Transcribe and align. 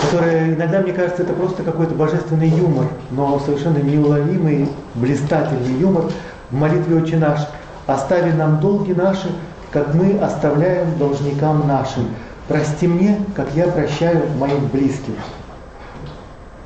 которая 0.00 0.54
иногда, 0.54 0.80
мне 0.80 0.92
кажется, 0.92 1.22
это 1.22 1.32
просто 1.32 1.62
какой-то 1.62 1.94
божественный 1.94 2.48
юмор, 2.48 2.86
но 3.10 3.38
совершенно 3.40 3.78
неуловимый, 3.78 4.68
блистательный 4.94 5.74
юмор 5.78 6.04
в 6.50 6.54
молитве 6.54 6.96
«Отче 6.96 7.16
наш». 7.16 7.40
«Остави 7.86 8.32
нам 8.32 8.60
долги 8.60 8.94
наши, 8.94 9.28
как 9.72 9.94
мы 9.94 10.18
оставляем 10.18 10.96
должникам 10.98 11.66
нашим. 11.66 12.10
Прости 12.46 12.86
мне, 12.86 13.18
как 13.34 13.48
я 13.54 13.66
прощаю 13.66 14.22
моим 14.38 14.68
близким». 14.68 15.14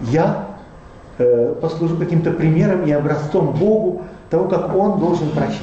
Я 0.02 0.48
э, 1.18 1.54
послужу 1.60 1.96
каким-то 1.96 2.32
примером 2.32 2.84
и 2.84 2.92
образцом 2.92 3.52
Богу 3.52 4.02
того, 4.28 4.46
как 4.48 4.74
Он 4.76 5.00
должен 5.00 5.30
прощать. 5.30 5.62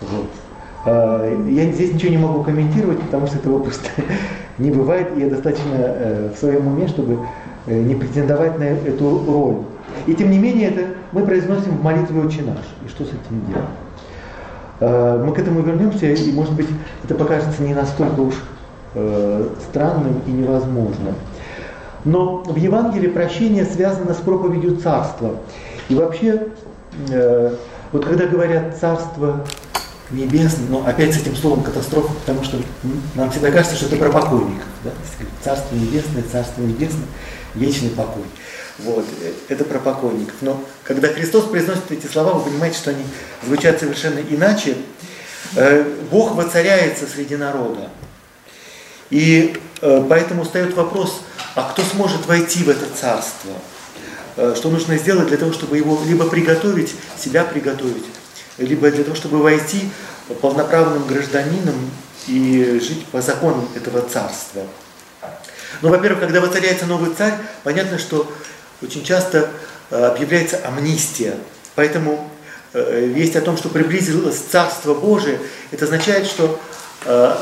Вот. 0.00 0.30
Э, 0.86 1.46
я 1.48 1.72
здесь 1.72 1.94
ничего 1.94 2.10
не 2.10 2.18
могу 2.18 2.42
комментировать, 2.44 3.00
потому 3.00 3.26
что 3.26 3.38
этого 3.38 3.58
просто 3.58 3.88
не 4.58 4.70
бывает, 4.70 5.08
и 5.16 5.20
я 5.20 5.30
достаточно 5.30 5.74
э, 5.74 6.30
в 6.34 6.38
своем 6.38 6.66
уме, 6.66 6.88
чтобы 6.88 7.18
э, 7.66 7.80
не 7.80 7.94
претендовать 7.94 8.58
на 8.58 8.64
эту 8.64 9.24
роль. 9.26 9.56
И 10.06 10.14
тем 10.14 10.30
не 10.30 10.38
менее, 10.38 10.68
это 10.68 10.86
мы 11.12 11.24
произносим 11.24 11.78
в 11.78 11.82
молитве 11.82 12.20
«Отче 12.20 12.42
наш». 12.42 12.64
И 12.84 12.88
что 12.88 13.04
с 13.04 13.08
этим 13.08 13.44
делать? 13.46 15.24
Мы 15.26 15.32
к 15.34 15.38
этому 15.38 15.60
вернемся, 15.60 16.06
и, 16.06 16.32
может 16.32 16.54
быть, 16.54 16.68
это 17.04 17.14
покажется 17.14 17.62
не 17.62 17.74
настолько 17.74 18.20
уж 18.20 18.34
странным 19.68 20.22
и 20.26 20.30
невозможным. 20.30 21.14
Но 22.06 22.38
в 22.38 22.56
Евангелии 22.56 23.08
прощение 23.08 23.66
связано 23.66 24.14
с 24.14 24.18
проповедью 24.18 24.76
царства. 24.76 25.32
И 25.90 25.94
вообще, 25.94 26.46
вот 27.92 28.06
когда 28.06 28.26
говорят 28.26 28.78
«царство 28.80 29.44
небесный, 30.12 30.66
но 30.68 30.86
опять 30.86 31.14
с 31.14 31.18
этим 31.18 31.36
словом 31.36 31.62
катастрофа, 31.62 32.12
потому 32.14 32.42
что 32.44 32.58
нам 33.14 33.30
всегда 33.30 33.50
кажется, 33.50 33.76
что 33.76 33.86
это 33.86 33.96
про 33.96 34.10
покойников. 34.10 34.66
Да? 34.84 34.90
Царство 35.42 35.74
небесное, 35.74 36.24
царство 36.30 36.62
небесное, 36.62 37.06
вечный 37.54 37.90
покой. 37.90 38.24
Вот, 38.78 39.04
э, 39.20 39.32
это 39.48 39.64
про 39.64 39.78
покойников. 39.78 40.34
Но 40.40 40.62
когда 40.84 41.08
Христос 41.08 41.44
произносит 41.44 41.90
эти 41.90 42.06
слова, 42.06 42.34
вы 42.34 42.50
понимаете, 42.50 42.78
что 42.78 42.90
они 42.90 43.04
звучат 43.44 43.78
совершенно 43.78 44.18
иначе. 44.18 44.76
Э, 45.54 45.84
Бог 46.10 46.34
воцаряется 46.34 47.06
среди 47.06 47.36
народа. 47.36 47.90
И 49.10 49.56
э, 49.80 50.04
поэтому 50.08 50.44
встает 50.44 50.74
вопрос, 50.74 51.22
а 51.54 51.70
кто 51.70 51.82
сможет 51.82 52.26
войти 52.26 52.64
в 52.64 52.68
это 52.68 52.86
царство? 52.98 53.52
Что 54.54 54.70
нужно 54.70 54.96
сделать 54.96 55.28
для 55.28 55.36
того, 55.36 55.52
чтобы 55.52 55.76
его 55.76 56.00
либо 56.06 56.26
приготовить, 56.26 56.94
себя 57.18 57.44
приготовить, 57.44 58.04
либо 58.60 58.90
для 58.90 59.04
того, 59.04 59.16
чтобы 59.16 59.38
войти 59.38 59.90
полноправным 60.40 61.06
гражданином 61.06 61.90
и 62.26 62.78
жить 62.80 63.06
по 63.06 63.20
законам 63.20 63.68
этого 63.74 64.02
царства. 64.02 64.62
Ну, 65.82 65.88
во-первых, 65.88 66.20
когда 66.20 66.40
воцаряется 66.40 66.86
новый 66.86 67.14
царь, 67.14 67.34
понятно, 67.64 67.98
что 67.98 68.30
очень 68.82 69.04
часто 69.04 69.50
э, 69.90 70.04
объявляется 70.04 70.60
амнистия. 70.64 71.34
Поэтому 71.74 72.30
э, 72.72 73.06
весть 73.06 73.36
о 73.36 73.40
том, 73.40 73.56
что 73.56 73.68
приблизилось 73.68 74.36
Царство 74.36 74.94
Божие, 74.94 75.38
это 75.70 75.84
означает, 75.84 76.26
что 76.26 76.60
э, 77.04 77.36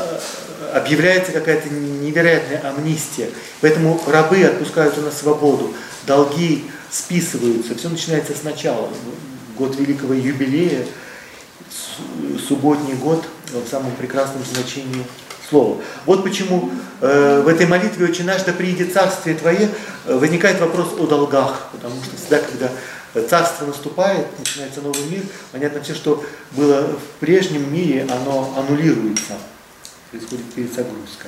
объявляется 0.73 1.31
какая-то 1.31 1.69
невероятная 1.69 2.61
амнистия. 2.69 3.29
Поэтому 3.61 4.01
рабы 4.07 4.43
отпускаются 4.43 5.01
на 5.01 5.11
свободу, 5.11 5.73
долги 6.05 6.69
списываются, 6.89 7.75
все 7.75 7.89
начинается 7.89 8.33
сначала. 8.39 8.89
Год 9.57 9.75
Великого 9.77 10.13
Юбилея, 10.13 10.85
субботний 12.47 12.95
год 12.95 13.25
в 13.51 13.67
самом 13.67 13.91
прекрасном 13.95 14.43
значении 14.43 15.05
слова. 15.49 15.81
Вот 16.05 16.23
почему 16.23 16.71
э, 17.01 17.41
в 17.41 17.47
этой 17.47 17.65
молитве 17.65 18.05
«Очень 18.05 18.25
наш, 18.25 18.43
да 18.43 18.53
приедет 18.53 18.93
царствие 18.93 19.35
Твое» 19.35 19.69
э, 20.05 20.15
возникает 20.15 20.59
вопрос 20.59 20.93
о 20.97 21.07
долгах, 21.07 21.69
потому 21.71 21.95
что 22.03 22.15
всегда, 22.15 22.39
когда 22.39 22.71
царство 23.27 23.65
наступает, 23.65 24.27
начинается 24.37 24.81
новый 24.81 25.03
мир, 25.05 25.23
понятно 25.51 25.81
все, 25.81 25.95
что 25.95 26.23
было 26.51 26.81
в 26.83 27.19
прежнем 27.19 27.73
мире, 27.73 28.07
оно 28.09 28.53
аннулируется, 28.57 29.33
происходит 30.11 30.45
перезагрузка. 30.53 31.27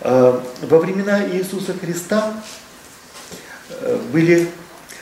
Э, 0.00 0.40
во 0.62 0.78
времена 0.78 1.26
Иисуса 1.28 1.74
Христа 1.74 2.34
э, 3.70 3.98
были 4.12 4.48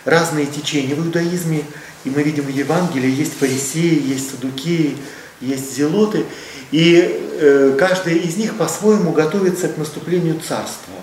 разные 0.04 0.46
течения 0.46 0.94
в 0.94 1.04
иудаизме, 1.04 1.64
и 2.04 2.10
мы 2.10 2.22
видим 2.22 2.44
в 2.44 2.48
Евангелии, 2.48 3.10
есть 3.10 3.34
фарисеи, 3.34 4.02
есть 4.02 4.30
садукеи, 4.30 4.96
есть 5.40 5.74
зелоты, 5.74 6.24
и 6.70 7.28
э, 7.40 7.76
каждый 7.78 8.18
из 8.18 8.36
них 8.36 8.56
по-своему 8.56 9.12
готовится 9.12 9.68
к 9.68 9.76
наступлению 9.76 10.40
царства. 10.40 10.94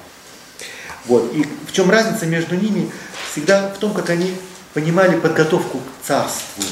Вот. 1.06 1.34
И 1.34 1.46
в 1.68 1.72
чем 1.72 1.90
разница 1.90 2.26
между 2.26 2.56
ними? 2.56 2.90
Всегда 3.32 3.70
в 3.70 3.78
том, 3.78 3.94
как 3.94 4.10
они 4.10 4.34
понимали 4.74 5.20
подготовку 5.20 5.80
к 5.80 6.06
царству, 6.06 6.64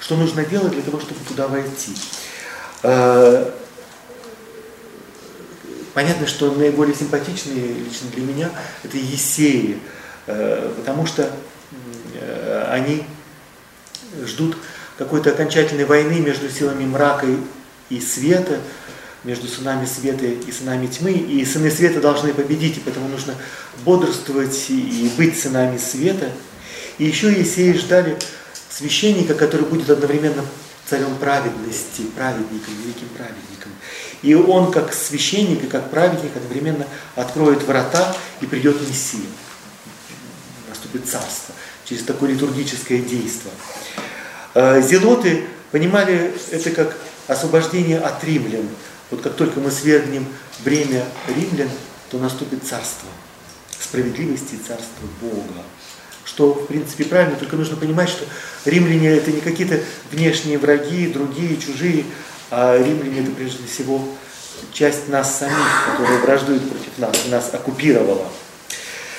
что 0.00 0.16
нужно 0.16 0.44
делать 0.44 0.72
для 0.72 0.82
того, 0.82 1.00
чтобы 1.00 1.20
туда 1.26 1.48
войти. 1.48 1.92
Э, 2.82 3.50
понятно, 5.94 6.26
что 6.26 6.50
наиболее 6.52 6.94
симпатичные 6.94 7.74
лично 7.74 8.08
для 8.14 8.22
меня 8.22 8.50
это 8.82 8.96
Есеи, 8.96 9.78
э, 10.26 10.72
потому 10.76 11.06
что 11.06 11.30
э, 12.20 12.66
они 12.70 13.04
ждут 14.26 14.56
какой-то 14.98 15.30
окончательной 15.30 15.84
войны 15.84 16.20
между 16.20 16.48
силами 16.48 16.84
мрака 16.84 17.26
и 17.88 18.00
света, 18.00 18.60
между 19.24 19.48
сынами 19.48 19.86
света 19.86 20.26
и 20.26 20.52
сынами 20.52 20.86
тьмы, 20.86 21.12
и 21.12 21.44
сыны 21.44 21.70
света 21.70 22.00
должны 22.00 22.34
победить, 22.34 22.76
и 22.76 22.80
поэтому 22.80 23.08
нужно 23.08 23.34
бодрствовать 23.84 24.66
и 24.68 25.10
быть 25.16 25.40
сынами 25.40 25.78
света. 25.78 26.30
И 26.98 27.04
еще 27.04 27.32
Есеи 27.32 27.72
ждали 27.72 28.16
священника, 28.70 29.34
который 29.34 29.66
будет 29.66 29.90
одновременно 29.90 30.44
царем 30.86 31.16
праведности, 31.16 32.02
праведником, 32.14 32.74
великим 32.82 33.08
праведником. 33.08 33.72
И 34.22 34.34
он, 34.34 34.70
как 34.70 34.92
священник 34.92 35.64
и 35.64 35.66
как 35.66 35.90
праведник, 35.90 36.36
одновременно 36.36 36.86
откроет 37.16 37.62
врата 37.62 38.14
и 38.40 38.46
придет 38.46 38.80
Мессия. 38.88 39.20
Наступит 40.68 41.08
царство 41.08 41.54
через 41.84 42.02
такое 42.04 42.30
литургическое 42.30 42.98
действие. 42.98 43.52
Э, 44.54 44.80
зелоты 44.82 45.44
понимали 45.70 46.32
это 46.50 46.70
как 46.70 46.96
освобождение 47.26 47.98
от 47.98 48.22
римлян. 48.24 48.68
Вот 49.10 49.22
как 49.22 49.34
только 49.34 49.60
мы 49.60 49.70
свергнем 49.70 50.26
бремя 50.64 51.04
римлян, 51.28 51.70
то 52.10 52.18
наступит 52.18 52.64
царство 52.64 53.08
справедливости 53.80 54.54
и 54.54 54.58
царство 54.58 55.06
Бога. 55.20 55.62
Что, 56.24 56.54
в 56.54 56.66
принципе, 56.66 57.04
правильно, 57.04 57.36
только 57.36 57.56
нужно 57.56 57.76
понимать, 57.76 58.08
что 58.08 58.24
римляне 58.64 59.08
это 59.10 59.30
не 59.30 59.40
какие-то 59.40 59.80
внешние 60.10 60.58
враги, 60.58 61.06
другие, 61.08 61.56
чужие, 61.58 62.04
а 62.50 62.78
римляне 62.78 63.20
это 63.20 63.30
прежде 63.32 63.66
всего 63.66 64.02
часть 64.72 65.08
нас 65.08 65.38
самих, 65.38 65.56
которая 65.90 66.18
враждует 66.20 66.68
против 66.68 66.98
нас, 66.98 67.16
нас 67.28 67.50
оккупировала 67.52 68.28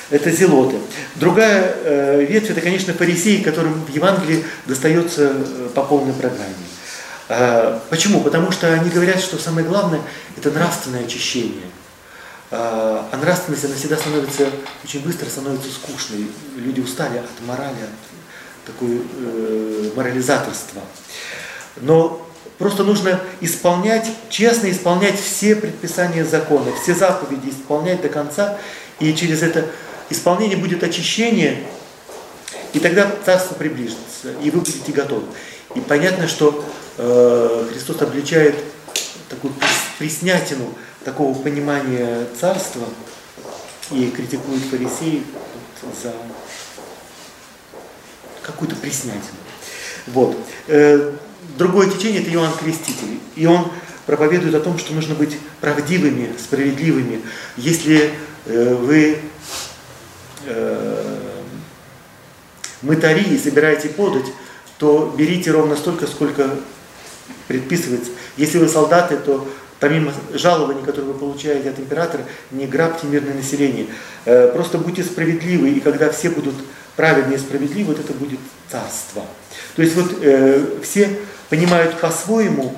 это 0.09 0.31
зелоты. 0.31 0.77
Другая 1.15 1.75
э, 1.83 2.25
ветвь, 2.25 2.51
это, 2.51 2.61
конечно, 2.61 2.93
фарисеи, 2.93 3.41
которым 3.41 3.85
в 3.85 3.89
Евангелии 3.89 4.45
достается 4.65 5.31
э, 5.33 5.69
по 5.73 5.83
полной 5.83 6.13
программе. 6.13 6.53
Э, 7.29 7.79
почему? 7.89 8.21
Потому 8.21 8.51
что 8.51 8.71
они 8.71 8.89
говорят, 8.89 9.19
что 9.19 9.37
самое 9.37 9.67
главное– 9.67 10.01
это 10.37 10.51
нравственное 10.51 11.05
очищение. 11.05 11.65
Э, 12.51 13.01
а 13.11 13.17
нравственность, 13.21 13.65
она 13.65 13.75
всегда 13.75 13.97
становится, 13.97 14.49
очень 14.83 15.01
быстро 15.01 15.27
становится 15.27 15.69
скучной. 15.69 16.27
Люди 16.57 16.79
устали 16.81 17.17
от 17.17 17.47
морали, 17.47 17.73
от 17.73 18.65
такой 18.65 19.01
э, 19.01 19.89
морализаторства. 19.95 20.81
Но 21.77 22.25
Просто 22.57 22.83
нужно 22.83 23.19
исполнять, 23.41 24.09
честно 24.29 24.71
исполнять 24.71 25.19
все 25.19 25.55
предписания 25.55 26.23
закона, 26.23 26.71
все 26.81 26.95
заповеди 26.95 27.49
исполнять 27.49 28.01
до 28.01 28.07
конца, 28.07 28.57
и 28.99 29.13
через 29.13 29.43
это 29.43 29.65
исполнение 30.09 30.57
будет 30.57 30.83
очищение, 30.83 31.63
и 32.73 32.79
тогда 32.79 33.11
царство 33.25 33.55
приближится, 33.55 34.31
и 34.43 34.49
вы 34.49 34.59
будете 34.59 34.91
готовы. 34.91 35.25
И 35.75 35.79
понятно, 35.79 36.27
что 36.27 36.63
э, 36.97 37.67
Христос 37.71 38.01
обличает 38.01 38.55
такую 39.29 39.53
приснятину 39.97 40.73
такого 41.03 41.37
понимания 41.37 42.27
царства 42.39 42.83
и 43.91 44.09
критикует 44.09 44.61
фарисеев, 44.63 45.23
за 46.01 46.13
какую-то 48.41 48.75
приснятину. 48.75 49.37
Вот. 50.07 50.37
Э, 50.67 51.13
другое 51.57 51.89
течение– 51.89 52.21
это 52.23 52.31
Иоанн 52.31 52.53
Креститель. 52.57 53.19
И 53.35 53.45
он 53.45 53.71
проповедует 54.05 54.55
о 54.55 54.59
том, 54.59 54.77
что 54.77 54.93
нужно 54.93 55.15
быть 55.15 55.37
правдивыми, 55.61 56.35
справедливыми. 56.37 57.21
Если 57.57 58.11
э, 58.45 58.75
вы 58.75 59.19
э, 60.45 61.41
мытари 62.81 63.23
и 63.23 63.37
собираете 63.37 63.89
подать, 63.89 64.25
то 64.77 65.13
берите 65.17 65.51
ровно 65.51 65.75
столько, 65.75 66.07
сколько 66.07 66.49
предписывается. 67.47 68.11
Если 68.37 68.57
вы 68.57 68.67
солдаты, 68.67 69.17
то 69.17 69.47
помимо 69.79 70.13
жалований, 70.33 70.83
которые 70.83 71.13
вы 71.13 71.19
получаете 71.19 71.69
от 71.69 71.79
императора, 71.79 72.23
не 72.51 72.65
грабьте 72.65 73.07
мирное 73.07 73.33
население. 73.33 73.87
Э, 74.25 74.51
просто 74.53 74.77
будьте 74.77 75.03
справедливы, 75.03 75.69
и 75.69 75.79
когда 75.79 76.09
все 76.09 76.29
будут 76.29 76.55
праведны 76.95 77.35
и 77.35 77.37
справедливы, 77.37 77.93
вот 77.93 77.99
это 77.99 78.13
будет 78.13 78.39
царство. 78.69 79.23
То 79.75 79.81
есть 79.81 79.95
вот 79.95 80.17
э, 80.21 80.79
все 80.83 81.19
понимают 81.49 81.99
по-своему, 81.99 82.75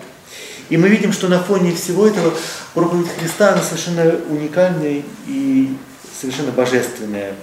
и 0.70 0.78
мы 0.78 0.90
видим, 0.90 1.14
что 1.14 1.30
на 1.30 1.42
фоне 1.42 1.74
всего 1.74 2.08
этого 2.08 2.34
проповедь 2.74 3.08
Христа, 3.18 3.54
она 3.54 3.62
совершенно 3.62 4.20
уникальная 4.30 5.02
и 5.28 5.78
совершенно 6.20 6.52
божественная. 6.52 7.34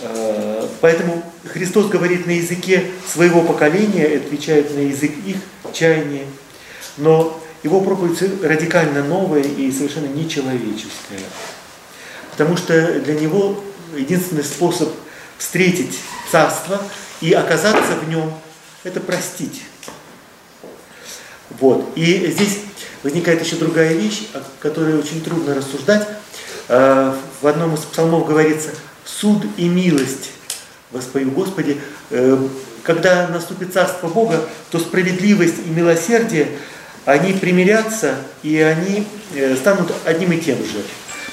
Э, 0.00 0.68
поэтому 0.80 1.22
Христос 1.44 1.86
говорит 1.86 2.26
на 2.26 2.32
языке 2.32 2.90
своего 3.06 3.42
поколения, 3.42 4.18
отвечает 4.18 4.74
на 4.74 4.80
язык 4.80 5.12
их 5.24 5.36
чаяния, 5.72 6.26
но 6.98 7.40
его 7.62 7.80
проповедь 7.80 8.42
радикально 8.42 9.02
новая 9.02 9.42
и 9.42 9.72
совершенно 9.72 10.06
нечеловеческая. 10.06 11.20
Потому 12.30 12.56
что 12.56 13.00
для 13.00 13.14
него 13.14 13.62
единственный 13.96 14.44
способ 14.44 14.90
встретить 15.38 15.98
царство 16.30 16.82
и 17.20 17.32
оказаться 17.32 17.96
в 18.02 18.08
нем– 18.08 18.32
это 18.84 19.00
простить. 19.00 19.62
Вот. 21.58 21.90
И 21.96 22.30
здесь 22.30 22.58
возникает 23.02 23.42
еще 23.42 23.56
другая 23.56 23.94
вещь, 23.94 24.28
о 24.34 24.42
которой 24.60 24.98
очень 24.98 25.22
трудно 25.22 25.54
рассуждать. 25.54 26.06
Э, 26.68 27.14
в 27.40 27.46
одном 27.46 27.74
из 27.74 27.80
псалмов 27.80 28.26
говорится– 28.26 28.70
суд 29.20 29.44
и 29.56 29.68
милость 29.68 30.30
воспою 30.90 31.30
Господи. 31.30 31.80
Э, 32.10 32.38
когда 32.82 33.28
наступит 33.28 33.72
Царство 33.72 34.08
Бога, 34.08 34.40
то 34.70 34.78
справедливость 34.78 35.56
и 35.66 35.70
милосердие, 35.70 36.48
они 37.04 37.32
примирятся 37.32 38.16
и 38.42 38.58
они 38.58 39.06
э, 39.34 39.56
станут 39.56 39.92
одним 40.04 40.32
и 40.32 40.38
тем 40.38 40.58
же. 40.58 40.82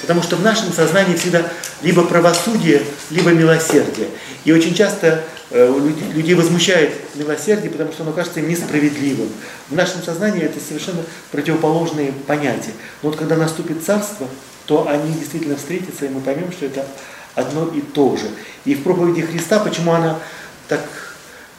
Потому 0.02 0.22
что 0.22 0.36
в 0.36 0.44
нашем 0.44 0.74
сознании 0.74 1.16
всегда 1.16 1.44
либо 1.82 2.04
правосудие, 2.04 2.82
либо 3.10 3.30
милосердие. 3.32 4.08
И 4.44 4.52
очень 4.52 4.74
часто 4.74 5.24
э, 5.52 5.80
людей 6.14 6.36
возмущает 6.36 6.94
милосердие, 7.16 7.72
потому 7.72 7.92
что 7.92 8.04
оно 8.04 8.12
кажется 8.12 8.40
им 8.40 8.50
несправедливым. 8.50 9.30
В 9.70 9.76
нашем 9.76 10.04
сознании 10.04 10.44
это 10.44 10.60
совершенно 10.60 11.04
противоположные 11.32 12.12
понятия. 12.28 12.74
Но 13.02 13.10
вот 13.10 13.18
когда 13.18 13.36
наступит 13.36 13.84
царство, 13.84 14.28
то 14.66 14.88
они 14.90 15.14
действительно 15.14 15.56
встретятся, 15.56 16.06
и 16.06 16.10
мы 16.10 16.22
поймем, 16.22 16.52
что 16.52 16.66
это 16.66 16.86
одно 17.36 17.68
и 17.68 17.82
то 17.82 18.16
же. 18.18 18.30
И 18.66 18.76
в 18.76 18.84
проповеди 18.84 19.22
Христа, 19.22 19.60
почему 19.60 19.94
она 19.94 20.20
так 20.68 20.82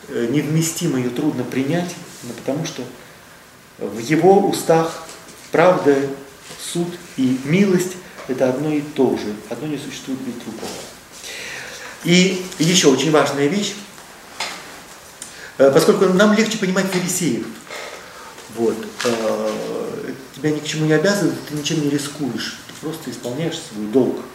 э, 0.08 0.26
невместима, 0.30 0.98
ее 0.98 1.10
трудно 1.10 1.44
принять, 1.44 1.94
ну, 2.22 2.32
потому 2.32 2.64
что 2.64 2.82
в 3.78 3.98
его 3.98 4.48
устах 4.48 5.04
правда, 5.50 5.96
суд 6.60 6.88
и 7.16 7.38
милость– 7.44 7.92
это 8.28 8.48
одно 8.48 8.72
и 8.72 8.80
то 8.80 9.16
же, 9.16 9.34
одно 9.50 9.66
не 9.66 9.78
существует 9.78 10.20
без 10.20 10.34
другого. 10.34 10.70
И 12.04 12.44
еще 12.58 12.88
очень 12.88 13.10
важная 13.10 13.46
вещь, 13.46 13.74
э, 15.58 15.70
поскольку 15.72 16.06
нам 16.06 16.34
легче 16.34 16.58
понимать 16.58 16.86
фарисеев, 16.86 17.46
вот, 18.56 18.76
э, 19.04 20.12
тебя 20.36 20.50
ни 20.50 20.58
к 20.60 20.64
чему 20.64 20.86
не 20.86 20.92
обязывают, 20.92 21.36
ты 21.48 21.54
ничем 21.54 21.82
не 21.82 21.90
рискуешь, 21.90 22.58
ты 22.68 22.74
просто 22.80 23.10
исполняешь 23.10 23.58
свой 23.58 23.86
долг– 23.86 24.20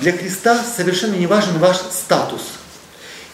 для 0.00 0.12
Христа 0.12 0.62
совершенно 0.62 1.14
не 1.14 1.26
важен 1.26 1.58
ваш 1.58 1.76
статус. 1.76 2.42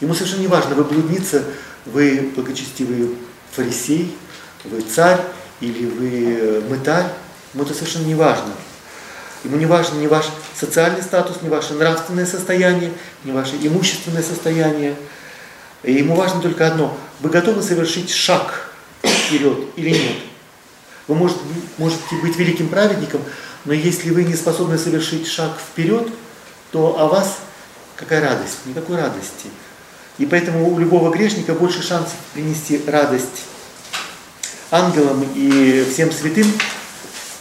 Ему 0.00 0.14
совершенно 0.14 0.40
не 0.40 0.48
важно, 0.48 0.74
вы 0.74 0.84
блудница, 0.84 1.44
вы 1.86 2.32
благочестивый 2.34 3.16
фарисей, 3.52 4.16
вы 4.64 4.80
царь 4.82 5.20
или 5.60 5.86
вы 5.86 6.60
мытарь. 6.68 7.06
Ему 7.54 7.64
это 7.64 7.74
совершенно 7.74 8.04
не 8.04 8.14
важно. 8.14 8.52
Ему 9.44 9.56
не 9.56 9.66
важен 9.66 10.00
ни 10.00 10.06
ваш 10.06 10.26
социальный 10.54 11.02
статус, 11.02 11.40
ни 11.40 11.48
ваше 11.48 11.74
нравственное 11.74 12.26
состояние, 12.26 12.92
ни 13.24 13.30
ваше 13.30 13.56
имущественное 13.56 14.22
состояние. 14.22 14.96
И 15.82 15.92
ему 15.92 16.16
важно 16.16 16.40
только 16.40 16.66
одно. 16.66 16.98
Вы 17.20 17.30
готовы 17.30 17.62
совершить 17.62 18.10
шаг 18.10 18.70
вперед 19.02 19.58
или 19.76 19.90
нет? 19.90 20.16
Вы 21.06 21.14
можете, 21.14 21.40
можете 21.78 22.16
быть 22.20 22.36
великим 22.36 22.68
праведником, 22.68 23.22
но 23.66 23.72
если 23.72 24.10
вы 24.10 24.24
не 24.24 24.34
способны 24.34 24.78
совершить 24.78 25.26
шаг 25.26 25.58
вперед, 25.58 26.08
то 26.70 26.98
о 26.98 27.08
вас 27.08 27.38
какая 27.96 28.20
радость? 28.20 28.58
Никакой 28.64 28.96
радости. 28.96 29.48
И 30.18 30.24
поэтому 30.24 30.72
у 30.72 30.78
любого 30.78 31.10
грешника 31.10 31.52
больше 31.52 31.82
шансов 31.82 32.14
принести 32.32 32.80
радость 32.86 33.44
ангелам 34.70 35.26
и 35.34 35.86
всем 35.92 36.10
святым, 36.10 36.46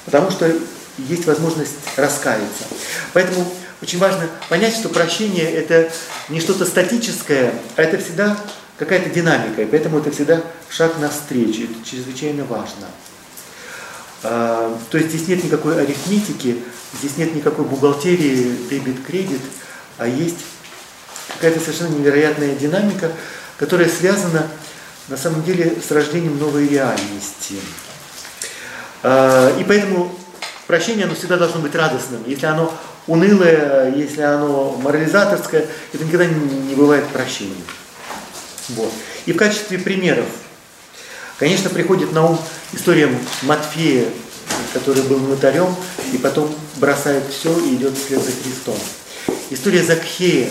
потому 0.06 0.32
что 0.32 0.52
есть 0.98 1.26
возможность 1.26 1.76
раскаяться. 1.96 2.66
Поэтому 3.14 3.48
очень 3.82 4.00
важно 4.00 4.28
понять, 4.50 4.76
что 4.76 4.90
прощение 4.90 5.50
это 5.50 5.92
не 6.30 6.40
что-то 6.40 6.66
статическое, 6.66 7.54
а 7.76 7.82
это 7.82 7.98
всегда 7.98 8.38
какая-то 8.78 9.10
динамика, 9.10 9.62
и 9.62 9.66
поэтому 9.66 10.00
это 10.00 10.12
всегда 10.12 10.42
шаг 10.70 10.98
навстречу, 11.00 11.64
это 11.64 11.90
чрезвычайно 11.90 12.46
важно. 12.46 12.88
А, 14.24 14.78
то 14.90 14.98
есть 14.98 15.12
здесь 15.12 15.28
нет 15.28 15.44
никакой 15.44 15.82
арифметики, 15.82 16.64
здесь 17.00 17.18
нет 17.18 17.36
никакой 17.36 17.66
бухгалтерии 17.66 18.56
дебет-кредит, 18.70 19.42
а 19.98 20.08
есть 20.08 20.38
какая-то 21.34 21.60
совершенно 21.60 21.96
невероятная 21.96 22.56
динамика, 22.56 23.12
которая 23.58 23.90
связана 23.90 24.48
на 25.08 25.18
самом 25.18 25.44
деле 25.44 25.78
с 25.86 25.92
рождением 25.92 26.40
новой 26.40 26.68
реальности. 26.68 27.56
А, 29.04 29.56
и 29.60 29.64
поэтому 29.64 30.18
прощение, 30.68 31.06
оно 31.06 31.16
всегда 31.16 31.38
должно 31.38 31.60
быть 31.60 31.76
радостным. 31.76 32.24
Если 32.26 32.46
оно 32.46 32.74
унылое, 33.08 33.94
если 33.96 34.22
оно 34.22 34.72
морализаторское, 34.82 35.68
это 35.94 36.04
никогда 36.04 36.26
не 36.26 36.74
бывает 36.76 37.08
прощением. 37.10 37.64
Вот. 38.70 38.92
И 39.28 39.34
в 39.34 39.38
качестве 39.38 39.78
примеров 39.78 40.26
Конечно, 41.38 41.70
приходит 41.70 42.14
на 42.14 42.26
ум 42.26 42.40
история 42.76 43.10
Матфея, 43.44 44.10
который 44.74 45.04
был 45.04 45.20
нотарем 45.20 45.74
и 46.14 46.18
потом 46.18 46.54
бросает 46.76 47.24
все 47.30 47.58
и 47.60 47.76
идет 47.76 47.98
вслед 47.98 48.22
за 48.22 48.32
Христом. 48.32 48.78
История 49.50 49.84
Закхея, 49.84 50.50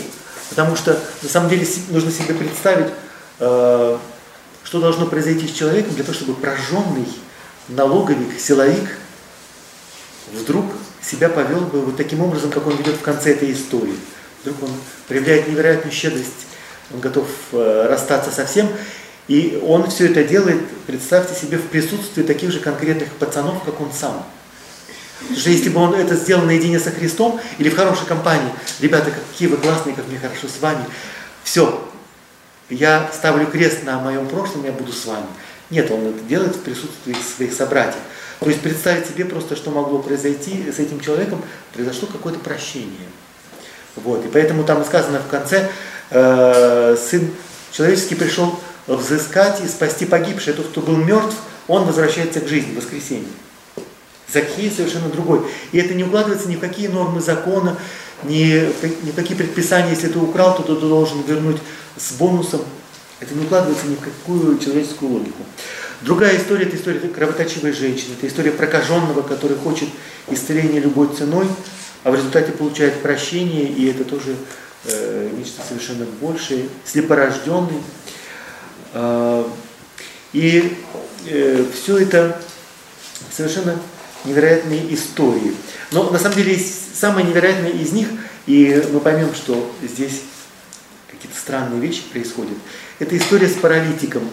потому 0.49 0.75
что 0.77 0.99
на 1.23 1.29
самом 1.29 1.51
деле 1.51 1.67
нужно 1.91 2.11
себе 2.11 2.35
представить, 2.35 2.93
э, 3.41 3.99
что 4.65 4.81
должно 4.81 5.07
произойти 5.07 5.47
с 5.47 5.53
человеком 5.53 5.95
для 5.95 6.05
того, 6.05 6.15
чтобы 6.15 6.35
прожженный 6.35 7.07
налоговик, 7.69 8.39
силовик 8.41 8.99
вдруг 10.33 10.67
себя 11.03 11.29
повел 11.29 11.61
бы 11.61 11.83
вот 11.83 11.97
таким 11.97 12.23
образом, 12.23 12.51
как 12.51 12.67
он 12.67 12.77
ведет 12.77 12.97
в 12.97 13.03
конце 13.03 13.33
этой 13.33 13.53
истории. 13.53 13.97
Вдруг 14.43 14.63
он 14.63 14.71
проявляет 15.07 15.49
невероятную 15.49 15.93
щедрость, 15.93 16.47
он 16.93 17.01
готов 17.01 17.29
э, 17.53 17.87
расстаться 17.89 18.31
со 18.31 18.47
всем, 18.47 18.69
и 19.29 19.61
он 19.67 19.89
все 19.91 20.11
это 20.11 20.25
делает, 20.25 20.61
представьте 20.87 21.35
себе, 21.35 21.59
в 21.59 21.69
присутствии 21.69 22.23
таких 22.23 22.51
же 22.51 22.61
конкретных 22.61 23.11
пацанов, 23.13 23.63
как 23.65 23.81
он 23.81 23.93
сам. 23.93 24.25
Потому 25.21 25.41
что 25.41 25.51
если 25.51 25.69
бы 25.71 25.81
он 25.81 25.95
это 25.95 26.17
сделал 26.17 26.45
наедине 26.45 26.79
со 26.79 26.91
Христом 26.91 27.41
или 27.59 27.71
в 27.71 27.77
хорошей 27.77 28.07
компании, 28.07 28.51
ребята, 28.81 29.11
какие 29.11 29.49
вы 29.49 29.57
классные, 29.57 29.95
как 29.95 30.07
мне 30.09 30.19
хорошо 30.19 30.49
с 30.49 30.61
вами, 30.61 30.85
все, 31.43 31.89
я 32.69 33.11
ставлю 33.13 33.47
крест 33.47 33.85
на 33.85 33.99
моем 33.99 34.27
прошлом, 34.27 34.65
я 34.65 34.73
буду 34.73 34.93
с 34.93 35.07
вами. 35.07 35.27
Нет, 35.71 35.91
он 35.91 36.07
это 36.07 36.21
делает 36.25 36.57
в 36.57 36.61
присутствии 36.61 37.15
своих 37.15 37.55
собратьев. 37.55 38.01
То 38.41 38.51
есть 38.51 38.61
представить 38.61 39.07
себе 39.07 39.25
просто, 39.25 39.57
что 39.57 39.71
могло 39.71 40.01
произойти 40.01 40.71
с 40.71 40.79
этим 40.79 41.01
человеком, 41.01 41.43
произошло 41.73 42.07
какое-то 42.07 42.41
прощение. 42.41 43.09
Вот. 43.97 44.25
И 44.25 44.29
поэтому 44.29 44.65
там 44.65 44.85
сказано 44.85 45.21
в 45.21 45.29
конце, 45.29 45.71
э, 46.11 46.97
сын 46.97 47.31
человеческий 47.73 48.17
пришел 48.17 48.59
взыскать 48.87 49.63
и 49.65 49.69
спасти 49.69 50.07
погибший. 50.07 50.53
Тот, 50.53 50.69
кто 50.69 50.81
был 50.81 50.97
мертв, 50.97 51.37
он 51.69 51.85
возвращается 51.85 52.41
к 52.41 52.49
жизни, 52.49 52.73
в 52.73 52.77
воскресенье. 52.77 53.29
Закхей 54.33 54.71
совершенно 54.71 55.09
другой. 55.09 55.43
И 55.73 55.79
это 55.79 55.95
не 55.95 56.05
укладывается 56.05 56.49
ни 56.49 56.57
в 56.57 56.61
какие 56.61 56.89
нормы 56.89 57.21
закона, 57.21 57.77
ни, 58.25 58.67
ни 59.05 59.11
в 59.11 59.15
какие 59.15 59.37
предписания, 59.37 59.91
если 59.91 60.09
ты 60.09 60.19
украл, 60.19 60.57
то 60.57 60.63
ты 60.63 60.75
должен 60.75 61.23
вернуть 61.23 61.59
с 61.97 62.13
бонусом. 62.13 62.63
Это 63.21 63.35
не 63.35 63.45
укладывается 63.45 63.87
ни 63.87 63.95
в 63.95 64.01
какую 64.01 64.59
человеческую 64.59 65.13
логику. 65.13 65.45
Другая 66.01 66.37
история– 66.37 66.65
это 66.67 66.77
история 66.77 67.01
кровоточивой 67.01 67.73
женщины, 67.73 68.15
это 68.19 68.27
история 68.27 68.51
прокаженного, 68.51 69.23
который 69.23 69.57
хочет 69.57 69.89
исцеления 70.29 70.81
любой 70.81 71.09
ценой, 71.17 71.47
а 72.03 72.11
в 72.11 72.15
результате 72.15 72.53
получает 72.53 73.01
прощение, 73.01 73.65
и 73.65 73.87
это 73.87 74.05
тоже 74.05 74.37
э, 74.85 75.31
нечто 75.33 75.63
совершенно 75.67 76.05
большее, 76.21 76.69
слепорожденный. 76.85 77.81
Э, 78.95 79.45
и 80.33 80.77
э, 81.27 81.65
все 81.75 81.99
это 81.99 82.41
совершенно 83.31 83.79
невероятные 84.25 84.95
истории. 84.95 85.55
Но 85.91 86.11
на 86.11 86.19
самом 86.19 86.37
деле 86.37 86.59
самое 86.59 87.27
невероятное 87.27 87.71
из 87.71 87.93
них, 87.93 88.09
и 88.47 88.83
мы 88.93 89.01
поймем, 89.01 89.35
что 89.35 89.75
здесь 89.83 90.23
какие-то 91.11 91.39
странные 91.39 91.81
вещи 91.81 92.03
происходят, 92.11 92.57
это 92.99 93.17
история 93.17 93.49
с 93.49 93.55
паралитиком. 93.55 94.29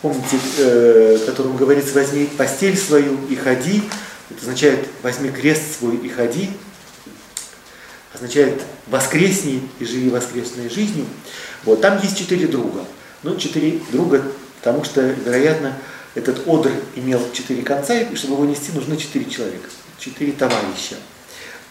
Помните, 0.00 0.36
э, 0.58 1.18
которому 1.26 1.56
говорится, 1.56 1.94
возьми 1.94 2.26
постель 2.26 2.76
свою 2.76 3.24
и 3.28 3.36
ходи. 3.36 3.82
Это 4.30 4.40
означает, 4.40 4.88
возьми 5.02 5.30
крест 5.30 5.78
свой 5.78 5.96
и 5.96 6.08
ходи. 6.08 6.50
Означает, 8.12 8.60
воскресни 8.88 9.62
и 9.78 9.84
живи 9.84 10.10
воскресной 10.10 10.68
жизнью. 10.68 11.06
Вот, 11.64 11.80
там 11.80 12.02
есть 12.02 12.18
четыре 12.18 12.48
друга. 12.48 12.84
Ну, 13.22 13.36
четыре 13.36 13.80
друга, 13.90 14.22
потому 14.58 14.84
что, 14.84 15.00
вероятно, 15.00 15.76
этот 16.14 16.46
одр 16.46 16.72
имел 16.96 17.20
четыре 17.32 17.62
конца, 17.62 17.98
и 17.98 18.14
чтобы 18.16 18.34
его 18.34 18.44
нести, 18.44 18.72
нужно 18.72 18.96
четыре 18.96 19.26
человека, 19.30 19.68
четыре 19.98 20.32
товарища. 20.32 20.96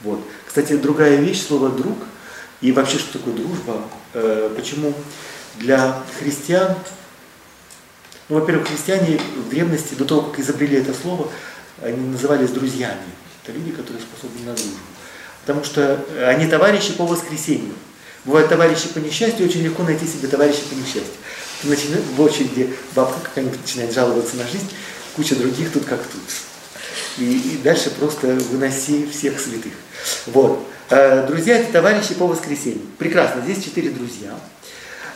Вот. 0.01 0.21
Кстати, 0.47 0.77
другая 0.77 1.17
вещь, 1.17 1.45
слово 1.45 1.69
«друг», 1.69 1.97
и 2.61 2.71
вообще, 2.71 2.99
что 2.99 3.17
такое 3.17 3.33
дружба, 3.33 3.81
э, 4.13 4.53
почему 4.55 4.93
для 5.57 6.03
христиан, 6.19 6.75
ну, 8.29 8.39
во-первых, 8.39 8.67
христиане 8.67 9.19
в 9.35 9.49
древности, 9.49 9.95
до 9.95 10.05
того, 10.05 10.21
как 10.21 10.39
изобрели 10.39 10.77
это 10.77 10.93
слово, 10.93 11.29
они 11.81 11.97
назывались 12.09 12.51
друзьями. 12.51 13.01
Это 13.43 13.51
люди, 13.51 13.71
которые 13.71 14.01
способны 14.01 14.45
на 14.45 14.53
дружбу. 14.53 14.77
Потому 15.41 15.63
что 15.63 16.05
они 16.27 16.47
товарищи 16.47 16.93
по 16.93 17.05
воскресению. 17.05 17.73
Бывают 18.25 18.49
товарищи 18.49 18.87
по 18.89 18.99
несчастью, 18.99 19.45
очень 19.45 19.61
легко 19.61 19.83
найти 19.83 20.05
себе 20.05 20.27
товарища 20.27 20.61
по 20.69 20.75
несчастью 20.75 21.13
начинает, 21.63 22.03
в 22.15 22.21
очереди 22.21 22.73
бабка 22.95 23.19
какая-нибудь 23.23 23.61
начинает 23.61 23.93
жаловаться 23.93 24.35
на 24.37 24.47
жизнь, 24.47 24.69
куча 25.15 25.35
других 25.35 25.71
тут 25.71 25.85
как 25.85 26.01
тут. 26.03 26.21
И, 27.17 27.23
и 27.23 27.57
дальше 27.63 27.91
просто 27.91 28.27
выноси 28.27 29.07
всех 29.11 29.39
святых. 29.39 29.73
Вот. 30.27 30.65
Э, 30.89 31.25
друзья, 31.27 31.57
это 31.57 31.71
товарищи 31.71 32.13
по 32.13 32.27
воскресенью. 32.27 32.81
Прекрасно, 32.97 33.41
здесь 33.41 33.63
четыре 33.63 33.89
друзья, 33.89 34.31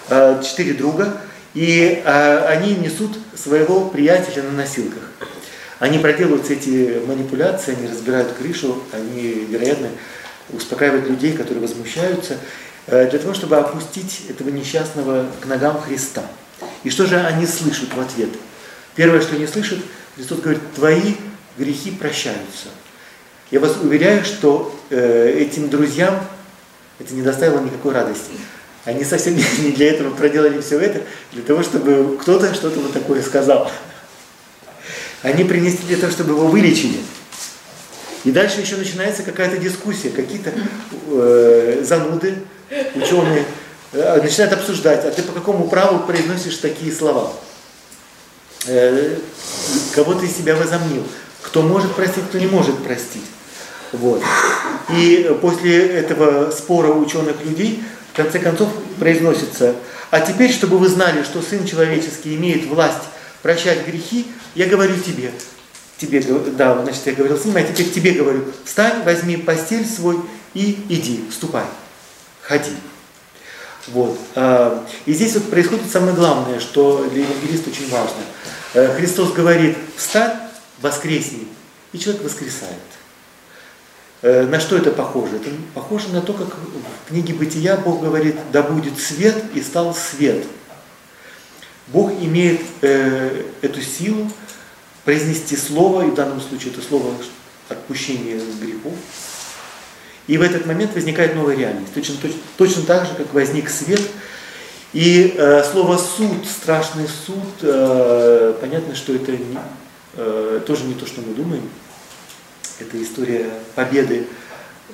э, 0.09 0.41
четыре 0.43 0.73
друга, 0.73 1.21
и 1.53 2.01
э, 2.03 2.45
они 2.47 2.75
несут 2.75 3.17
своего 3.33 3.89
приятеля 3.89 4.43
на 4.43 4.51
носилках. 4.51 5.03
Они 5.79 5.99
проделывают 5.99 6.49
эти 6.49 7.01
манипуляции, 7.05 7.75
они 7.77 7.87
разбирают 7.87 8.31
крышу, 8.33 8.81
они, 8.93 9.45
вероятно, 9.49 9.89
успокаивают 10.49 11.07
людей, 11.09 11.33
которые 11.33 11.61
возмущаются. 11.61 12.37
Э, 12.87 13.09
для 13.09 13.19
того, 13.19 13.33
чтобы 13.33 13.57
опустить 13.57 14.21
этого 14.29 14.49
несчастного 14.49 15.25
к 15.41 15.45
ногам 15.45 15.81
Христа. 15.81 16.23
И 16.83 16.89
что 16.89 17.05
же 17.07 17.17
они 17.17 17.47
слышат 17.47 17.93
в 17.93 17.99
ответ? 17.99 18.29
Первое, 18.95 19.21
что 19.21 19.35
они 19.35 19.47
слышат, 19.47 19.79
Христос 20.15 20.39
говорит, 20.39 20.61
твои 20.75 21.15
грехи 21.57 21.91
прощаются. 21.91 22.69
Я 23.49 23.59
вас 23.59 23.77
уверяю, 23.81 24.23
что 24.23 24.75
э, 24.89 25.37
этим 25.39 25.69
друзьям 25.69 26.19
это 26.99 27.13
не 27.13 27.21
доставило 27.23 27.59
никакой 27.59 27.93
радости. 27.93 28.31
Они 28.85 29.03
совсем 29.03 29.35
не 29.35 29.71
для 29.71 29.91
этого 29.91 30.13
проделали 30.13 30.61
все 30.61 30.79
это, 30.79 31.01
для 31.31 31.41
того, 31.41 31.63
чтобы 31.63 32.17
кто-то 32.21 32.53
что-то 32.53 32.79
вот 32.79 32.93
такое 32.93 33.21
сказал. 33.23 33.71
Они 35.23 35.43
принесли 35.43 35.87
для 35.87 35.97
того, 35.97 36.11
чтобы 36.11 36.33
его 36.33 36.47
вылечили. 36.47 36.99
И 38.25 38.31
дальше 38.31 38.61
еще 38.61 38.75
начинается 38.75 39.23
какая-то 39.23 39.57
дискуссия, 39.57 40.09
какие-то 40.09 40.51
э, 41.11 41.83
зануды, 41.83 42.35
ученые 42.95 43.45
э, 43.91 44.21
начинают 44.21 44.53
обсуждать, 44.53 45.05
а 45.05 45.11
ты 45.11 45.21
по 45.21 45.33
какому 45.33 45.67
праву 45.67 45.99
произносишь 46.05 46.57
такие 46.57 46.91
слова? 46.91 47.31
Э, 48.67 49.17
кого 49.93 50.15
ты 50.15 50.27
себя 50.27 50.55
возомнил? 50.55 51.03
Кто 51.41 51.61
может 51.61 51.93
простить, 51.93 52.23
кто 52.29 52.39
не 52.39 52.47
может 52.47 52.83
простить? 52.83 53.25
Вот. 53.91 54.21
И 54.89 55.35
после 55.41 55.87
этого 55.87 56.51
спора 56.51 56.91
ученых 56.91 57.43
людей, 57.45 57.83
в 58.13 58.17
конце 58.17 58.39
концов, 58.39 58.69
произносится, 58.99 59.75
а 60.11 60.19
теперь, 60.21 60.51
чтобы 60.51 60.77
вы 60.77 60.89
знали, 60.89 61.23
что 61.23 61.41
Сын 61.41 61.65
Человеческий 61.65 62.35
имеет 62.35 62.65
власть 62.65 63.03
прощать 63.41 63.85
грехи, 63.85 64.27
я 64.55 64.65
говорю 64.65 64.95
тебе, 64.97 65.31
тебе, 65.97 66.21
да, 66.57 66.81
значит, 66.81 67.01
я 67.05 67.13
говорил 67.13 67.37
с 67.37 67.45
ним, 67.45 67.55
а 67.57 67.61
теперь 67.63 67.91
тебе 67.91 68.11
говорю, 68.11 68.45
встань, 68.63 69.03
возьми 69.03 69.37
постель 69.37 69.85
свой 69.85 70.17
и 70.53 70.83
иди, 70.89 71.25
вступай 71.29 71.65
ходи. 72.47 72.71
Вот. 73.87 74.17
А, 74.35 74.85
и 75.05 75.13
здесь 75.13 75.33
вот 75.35 75.49
происходит 75.49 75.91
самое 75.91 76.15
главное, 76.15 76.59
что 76.59 77.07
для 77.11 77.23
евангелиста 77.23 77.69
очень 77.69 77.89
важно. 77.89 78.17
Э, 78.73 78.95
Христос 78.95 79.31
говорит, 79.31 79.77
встань, 79.95 80.37
воскресни, 80.81 81.47
и 81.93 81.99
человек 81.99 82.23
воскресает. 82.23 82.73
Э, 84.21 84.43
на 84.45 84.59
что 84.59 84.75
это 84.75 84.91
похоже? 84.91 85.37
Это 85.37 85.49
похоже 85.73 86.09
на 86.09 86.21
то, 86.21 86.33
как 86.33 86.47
в 86.47 87.09
книге 87.09 87.33
Бытия 87.33 87.77
Бог 87.77 88.01
говорит, 88.01 88.35
да 88.51 88.63
будет 88.63 88.99
свет, 88.99 89.35
и 89.53 89.61
стал 89.61 89.93
свет. 89.93 90.45
Бог 91.87 92.11
имеет 92.11 92.61
э, 92.81 93.43
эту 93.61 93.81
силу 93.81 94.31
произнести 95.03 95.55
слово, 95.55 96.07
и 96.07 96.11
в 96.11 96.15
данном 96.15 96.41
случае 96.41 96.73
это 96.73 96.81
слово 96.81 97.13
отпущения 97.69 98.39
грехов, 98.59 98.93
и 100.27 100.37
в 100.37 100.41
этот 100.41 100.65
момент 100.65 100.93
возникает 100.93 101.35
новая 101.35 101.55
реальность. 101.55 101.93
Точно, 101.93 102.15
точно, 102.21 102.39
точно 102.57 102.83
так 102.83 103.05
же, 103.05 103.13
как 103.15 103.33
возник 103.33 103.69
свет. 103.69 104.01
И 104.93 105.35
э, 105.37 105.63
слово 105.69 105.97
суд, 105.97 106.47
страшный 106.47 107.07
суд, 107.07 107.43
э, 107.61 108.53
понятно, 108.61 108.95
что 108.95 109.13
это 109.13 109.33
не, 109.33 109.57
э, 110.15 110.61
тоже 110.65 110.85
не 110.85 110.93
то, 110.93 111.05
что 111.05 111.21
мы 111.21 111.33
думаем. 111.33 111.69
Это 112.79 113.01
история 113.01 113.49
победы 113.75 114.27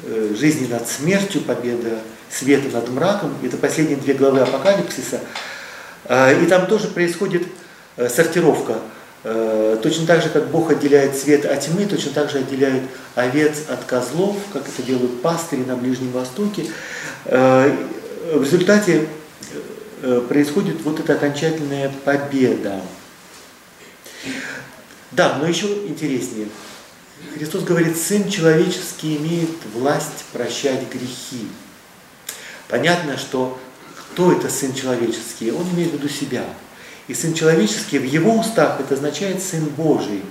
э, 0.03 0.35
жизни 0.37 0.67
над 0.67 0.87
смертью, 0.87 1.41
победа 1.41 1.99
света 2.29 2.69
над 2.75 2.89
мраком. 2.89 3.33
Это 3.43 3.57
последние 3.57 3.97
две 3.97 4.15
главы 4.15 4.39
Апокалипсиса. 4.39 5.21
Э, 6.05 6.41
и 6.41 6.47
там 6.47 6.65
тоже 6.67 6.87
происходит 6.87 7.43
э, 7.97 8.09
сортировка 8.09 8.79
точно 9.23 10.07
так 10.07 10.23
же, 10.23 10.29
как 10.29 10.47
Бог 10.49 10.71
отделяет 10.71 11.15
свет 11.15 11.45
от 11.45 11.59
тьмы, 11.61 11.85
точно 11.85 12.11
так 12.11 12.31
же 12.31 12.39
отделяет 12.39 12.83
овец 13.15 13.65
от 13.69 13.83
козлов, 13.83 14.37
как 14.51 14.67
это 14.67 14.81
делают 14.81 15.21
пастыри 15.21 15.63
на 15.63 15.75
Ближнем 15.75 16.11
Востоке. 16.11 16.65
Э, 17.25 17.75
в 18.33 18.43
результате 18.43 19.07
э, 20.01 20.21
происходит 20.27 20.81
вот 20.81 20.99
эта 20.99 21.13
окончательная 21.13 21.91
победа. 22.03 22.81
Да, 25.11 25.37
но 25.39 25.47
еще 25.47 25.67
интереснее. 25.87 26.47
Христос 27.35 27.63
говорит, 27.63 27.97
Сын 27.97 28.29
человеческий 28.29 29.17
имеет 29.17 29.49
власть 29.73 30.25
прощать 30.31 30.89
грехи. 30.91 31.47
Понятно, 32.67 33.17
что 33.17 33.59
кто 33.95 34.31
это 34.31 34.49
Сын 34.49 34.73
человеческий? 34.73 35.51
Он 35.51 35.69
имеет 35.73 35.91
в 35.91 35.93
виду 35.95 36.09
себя. 36.09 36.45
И 37.07 37.13
Сын 37.13 37.33
Человеческий 37.33 37.99
в 37.99 38.05
его 38.05 38.37
устах 38.39 38.79
это 38.79 38.93
означает 38.93 39.41
Сын 39.41 39.65
Божий. 39.65 40.23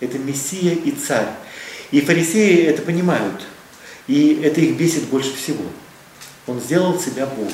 Это 0.00 0.18
Мессия 0.18 0.74
и 0.74 0.90
Царь. 0.92 1.28
И 1.90 2.00
фарисеи 2.00 2.64
это 2.64 2.82
понимают. 2.82 3.42
И 4.06 4.40
это 4.42 4.60
их 4.60 4.76
бесит 4.76 5.04
больше 5.04 5.34
всего. 5.34 5.64
Он 6.46 6.60
сделал 6.60 6.98
себя 6.98 7.26
Богом. 7.26 7.52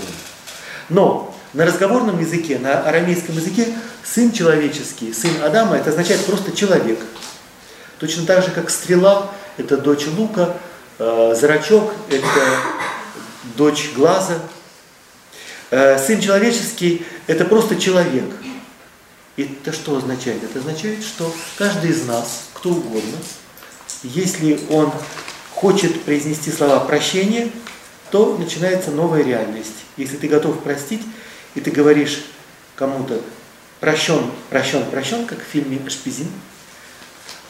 Но 0.88 1.34
на 1.52 1.64
разговорном 1.64 2.20
языке, 2.20 2.58
на 2.58 2.82
арамейском 2.82 3.36
языке, 3.36 3.68
сын 4.02 4.32
человеческий, 4.32 5.12
сын 5.12 5.30
Адама, 5.42 5.76
это 5.76 5.90
означает 5.90 6.24
просто 6.26 6.52
человек. 6.52 6.98
Точно 7.98 8.26
так 8.26 8.44
же, 8.44 8.50
как 8.50 8.70
стрела, 8.70 9.32
это 9.56 9.76
дочь 9.76 10.06
лука, 10.06 10.56
э, 10.98 11.34
зрачок, 11.38 11.94
это 12.10 12.28
дочь 13.56 13.90
глаза. 13.94 14.34
Э, 15.70 15.98
сын 15.98 16.20
человеческий, 16.20 17.06
это 17.26 17.44
просто 17.44 17.76
человек. 17.76 18.24
Это 19.36 19.72
что 19.72 19.96
означает? 19.96 20.44
Это 20.44 20.60
означает, 20.60 21.02
что 21.02 21.32
каждый 21.56 21.90
из 21.90 22.06
нас, 22.06 22.44
кто 22.54 22.70
угодно, 22.70 23.18
если 24.02 24.60
он 24.70 24.92
хочет 25.52 26.02
произнести 26.02 26.52
слова 26.52 26.80
прощения, 26.80 27.50
то 28.10 28.36
начинается 28.36 28.90
новая 28.90 29.24
реальность. 29.24 29.74
Если 29.96 30.16
ты 30.16 30.28
готов 30.28 30.60
простить, 30.60 31.02
и 31.54 31.60
ты 31.60 31.70
говоришь 31.70 32.24
кому-то 32.76 33.20
прощен, 33.80 34.30
прощен, 34.50 34.84
прощен, 34.90 35.26
как 35.26 35.40
в 35.40 35.50
фильме 35.50 35.80
«Шпизин», 35.88 36.28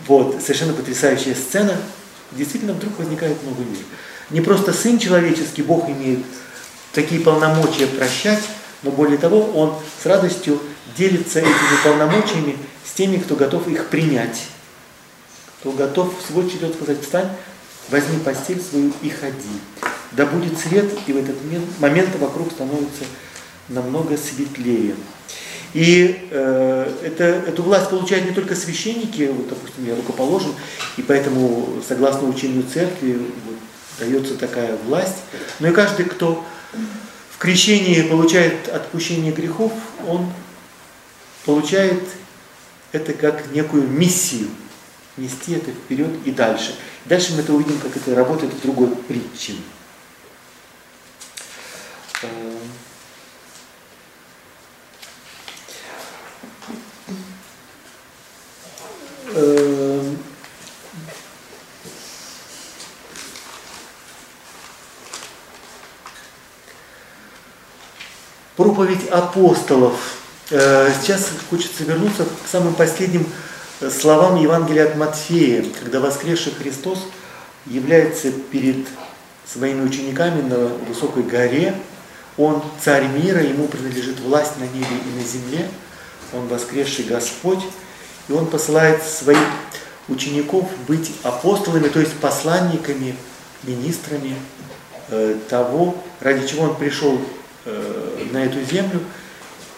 вот, 0.07 0.41
совершенно 0.43 0.73
потрясающая 0.73 1.35
сцена, 1.35 1.77
действительно 2.33 2.73
вдруг 2.73 2.99
возникает 2.99 3.43
новый 3.45 3.67
мир. 3.67 3.85
Не 4.31 4.41
просто 4.41 4.73
Сын 4.73 4.99
человеческий, 4.99 5.63
Бог 5.63 5.89
имеет 5.89 6.21
такие 6.93 7.21
полномочия 7.21 7.87
прощать, 7.87 8.43
но 8.83 8.91
более 8.91 9.19
того, 9.19 9.51
Он 9.55 9.79
с 10.03 10.07
радостью 10.07 10.61
делится 10.97 11.41
этими 11.41 11.83
полномочиями 11.83 12.57
с 12.85 12.93
теми, 12.93 13.19
кто 13.19 13.37
готов 13.37 13.69
их 13.69 13.89
принять. 13.89 14.43
Кто 15.61 15.73
готов 15.73 16.15
в 16.19 16.27
свой 16.27 16.51
черед 16.51 16.75
сказать, 16.75 17.03
встань, 17.03 17.29
возьми 17.89 18.19
постель 18.19 18.61
свою 18.61 18.93
и 19.03 19.09
ходи. 19.09 19.61
Да 20.13 20.27
будет 20.27 20.59
свет, 20.59 20.91
и 21.07 21.13
в 21.13 21.17
этот 21.17 21.37
момент 21.79 22.11
вокруг 22.17 22.53
становится 22.53 23.05
намного 23.69 24.17
светлее. 24.17 24.95
И 25.73 26.29
э, 26.31 26.93
это, 27.03 27.25
эту 27.25 27.65
власть 27.65 27.91
получают 27.91 28.27
не 28.27 28.33
только 28.33 28.55
священники, 28.55 29.29
вот, 29.35 29.49
допустим, 29.49 29.87
я 29.87 29.97
рукоположен, 29.97 30.53
и 30.97 31.03
поэтому, 31.03 31.83
согласно 31.87 32.29
учению 32.29 32.63
церкви, 32.63 33.19
вот, 33.45 33.57
дается 33.99 34.37
такая 34.37 34.77
власть, 34.87 35.17
но 35.59 35.69
и 35.69 35.73
каждый, 35.73 36.05
кто 36.05 36.45
в 37.33 37.39
крещении 37.39 38.03
получает 38.03 38.69
отпущение 38.69 39.33
грехов, 39.33 39.73
он 40.07 40.33
получает 41.45 42.03
это 42.93 43.13
как 43.13 43.51
некую 43.53 43.89
миссию, 43.89 44.49
нести 45.17 45.53
это 45.53 45.71
вперед 45.71 46.11
и 46.25 46.31
дальше. 46.31 46.77
Дальше 47.05 47.35
мы 47.35 47.41
это 47.41 47.53
увидим, 47.53 47.79
как 47.81 47.97
это 47.97 48.15
работает 48.15 48.53
в 48.55 48.63
другой 48.63 48.89
притче. 48.95 49.55
Эм, 59.37 60.17
проповедь 68.57 69.09
апостолов. 69.09 70.14
Э, 70.51 70.93
сейчас 71.01 71.31
хочется 71.49 71.85
вернуться 71.85 72.25
к 72.25 72.49
самым 72.51 72.75
последним 72.75 73.27
э, 73.81 73.89
словам 73.89 74.37
Евангелия 74.37 74.89
от 74.89 74.97
Матфея, 74.97 75.65
когда 75.81 76.01
воскресший 76.01 76.53
Христос 76.53 76.99
является 77.65 78.31
перед 78.31 78.87
своими 79.47 79.83
учениками 79.83 80.43
на 80.43 80.67
высокой 80.87 81.23
горе. 81.23 81.75
Он 82.37 82.63
царь 82.83 83.07
мира, 83.07 83.43
ему 83.43 83.69
принадлежит 83.69 84.21
власть 84.21 84.59
на 84.59 84.65
небе 84.65 84.87
и 84.87 85.19
на 85.19 85.27
земле. 85.27 85.69
Он 86.35 86.47
воскресший 86.49 87.07
Господь. 87.07 87.63
И 88.29 88.33
он 88.33 88.47
посылает 88.47 89.03
своих 89.03 89.39
учеников 90.09 90.69
быть 90.87 91.13
апостолами, 91.23 91.89
то 91.89 92.01
есть 92.01 92.13
посланниками, 92.15 93.17
министрами 93.63 94.37
э, 95.09 95.37
того, 95.49 95.97
ради 96.21 96.47
чего 96.47 96.65
он 96.65 96.77
пришел 96.77 97.19
на 98.33 98.45
эту 98.45 98.61
землю, 98.63 99.01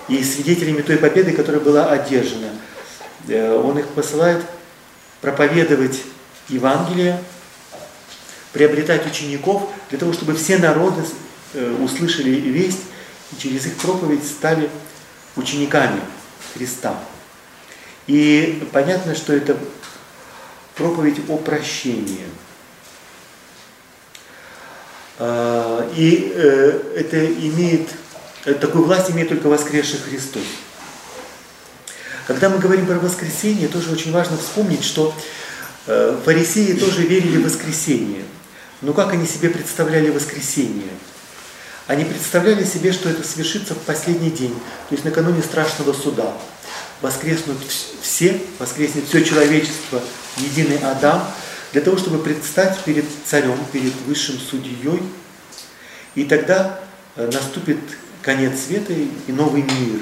и 0.08 0.22
свидетелями 0.22 0.82
той 0.82 0.98
победы, 0.98 1.32
которая 1.32 1.60
была 1.60 1.90
одержана. 1.90 2.50
Э, 3.28 3.54
он 3.54 3.78
их 3.78 3.88
посылает 3.88 4.44
проповедовать 5.20 6.02
Евангелие, 6.48 7.22
приобретать 8.52 9.06
учеников, 9.06 9.68
для 9.90 9.98
того, 9.98 10.12
чтобы 10.12 10.34
все 10.34 10.58
народы 10.58 11.02
э, 11.54 11.76
услышали 11.82 12.30
весть 12.30 12.82
и 13.32 13.40
через 13.40 13.66
их 13.66 13.76
проповедь 13.76 14.24
стали 14.24 14.70
учениками 15.36 16.00
Христа. 16.54 16.98
И 18.06 18.66
понятно, 18.72 19.14
что 19.14 19.32
это 19.32 19.56
проповедь 20.76 21.18
о 21.28 21.36
прощении. 21.38 22.26
А, 25.18 25.90
и 25.96 26.32
э, 26.34 26.94
это 26.96 27.26
имеет, 27.26 27.88
такую 28.54 28.84
власть 28.84 29.10
имеет 29.10 29.28
только 29.28 29.48
воскресший 29.48 29.98
Христос. 29.98 30.42
Когда 32.26 32.48
мы 32.48 32.58
говорим 32.58 32.86
про 32.86 32.98
воскресение, 32.98 33.68
тоже 33.68 33.92
очень 33.92 34.12
важно 34.12 34.36
вспомнить, 34.36 34.82
что 34.82 35.14
э, 35.86 36.18
фарисеи 36.24 36.72
тоже 36.72 37.02
верили 37.02 37.38
в 37.38 37.44
воскресение. 37.44 38.24
Но 38.82 38.92
как 38.92 39.12
они 39.12 39.26
себе 39.26 39.48
представляли 39.48 40.10
воскресение? 40.10 40.90
Они 41.86 42.04
представляли 42.04 42.64
себе, 42.64 42.92
что 42.92 43.08
это 43.08 43.26
свершится 43.26 43.74
в 43.74 43.78
последний 43.78 44.30
день, 44.30 44.54
то 44.88 44.94
есть 44.94 45.04
накануне 45.04 45.40
страшного 45.40 45.92
суда 45.92 46.32
воскреснут 47.00 47.58
все, 48.02 48.40
воскреснет 48.58 49.04
все 49.06 49.24
человечество, 49.24 50.02
единый 50.38 50.78
Адам, 50.78 51.24
для 51.72 51.80
того, 51.80 51.96
чтобы 51.96 52.18
предстать 52.18 52.78
перед 52.84 53.04
царем, 53.24 53.58
перед 53.72 53.94
высшим 54.06 54.38
судьей. 54.38 55.02
И 56.14 56.24
тогда 56.24 56.80
э, 57.16 57.30
наступит 57.30 57.78
конец 58.26 58.60
света 58.66 58.92
и 58.92 59.32
новый 59.32 59.62
мир. 59.62 60.00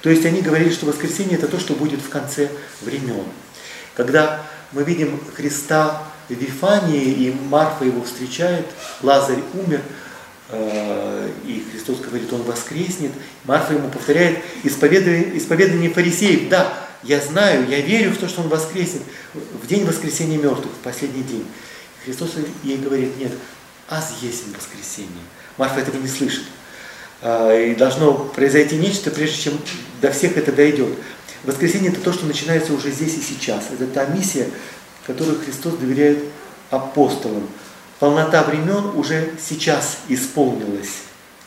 То 0.00 0.08
есть 0.08 0.24
они 0.24 0.40
говорили, 0.40 0.70
что 0.70 0.86
воскресение 0.86 1.36
это 1.36 1.48
то, 1.48 1.60
что 1.60 1.74
будет 1.74 2.00
в 2.00 2.08
конце 2.08 2.48
времен. 2.80 3.24
Когда 3.94 4.46
мы 4.72 4.84
видим 4.84 5.20
Христа 5.34 6.02
в 6.30 6.32
Вифании, 6.32 7.04
и 7.04 7.36
Марфа 7.50 7.84
его 7.84 8.02
встречает, 8.02 8.64
Лазарь 9.02 9.42
умер, 9.52 9.82
Э, 10.48 11.28
и 11.44 11.64
Христос 11.70 11.98
говорит, 12.00 12.32
он 12.32 12.42
воскреснет. 12.42 13.10
Марфа 13.44 13.74
ему 13.74 13.88
повторяет 13.88 14.38
исповедание, 14.62 15.36
исповедание 15.36 15.90
фарисеев. 15.90 16.48
Да, 16.48 16.72
я 17.02 17.20
знаю, 17.20 17.68
я 17.68 17.80
верю 17.80 18.12
в 18.12 18.18
то, 18.18 18.28
что 18.28 18.42
он 18.42 18.48
воскреснет 18.48 19.02
в 19.34 19.66
день 19.66 19.84
воскресения 19.84 20.38
мертвых, 20.38 20.72
в 20.72 20.84
последний 20.84 21.22
день. 21.22 21.46
Христос 22.04 22.34
ей 22.62 22.78
говорит, 22.78 23.16
нет, 23.18 23.32
аз 23.88 24.14
есть 24.22 24.44
воскресенье. 24.56 25.10
Марфа 25.56 25.80
этого 25.80 25.96
не 25.96 26.08
слышит. 26.08 26.44
Э, 27.26 27.70
и 27.70 27.74
должно 27.74 28.14
произойти 28.14 28.76
нечто, 28.76 29.10
прежде 29.10 29.42
чем 29.42 29.58
до 30.00 30.12
всех 30.12 30.36
это 30.36 30.52
дойдет. 30.52 30.96
Воскресенье 31.42 31.90
это 31.90 32.00
то, 32.00 32.12
что 32.12 32.24
начинается 32.24 32.72
уже 32.72 32.92
здесь 32.92 33.16
и 33.16 33.20
сейчас. 33.20 33.64
Это 33.72 33.88
та 33.88 34.06
миссия, 34.06 34.48
которую 35.06 35.40
Христос 35.40 35.74
доверяет 35.74 36.22
апостолам 36.70 37.48
полнота 37.98 38.42
времен 38.42 38.96
уже 38.96 39.30
сейчас 39.40 39.98
исполнилась 40.08 41.02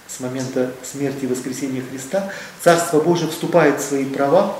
с 0.08 0.20
момента 0.20 0.72
смерти 0.84 1.26
и 1.26 1.28
воскресения 1.28 1.84
Христа. 1.90 2.32
Царство 2.62 3.00
Божие 3.00 3.30
вступает 3.30 3.80
в 3.80 3.84
свои 3.84 4.06
права, 4.06 4.58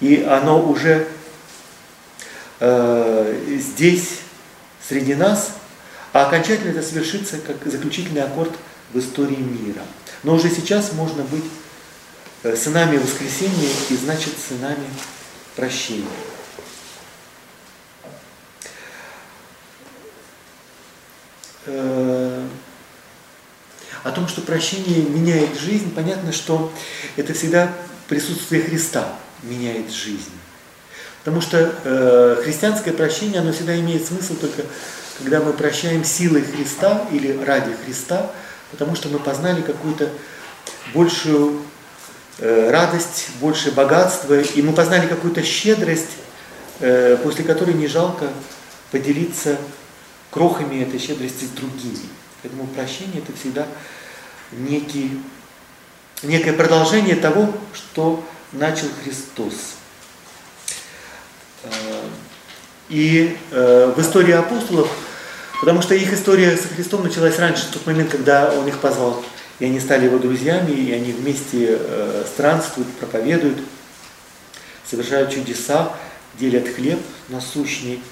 и 0.00 0.22
оно 0.22 0.66
уже 0.66 1.06
э, 2.60 3.58
здесь, 3.60 4.20
среди 4.88 5.14
нас, 5.14 5.52
а 6.12 6.26
окончательно 6.26 6.70
это 6.70 6.82
совершится 6.82 7.38
как 7.38 7.56
заключительный 7.70 8.22
аккорд 8.22 8.52
в 8.92 8.98
истории 8.98 9.36
мира. 9.36 9.82
Но 10.22 10.34
уже 10.34 10.50
сейчас 10.50 10.92
можно 10.92 11.22
быть 11.24 11.44
э, 12.42 12.56
сынами 12.56 12.96
воскресения 12.96 13.70
и 13.90 13.96
значит 13.96 14.34
сынами 14.48 14.88
прощения. 15.54 16.06
Э, 21.66 22.46
о 24.04 24.10
том, 24.10 24.28
что 24.28 24.40
прощение 24.40 25.02
меняет 25.02 25.58
жизнь, 25.58 25.92
понятно, 25.94 26.32
что 26.32 26.72
это 27.16 27.34
всегда 27.34 27.72
присутствие 28.08 28.62
Христа 28.62 29.12
меняет 29.42 29.92
жизнь. 29.92 30.32
Потому 31.24 31.42
что 31.42 31.74
э, 31.84 32.40
христианское 32.42 32.92
прощение, 32.92 33.40
оно 33.40 33.52
всегда 33.52 33.78
имеет 33.78 34.06
смысл 34.06 34.34
только, 34.36 34.62
когда 35.18 35.40
мы 35.40 35.52
прощаем 35.52 36.04
силой 36.04 36.42
Христа 36.42 37.06
или 37.12 37.36
ради 37.44 37.74
Христа, 37.84 38.30
потому 38.70 38.94
что 38.94 39.08
мы 39.08 39.18
познали 39.18 39.62
какую-то 39.62 40.10
большую 40.94 41.62
э, 42.38 42.70
радость, 42.70 43.28
большее 43.40 43.72
богатство, 43.72 44.40
и 44.40 44.62
мы 44.62 44.72
познали 44.72 45.06
какую-то 45.06 45.42
щедрость, 45.42 46.16
э, 46.80 47.16
после 47.22 47.44
которой 47.44 47.74
не 47.74 47.86
жалко 47.86 48.28
поделиться 48.90 49.58
крохами 50.30 50.82
этой 50.82 50.98
щедрости 50.98 51.44
с 51.44 51.50
другими. 51.50 52.08
Поэтому 52.42 52.66
прощение 52.66 53.22
это 53.22 53.32
всегда 53.38 53.66
некий, 54.52 55.20
некое 56.22 56.52
продолжение 56.52 57.16
того, 57.16 57.52
что 57.72 58.24
начал 58.52 58.88
Христос. 59.02 59.74
Э, 61.64 61.70
и 62.88 63.36
в 63.50 64.00
истории 64.00 64.32
апостолов, 64.32 64.88
потому 65.60 65.82
что 65.82 65.94
их 65.94 66.12
история 66.12 66.56
со 66.56 66.68
Христом 66.68 67.02
началась 67.02 67.38
раньше, 67.38 67.66
в 67.66 67.70
тот 67.70 67.86
момент, 67.86 68.10
когда 68.10 68.52
Он 68.52 68.66
их 68.66 68.78
позвал, 68.78 69.24
и 69.58 69.64
они 69.64 69.80
стали 69.80 70.06
Его 70.06 70.18
друзьями, 70.18 70.72
и 70.72 70.92
они 70.92 71.12
вместе 71.12 71.78
э, 71.80 72.24
странствуют, 72.26 72.88
проповедуют, 72.94 73.58
совершают 74.88 75.30
чудеса, 75.30 75.92
делят 76.38 76.68
хлеб 76.68 76.98
насущный. 77.28 78.02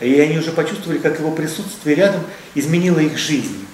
И 0.00 0.20
они 0.20 0.38
уже 0.38 0.52
почувствовали, 0.52 0.98
как 0.98 1.18
его 1.18 1.30
присутствие 1.30 1.94
рядом 1.94 2.22
изменило 2.54 2.98
их 2.98 3.16
жизнь. 3.16 3.66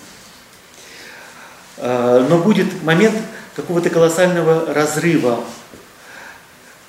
А, 1.79 2.27
но 2.29 2.39
будет 2.39 2.83
момент 2.83 3.17
какого-то 3.57 3.91
колоссального 3.91 4.73
разрыва. 4.73 5.41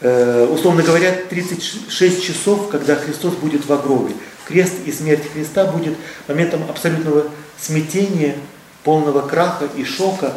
Э, 0.02 0.46
условно 0.52 0.84
говоря, 0.84 1.14
36 1.30 2.24
часов, 2.24 2.70
когда 2.70 2.96
Христос 2.96 3.36
будет 3.36 3.66
в 3.66 3.82
гробе. 3.82 4.14
Крест 4.45 4.73
и 4.86 4.91
смерть 4.91 5.23
Христа 5.34 5.65
будет 5.65 5.95
моментом 6.27 6.63
абсолютного 6.69 7.25
смятения, 7.60 8.36
полного 8.84 9.27
краха 9.27 9.67
и 9.75 9.84
шока. 9.84 10.34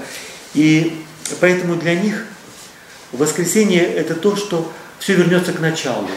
И 0.55 1.05
поэтому 1.41 1.77
для 1.77 1.95
них 1.95 2.27
воскресение 3.13 3.85
это 3.85 4.15
то, 4.15 4.37
что 4.37 4.71
все 4.99 5.15
вернется 5.15 5.53
к 5.53 5.61
началу. 5.61 6.09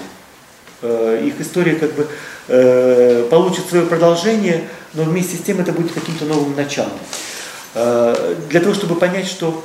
Э, 0.81 1.21
их 1.23 1.39
история 1.39 1.75
как 1.75 1.93
бы 1.93 2.07
э, 2.47 3.27
получит 3.29 3.67
свое 3.67 3.85
продолжение, 3.85 4.67
но 4.93 5.03
вместе 5.03 5.37
с 5.37 5.41
тем 5.41 5.59
это 5.59 5.71
будет 5.71 5.91
каким-то 5.91 6.25
новым 6.25 6.55
началом. 6.55 6.97
Э, 7.75 8.35
для 8.49 8.61
того, 8.61 8.73
чтобы 8.73 8.95
понять, 8.95 9.27
что 9.27 9.63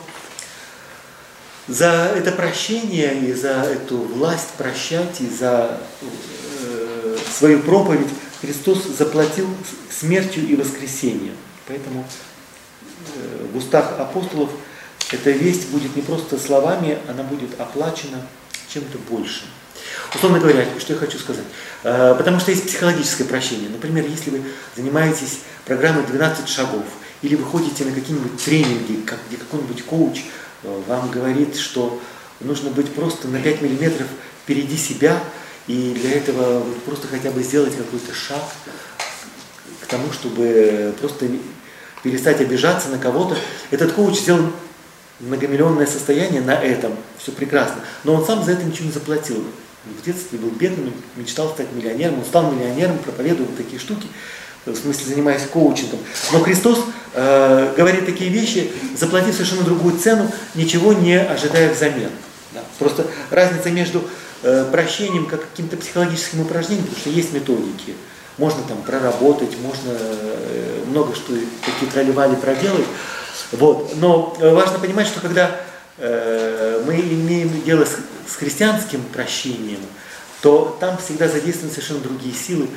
за 1.68 2.12
это 2.16 2.32
прощение 2.32 3.14
и 3.14 3.32
за 3.32 3.62
эту 3.62 3.98
власть 3.98 4.50
прощать, 4.56 5.20
и 5.20 5.28
за 5.28 5.78
свою 7.38 7.61
проповедь 7.61 8.09
Христос 8.40 8.85
заплатил 8.85 9.49
смертью 9.90 10.46
и 10.46 10.57
воскресением. 10.57 11.35
Поэтому 11.66 12.05
в 13.53 13.57
устах 13.57 13.99
апостолов 13.99 14.51
эта 15.11 15.31
весть 15.31 15.68
будет 15.68 15.94
не 15.96 16.03
просто 16.03 16.38
словами, 16.38 16.99
она 17.09 17.22
будет 17.22 17.59
оплачена 17.61 18.27
чем-то 18.68 18.99
большим. 19.11 19.46
Условно 20.14 20.40
говоря, 20.40 20.66
что 20.79 20.94
я 20.94 20.99
хочу 20.99 21.18
сказать. 21.18 21.44
Э, 21.83 22.14
потому 22.16 22.40
что 22.40 22.51
есть 22.51 22.66
психологическое 22.66 23.25
прощение. 23.25 23.68
Например, 23.68 24.05
если 24.07 24.31
вы 24.31 24.42
занимаетесь 24.75 25.40
программой 25.64 26.05
12 26.05 26.49
шагов, 26.49 26.85
или 27.22 27.35
вы 27.35 27.44
ходите 27.44 27.85
на 27.85 27.92
какие-нибудь 27.92 28.42
тренинги, 28.42 29.03
где 29.29 29.37
какой-нибудь 29.37 29.85
коуч 29.85 30.22
э, 30.62 30.83
вам 30.87 31.11
говорит, 31.11 31.57
что 31.57 32.01
нужно 32.40 32.70
быть 32.70 32.92
просто 32.92 33.29
на 33.29 33.40
5 33.40 33.62
миллиметров 33.62 34.07
впереди 34.42 34.77
себя, 34.77 35.20
и 35.66 35.94
для 35.94 36.12
этого 36.12 36.64
просто 36.85 37.09
хотя 37.09 37.31
бы 37.31 37.42
сделать 37.42 37.76
какой-то 37.76 38.14
шаг 38.14 38.42
к 39.81 39.87
тому, 39.87 40.12
чтобы 40.12 40.94
просто 41.00 41.29
перестать 42.02 42.40
обижаться 42.40 42.88
на 42.88 42.98
кого-то. 42.98 43.37
Этот 43.70 43.92
коуч 43.92 44.18
сделал 44.18 44.52
многомиллионное 45.20 45.87
состояние 45.87 46.42
на 46.42 46.55
этом, 46.55 46.94
все 47.18 47.33
прекрасно, 47.33 47.83
но 48.05 48.14
он 48.14 48.24
сам 48.24 48.44
за 48.44 48.52
это 48.52 48.64
ничего 48.64 48.87
не 48.87 48.92
заплатил 48.92 49.44
в 49.87 50.05
детстве 50.05 50.38
был 50.38 50.50
бедным, 50.50 50.92
мечтал 51.16 51.50
стать 51.50 51.72
миллионером, 51.72 52.18
он 52.18 52.24
стал 52.24 52.50
миллионером, 52.50 52.98
проповедовал 52.98 53.50
такие 53.57 53.79
штуки, 53.79 54.09
в 54.64 54.74
смысле 54.74 55.07
занимаясь 55.07 55.42
коучингом. 55.42 56.00
Но 56.33 56.40
Христос 56.40 56.81
э, 57.14 57.74
говорит 57.76 58.05
такие 58.05 58.31
вещи, 58.31 58.70
заплатив 58.96 59.35
совершенно 59.35 59.62
другую 59.62 59.96
цену, 59.98 60.31
ничего 60.55 60.92
не 60.92 61.18
ожидая 61.18 61.72
взамен. 61.72 62.11
Да. 62.52 62.62
Просто 62.79 63.07
разница 63.31 63.70
между 63.70 64.02
прощением 64.70 65.26
как 65.26 65.48
каким-то 65.50 65.76
психологическим 65.76 66.40
упражнением, 66.40 66.85
потому 66.85 67.00
что 67.00 67.11
есть 67.11 67.32
методики, 67.32 67.94
можно 68.38 68.62
там 68.64 68.82
проработать, 68.82 69.59
можно 69.61 69.92
э, 69.92 70.85
много 70.87 71.14
что 71.14 71.32
такие 71.64 71.90
тролливали 71.90 72.35
проделать. 72.37 72.87
Вот. 73.52 73.94
Но 73.96 74.37
э, 74.40 74.52
важно 74.52 74.78
понимать, 74.78 75.06
что 75.06 75.20
когда 75.20 75.61
Э, 75.98 76.82
мы 76.85 77.00
имеем 77.00 77.62
дело 77.62 77.85
с, 77.85 78.37
христианским 78.37 79.02
прощением, 79.02 79.80
то 80.42 80.76
там 80.78 80.98
всегда 80.98 81.26
задействованы 81.26 81.72
совершенно 81.72 82.00
другие 82.00 82.35
силы, 82.35 82.68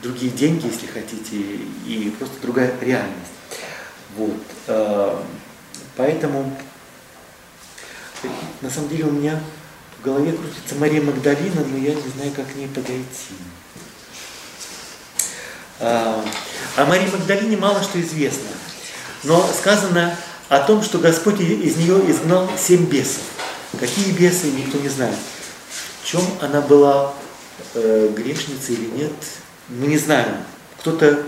другие 0.00 0.30
деньги, 0.30 0.66
если 0.66 0.86
хотите, 0.86 1.36
и 1.86 2.14
просто 2.18 2.36
другая 2.40 2.72
реальность. 2.80 3.32
Вот. 4.16 4.36
Э, 4.68 5.16
поэтому 5.96 6.56
на 8.60 8.70
самом 8.70 8.88
деле 8.90 9.04
у 9.04 9.10
меня 9.10 9.40
в 9.98 10.04
голове 10.04 10.32
крутится 10.32 10.74
Мария 10.76 11.02
Магдалина, 11.02 11.64
но 11.64 11.76
я 11.76 11.94
не 11.94 12.08
знаю, 12.16 12.32
как 12.34 12.52
к 12.52 12.54
ней 12.54 12.68
подойти. 12.68 13.34
Э, 15.80 16.22
о 16.76 16.84
Марии 16.86 17.08
Магдалине 17.10 17.56
мало 17.56 17.82
что 17.82 18.00
известно, 18.00 18.48
но 19.24 19.44
сказано 19.58 20.16
о 20.48 20.60
том, 20.60 20.82
что 20.82 20.98
Господь 20.98 21.40
из 21.40 21.76
нее 21.76 22.10
изгнал 22.10 22.48
семь 22.56 22.86
бесов. 22.86 23.22
Какие 23.78 24.12
бесы, 24.12 24.46
никто 24.50 24.78
не 24.78 24.88
знает. 24.88 25.16
В 26.02 26.06
чем 26.06 26.22
она 26.40 26.60
была 26.60 27.12
э, 27.74 28.12
грешницей 28.16 28.76
или 28.76 28.86
нет, 28.86 29.12
мы 29.68 29.88
не 29.88 29.98
знаем. 29.98 30.36
Кто-то 30.80 31.22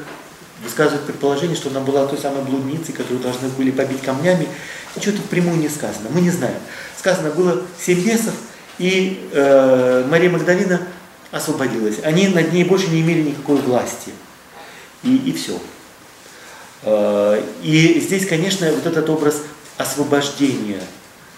высказывает 0.62 1.04
предположение, 1.04 1.56
что 1.56 1.70
она 1.70 1.80
была 1.80 2.06
той 2.06 2.18
самой 2.18 2.42
блудницей, 2.42 2.94
которую 2.94 3.20
должны 3.20 3.48
были 3.48 3.70
побить 3.70 4.02
камнями. 4.02 4.48
Ничего 4.96 5.16
тут 5.16 5.26
прямую 5.26 5.58
не 5.58 5.68
сказано, 5.68 6.08
мы 6.10 6.20
не 6.20 6.30
знаем. 6.30 6.58
Сказано 6.98 7.30
было 7.30 7.62
семь 7.78 8.00
бесов, 8.00 8.34
и 8.80 9.28
э, 9.32 10.06
Мария 10.08 10.30
Магдалина 10.30 10.80
освободилась. 11.30 11.96
Они 12.02 12.28
над 12.28 12.50
ней 12.54 12.64
больше 12.64 12.88
не 12.88 13.02
имели 13.02 13.20
никакой 13.20 13.58
власти. 13.58 14.10
И, 15.02 15.16
и 15.16 15.32
все. 15.32 15.60
Э, 16.84 17.42
и 17.62 18.00
здесь, 18.00 18.26
конечно, 18.26 18.72
вот 18.72 18.86
этот 18.86 19.10
образ 19.10 19.42
освобождения. 19.76 20.80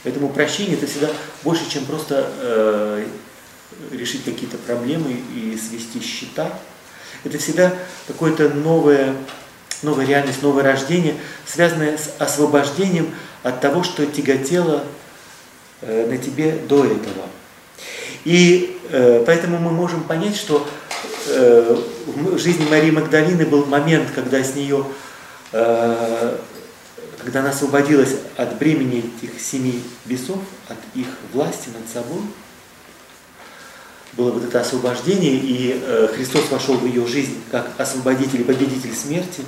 Поэтому 0.05 0.28
прощение 0.28 0.76
это 0.76 0.87
всегда 0.87 1.09
больше, 1.42 1.68
чем 1.68 1.85
просто 1.85 2.31
э, 2.38 3.07
решить 3.90 4.24
какие-то 4.24 4.57
проблемы 4.59 5.20
и 5.35 5.59
свести 5.59 6.00
счета. 6.00 6.48
Это 7.24 7.38
всегда 7.38 7.74
какое-то 8.07 8.50
новое, 8.50 9.16
новая 9.83 10.07
реальность, 10.07 10.42
новое 10.42 10.62
рождение, 10.62 11.16
связанное 11.44 11.98
с 11.98 12.14
освобождением 12.20 13.12
от 13.42 13.61
того, 13.61 13.83
что 13.83 14.07
тяготело 14.07 14.85
на 15.83 16.16
тебе 16.18 16.59
до 16.68 16.85
этого. 16.85 17.27
И 18.25 18.79
э, 18.90 19.23
поэтому 19.27 19.59
мы 19.59 19.71
можем 19.71 20.05
понять, 20.05 20.37
что 20.37 20.66
э, 21.29 21.77
в 22.07 22.38
жизни 22.38 22.66
Марии 22.68 22.90
Магдалины 22.90 23.47
был 23.47 23.66
момент, 23.66 24.09
когда 24.14 24.42
с 24.42 24.55
нее 24.55 24.85
Э, 25.53 26.38
когда 27.18 27.40
она 27.40 27.51
освободилась 27.51 28.16
от 28.37 28.59
бремени 28.59 28.99
этих 28.99 29.40
семи 29.40 29.81
бесов, 30.07 30.38
от 30.68 30.79
их 30.95 31.07
власти 31.33 31.68
над 31.68 31.88
собой, 31.88 32.23
было 34.14 34.33
вот 34.33 34.45
это 34.45 34.61
освобождение, 34.61 35.35
и 35.35 35.81
э, 35.81 36.09
Христос 36.14 36.51
вошел 36.51 36.77
в 36.77 36.85
ее 36.85 37.07
жизнь 37.07 37.40
как 37.51 37.68
освободитель 37.79 38.40
и 38.40 38.45
победитель 38.45 38.95
смерти. 38.95 39.45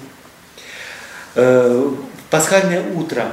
Э, 1.35 1.90
пасхальное 2.31 2.92
утро. 2.92 3.33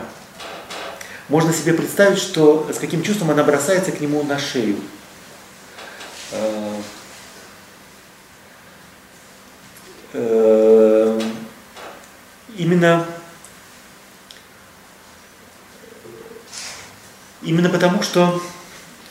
Можно 1.31 1.53
себе 1.53 1.73
представить, 1.73 2.17
что 2.17 2.69
с 2.69 2.77
каким 2.77 3.03
чувством 3.03 3.31
она 3.31 3.41
бросается 3.45 3.93
к 3.93 4.01
нему 4.01 4.21
на 4.21 4.37
шею. 4.37 4.75
именно, 12.57 13.05
именно 17.41 17.69
потому, 17.69 18.03
что 18.03 18.43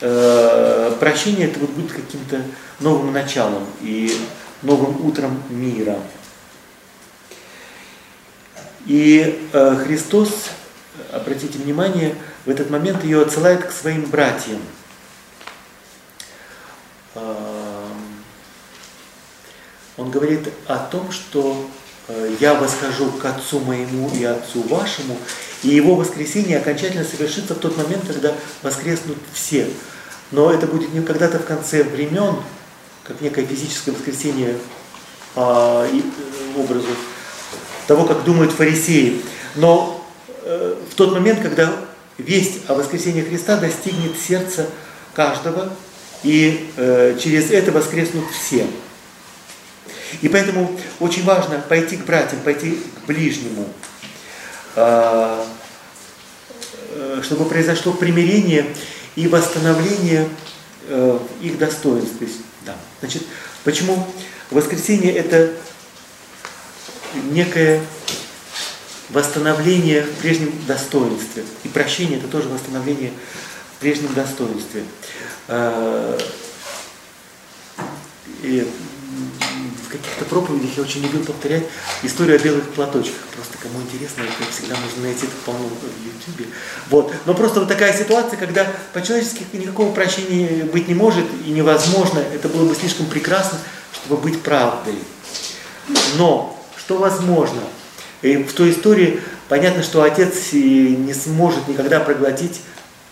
э, 0.01 0.95
прощение 0.99 1.47
это 1.47 1.59
вот 1.59 1.71
будет 1.71 1.91
каким-то 1.91 2.43
новым 2.79 3.11
началом 3.13 3.65
и 3.81 4.15
новым 4.61 5.03
утром 5.07 5.41
мира. 5.49 5.97
И 8.85 9.49
э, 9.53 9.75
Христос, 9.83 10.51
обратите 11.11 11.57
внимание, 11.57 12.15
в 12.45 12.49
этот 12.49 12.69
момент 12.69 13.03
ее 13.03 13.21
отсылает 13.21 13.65
к 13.65 13.71
своим 13.71 14.05
братьям. 14.05 14.59
Он 19.97 20.09
говорит 20.09 20.47
о 20.67 20.77
том, 20.77 21.11
что 21.11 21.69
Э, 22.11 22.35
я 22.39 22.55
восхожу 22.55 23.11
к 23.11 23.25
Отцу 23.25 23.59
моему 23.59 24.09
и 24.13 24.23
Отцу 24.23 24.63
вашему, 24.63 25.17
и 25.63 25.69
его 25.69 25.95
воскресение 25.95 26.57
окончательно 26.57 27.05
совершится 27.05 27.53
в 27.53 27.59
тот 27.59 27.77
момент, 27.77 28.03
когда 28.07 28.33
воскреснут 28.63 29.17
все. 29.33 29.69
Но 30.31 30.51
это 30.51 30.67
будет 30.67 30.93
не 30.93 31.01
когда-то 31.01 31.39
в 31.39 31.45
конце 31.45 31.83
времен, 31.83 32.37
как 33.03 33.21
некое 33.21 33.45
физическое 33.45 33.91
воскресение 33.91 34.57
по 35.35 35.85
э, 35.85 36.01
образу 36.57 36.87
того, 37.87 38.05
как 38.05 38.23
думают 38.23 38.51
фарисеи. 38.51 39.21
Но 39.55 40.00
в 40.43 40.95
тот 40.95 41.13
момент, 41.13 41.41
когда 41.41 41.73
весть 42.17 42.61
о 42.67 42.73
воскресении 42.73 43.21
Христа 43.21 43.57
достигнет 43.57 44.17
сердца 44.19 44.67
каждого, 45.13 45.71
и 46.23 46.69
э, 46.77 47.17
через 47.19 47.51
это 47.51 47.71
воскреснут 47.71 48.25
все. 48.31 48.67
И 50.21 50.29
поэтому 50.29 50.77
очень 50.99 51.23
важно 51.23 51.59
пойти 51.59 51.97
к 51.97 52.05
братьям, 52.05 52.41
пойти 52.41 52.77
к 53.01 53.07
ближнему, 53.07 53.67
а, 54.75 55.45
э, 56.89 57.21
чтобы 57.23 57.45
произошло 57.45 57.93
примирение 57.93 58.65
и 59.15 59.27
восстановление 59.27 60.27
э, 60.87 61.19
их 61.41 61.57
достоинств. 61.57 62.15
да. 62.65 62.75
Значит, 62.99 63.23
почему 63.63 64.07
воскресенье 64.51 65.11
это 65.13 65.51
некое 67.31 67.81
восстановление 69.11 70.03
в 70.03 70.11
прежнем 70.21 70.53
достоинстве. 70.67 71.43
И 71.63 71.67
прощение 71.67 72.17
это 72.17 72.27
тоже 72.27 72.49
восстановление 72.49 73.11
в 73.75 73.79
прежнем 73.79 74.13
достоинстве. 74.13 74.83
А, 75.47 76.17
и 78.43 78.67
каких-то 79.91 80.25
проповедях 80.25 80.77
я 80.77 80.83
очень 80.83 81.01
любил 81.01 81.23
повторять 81.23 81.63
историю 82.03 82.37
о 82.37 82.39
белых 82.39 82.69
платочках. 82.69 83.19
Просто 83.35 83.57
кому 83.57 83.81
интересно, 83.81 84.23
это 84.23 84.51
всегда 84.51 84.75
можно 84.77 85.03
найти 85.03 85.25
это 85.25 85.35
полно 85.45 85.67
в 85.67 86.05
Ютубе. 86.05 86.49
Вот. 86.89 87.13
Но 87.25 87.33
просто 87.33 87.59
вот 87.59 87.69
такая 87.69 87.95
ситуация, 87.95 88.37
когда 88.37 88.65
по-человечески 88.93 89.45
никакого 89.53 89.93
прощения 89.93 90.63
быть 90.65 90.87
не 90.87 90.93
может 90.93 91.25
и 91.45 91.51
невозможно, 91.51 92.19
это 92.19 92.47
было 92.47 92.67
бы 92.67 92.75
слишком 92.75 93.05
прекрасно, 93.07 93.59
чтобы 93.93 94.21
быть 94.21 94.41
правдой. 94.41 94.95
Но 96.17 96.57
что 96.77 96.97
возможно? 96.97 97.61
И 98.21 98.37
в 98.37 98.53
той 98.53 98.71
истории 98.71 99.19
понятно, 99.49 99.83
что 99.83 100.03
отец 100.03 100.53
не 100.53 101.13
сможет 101.13 101.67
никогда 101.67 101.99
проглотить 101.99 102.61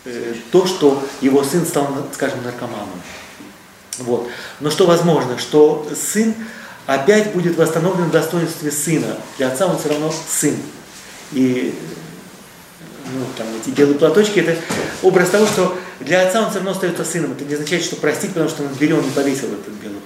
э, 0.05 0.33
то, 0.51 0.65
что 0.65 1.03
его 1.21 1.43
сын 1.43 1.65
стал, 1.65 1.89
скажем, 2.13 2.43
наркоманом. 2.43 3.01
Вот. 3.97 4.29
Но 4.59 4.69
что 4.69 4.85
возможно, 4.85 5.37
что 5.37 5.87
сын 5.95 6.33
опять 6.85 7.33
будет 7.33 7.57
восстановлен 7.57 8.05
в 8.05 8.11
достоинстве 8.11 8.71
сына. 8.71 9.17
Для 9.37 9.49
отца 9.49 9.67
он 9.67 9.77
все 9.77 9.89
равно 9.89 10.11
сын. 10.11 10.55
И 11.31 11.75
ну, 13.13 13.25
там, 13.37 13.47
эти 13.61 13.69
белые 13.75 13.97
платочки, 13.97 14.39
это 14.39 14.59
образ 15.01 15.29
того, 15.29 15.45
что 15.45 15.77
для 15.99 16.27
отца 16.27 16.41
он 16.41 16.49
все 16.49 16.55
равно 16.57 16.71
остается 16.71 17.03
сыном. 17.03 17.33
Это 17.33 17.45
не 17.45 17.53
означает, 17.53 17.83
что 17.83 17.95
простить, 17.95 18.31
потому 18.31 18.49
что 18.49 18.63
он 18.63 18.69
и 18.73 19.11
повесил 19.11 19.47
этот 19.47 19.73
белый. 19.75 19.98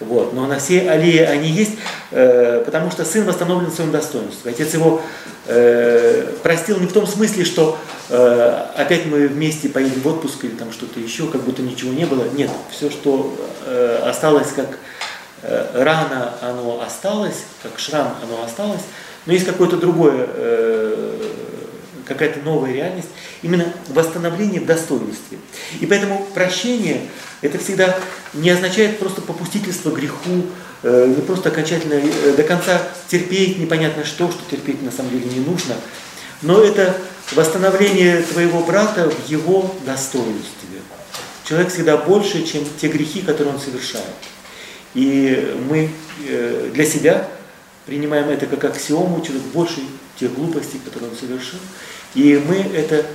Вот. 0.00 0.32
Но 0.32 0.46
на 0.46 0.58
все 0.58 0.88
аллеи 0.88 1.18
они 1.18 1.48
есть, 1.48 1.72
э, 2.10 2.62
потому 2.64 2.90
что 2.90 3.04
сын 3.04 3.24
восстановлен 3.24 3.70
в 3.70 3.74
своем 3.74 3.90
достоинстве. 3.90 4.52
Отец 4.52 4.74
его 4.74 5.02
э, 5.46 6.34
простил 6.42 6.78
не 6.78 6.86
в 6.86 6.92
том 6.92 7.06
смысле, 7.06 7.44
что 7.44 7.78
э, 8.08 8.66
опять 8.76 9.06
мы 9.06 9.26
вместе 9.26 9.68
поедем 9.68 10.00
в 10.00 10.06
отпуск 10.06 10.44
или 10.44 10.52
там 10.52 10.72
что-то 10.72 11.00
еще, 11.00 11.26
как 11.26 11.42
будто 11.42 11.62
ничего 11.62 11.92
не 11.92 12.04
было. 12.04 12.24
Нет, 12.34 12.50
все, 12.70 12.90
что 12.90 13.36
э, 13.66 14.02
осталось 14.04 14.52
как 14.54 14.78
э, 15.42 15.82
рана, 15.82 16.34
оно 16.42 16.80
осталось, 16.80 17.44
как 17.62 17.78
шрам, 17.78 18.14
оно 18.22 18.44
осталось, 18.44 18.82
но 19.26 19.32
есть 19.32 19.46
какое-то 19.46 19.76
другое, 19.76 20.26
э, 20.28 21.22
какая-то 22.06 22.38
новая 22.40 22.72
реальность, 22.72 23.08
именно 23.42 23.72
восстановление 23.88 24.60
в 24.60 24.66
достоинстве. 24.66 25.38
И 25.80 25.86
поэтому 25.86 26.26
прощение– 26.34 27.02
это 27.40 27.58
всегда 27.58 27.96
не 28.34 28.50
означает 28.50 28.98
просто 28.98 29.20
попустительство 29.20 29.90
греху, 29.90 30.46
э, 30.82 31.14
не 31.16 31.22
просто 31.22 31.50
окончательно 31.50 31.94
э, 31.94 32.34
до 32.36 32.42
конца 32.42 32.82
терпеть 33.08 33.58
непонятно 33.58 34.04
что, 34.04 34.30
что 34.30 34.40
терпеть 34.50 34.82
на 34.82 34.90
самом 34.90 35.10
деле 35.10 35.26
не 35.26 35.40
нужно, 35.40 35.74
но 36.42 36.60
это 36.60 36.96
восстановление 37.32 38.22
твоего 38.22 38.60
брата 38.60 39.10
в 39.10 39.28
его 39.28 39.74
достоинстве. 39.84 40.78
Человек 41.44 41.72
всегда 41.72 41.96
больше, 41.96 42.44
чем 42.44 42.64
те 42.80 42.88
грехи, 42.88 43.22
которые 43.22 43.54
он 43.54 43.60
совершает. 43.60 44.04
И 44.94 45.56
мы 45.68 45.90
э, 46.26 46.70
для 46.74 46.84
себя 46.84 47.28
принимаем 47.86 48.28
это 48.28 48.46
как 48.46 48.64
аксиому, 48.64 49.24
человек 49.24 49.44
больше 49.54 49.80
тех 50.18 50.34
глупостей, 50.34 50.80
которые 50.84 51.10
он 51.10 51.16
совершил. 51.16 51.58
И 52.14 52.42
мы 52.46 52.56
это 52.56 53.06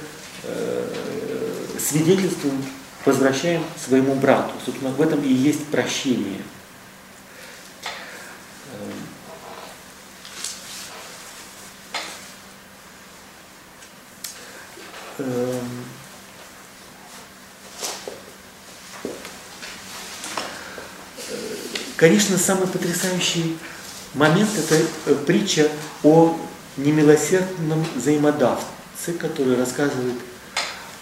свидетельствуем 1.79 2.63
возвращаем 3.05 3.63
своему 3.77 4.15
брату. 4.15 4.53
Собственно, 4.65 4.91
в 4.91 5.01
этом 5.01 5.21
и 5.21 5.31
есть 5.31 5.65
прощение. 5.67 6.41
Эм, 15.19 15.85
конечно, 21.97 22.37
самый 22.37 22.67
потрясающий 22.67 23.57
момент– 24.13 24.49
это 24.57 24.83
э, 25.05 25.15
притча 25.27 25.69
о 26.01 26.37
немилосердном 26.77 27.85
взаимодавце, 27.95 28.65
который 29.11 29.57
рассказывает 29.57 30.15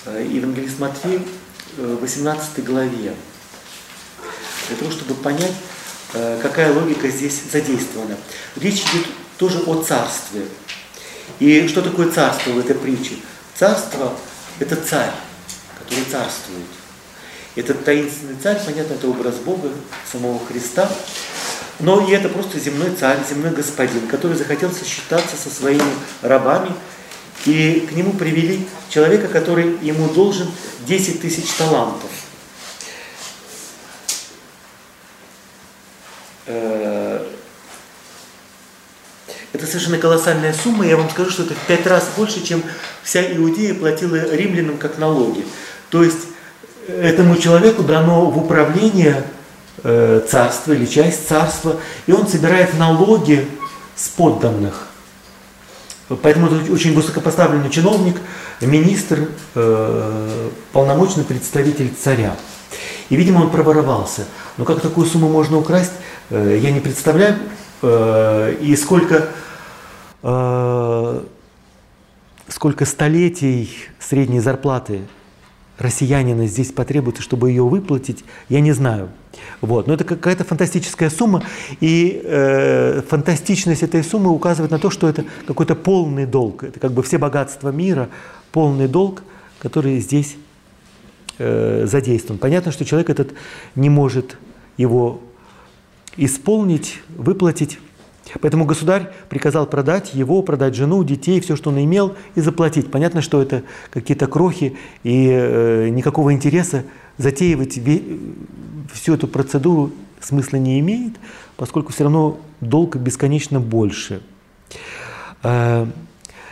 э, 0.06 0.26
евангелист 0.28 0.80
Матфей 0.80 1.22
18 1.78 2.64
главе, 2.66 3.14
для 4.68 4.76
того, 4.78 4.92
чтобы 4.92 5.14
понять, 5.16 5.54
э, 6.14 6.40
какая 6.42 6.74
логика 6.74 7.08
здесь 7.10 7.40
задействована. 7.52 8.18
Речь 8.56 8.82
идет 8.82 9.06
тоже 9.38 9.60
о 9.60 9.84
царстве. 9.84 10.48
И 11.40 11.68
что 11.68 11.82
такое 11.82 12.12
царство 12.12 12.52
в 12.52 12.60
этой 12.60 12.76
притче? 12.76 13.16
Царство– 13.56 14.18
это 14.60 14.76
царь, 14.76 15.14
который 15.80 16.04
царствует. 16.06 16.66
Этот 17.56 17.86
таинственный 17.86 18.38
царь, 18.42 18.60
понятно, 18.66 18.94
это 18.94 19.08
образ 19.08 19.36
Бога, 19.36 19.70
самого 20.12 20.44
Христа, 20.46 20.90
но 21.80 22.08
и 22.08 22.12
это 22.12 22.30
просто 22.30 22.60
земной 22.60 22.96
царь, 22.96 23.20
земной 23.30 23.52
господин, 23.52 24.08
который 24.08 24.38
захотел 24.38 24.72
сосчитаться 24.72 25.36
со 25.38 25.50
своими 25.54 25.94
рабами– 26.22 26.74
и 27.45 27.88
к 27.89 27.93
нему 27.93 28.13
привели 28.13 28.67
человека, 28.89 29.27
который 29.27 29.77
ему 29.82 30.10
должен 30.10 30.47
10 30.88 31.21
тысяч 31.21 31.51
талантов. 31.54 32.10
Э, 36.45 37.25
это 39.54 39.65
совершенно 39.65 39.97
колоссальная 39.97 40.54
сумма. 40.54 40.86
Я 40.86 40.97
вам 40.97 41.10
скажу, 41.10 41.30
что 41.30 41.43
это 41.43 41.54
в 41.54 41.67
пять 41.67 41.86
раз 41.88 42.10
больше, 42.15 42.43
чем 42.43 42.63
вся 43.04 43.21
Иудея 43.36 43.73
платила 43.73 44.34
римлянам 44.34 44.77
как 44.77 44.97
налоги. 44.97 45.45
То 45.89 46.04
есть 46.04 46.19
этому 46.88 47.38
человеку 47.38 47.84
дано 47.84 48.25
в 48.25 48.38
управление 48.38 49.23
э, 49.84 50.21
царство 50.30 50.73
или 50.73 50.86
часть 50.86 51.27
царства, 51.27 51.77
и 52.08 52.12
он 52.12 52.27
собирает 52.27 52.77
налоги 52.77 53.47
с 53.95 54.08
подданных. 54.10 54.90
Поэтому 56.21 56.47
это 56.47 56.71
очень 56.71 56.93
высокопоставленный 56.93 57.69
чиновник, 57.69 58.17
министр, 58.60 59.30
э, 59.56 60.50
полномочный 60.74 61.24
представитель 61.24 61.91
царя. 61.97 62.36
И, 63.10 63.15
видимо, 63.15 63.41
он 63.41 63.50
проворовался. 63.50 64.26
Но 64.58 64.65
как 64.65 64.82
такую 64.82 65.08
сумму 65.08 65.30
можно 65.30 65.58
украсть, 65.58 65.93
э, 66.30 66.60
я 66.62 66.71
не 66.71 66.80
представляю. 66.80 67.38
Э, 67.82 68.56
и 68.62 68.76
сколько, 68.76 69.30
э, 70.24 71.24
сколько 72.47 72.86
столетий 72.86 73.69
средней 74.00 74.39
зарплаты 74.39 75.02
россиянина 75.78 76.45
здесь 76.47 76.71
потребуется, 76.71 77.24
чтобы 77.24 77.50
ее 77.50 77.63
выплатить, 77.63 78.24
я 78.50 78.60
не 78.60 78.71
знаю. 78.71 79.10
Вот. 79.62 79.88
Но 79.88 79.93
это 79.93 80.04
какая-то 80.04 80.43
фантастическая 80.43 81.10
сумма, 81.10 81.43
и 81.80 82.21
э, 82.23 83.01
фантастичность 83.08 83.84
этой 83.84 84.04
суммы 84.04 84.32
указывает 84.32 84.71
на 84.71 84.80
то, 84.80 84.89
что 84.89 85.08
это 85.08 85.25
какой-то 85.45 85.75
полный 85.75 86.25
долг. 86.25 86.63
Это 86.63 86.80
как 86.80 86.91
бы 86.91 87.04
все 87.04 87.17
богатства 87.17 87.69
мира, 87.69 88.10
полный 88.51 88.88
долг, 88.88 89.23
который 89.60 89.99
здесь 89.99 90.36
э, 91.38 91.86
задействован. 91.86 92.39
Понятно, 92.39 92.71
что 92.71 92.86
человек 92.86 93.10
этот 93.10 93.34
не 93.75 93.89
может 93.89 94.38
его 94.77 95.21
исполнить, 96.17 96.99
выплатить. 97.10 97.80
Поэтому 98.40 98.66
государь 98.66 99.12
приказал 99.30 99.66
продать 99.66 100.14
его, 100.14 100.42
продать 100.42 100.76
жену, 100.76 101.04
детей, 101.04 101.40
все, 101.42 101.56
что 101.56 101.70
он 101.70 101.84
имел, 101.84 102.16
и 102.36 102.42
заплатить. 102.42 102.92
Понятно, 102.92 103.22
что 103.22 103.42
это 103.42 103.64
какие-то 103.90 104.28
крохи, 104.28 104.78
и 105.04 105.28
э, 105.30 105.90
никакого 105.90 106.34
интереса 106.34 106.86
затеивать 107.18 107.80
всю 108.94 109.14
эту 109.14 109.28
процедуру 109.28 109.92
смысла 110.20 110.58
не 110.58 110.80
имеет, 110.80 111.16
поскольку 111.58 111.92
все 111.92 112.04
равно 112.04 112.40
долг 112.62 112.96
бесконечно 112.96 113.60
больше. 113.60 114.22
Э, 115.44 115.88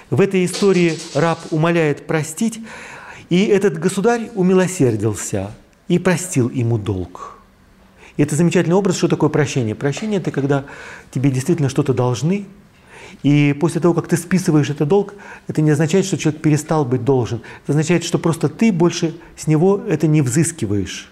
в 0.09 0.21
этой 0.21 0.45
истории 0.45 0.97
раб 1.13 1.39
умоляет 1.51 2.07
простить, 2.07 2.59
и 3.29 3.45
этот 3.45 3.77
государь 3.77 4.31
умилосердился 4.33 5.51
и 5.87 5.99
простил 5.99 6.49
ему 6.49 6.77
долг. 6.77 7.38
И 8.19 8.21
это 8.21 8.35
замечательный 8.35 8.73
образ, 8.73 8.97
что 8.97 9.07
такое 9.07 9.29
прощение. 9.29 9.75
Прощение– 9.75 10.19
это 10.19 10.29
когда 10.31 10.65
тебе 11.09 11.31
действительно 11.31 11.69
что-то 11.69 11.93
должны, 11.93 12.47
и 13.23 13.55
после 13.57 13.79
того, 13.79 13.93
как 13.93 14.09
ты 14.09 14.17
списываешь 14.17 14.69
этот 14.69 14.89
долг, 14.89 15.13
это 15.47 15.61
не 15.61 15.71
означает, 15.71 16.05
что 16.05 16.17
человек 16.17 16.41
перестал 16.41 16.83
быть 16.83 17.05
должен. 17.05 17.41
Это 17.63 17.71
означает, 17.71 18.03
что 18.03 18.19
просто 18.19 18.49
ты 18.49 18.73
больше 18.73 19.15
с 19.37 19.47
него 19.47 19.81
это 19.87 20.05
не 20.07 20.21
взыскиваешь. 20.21 21.09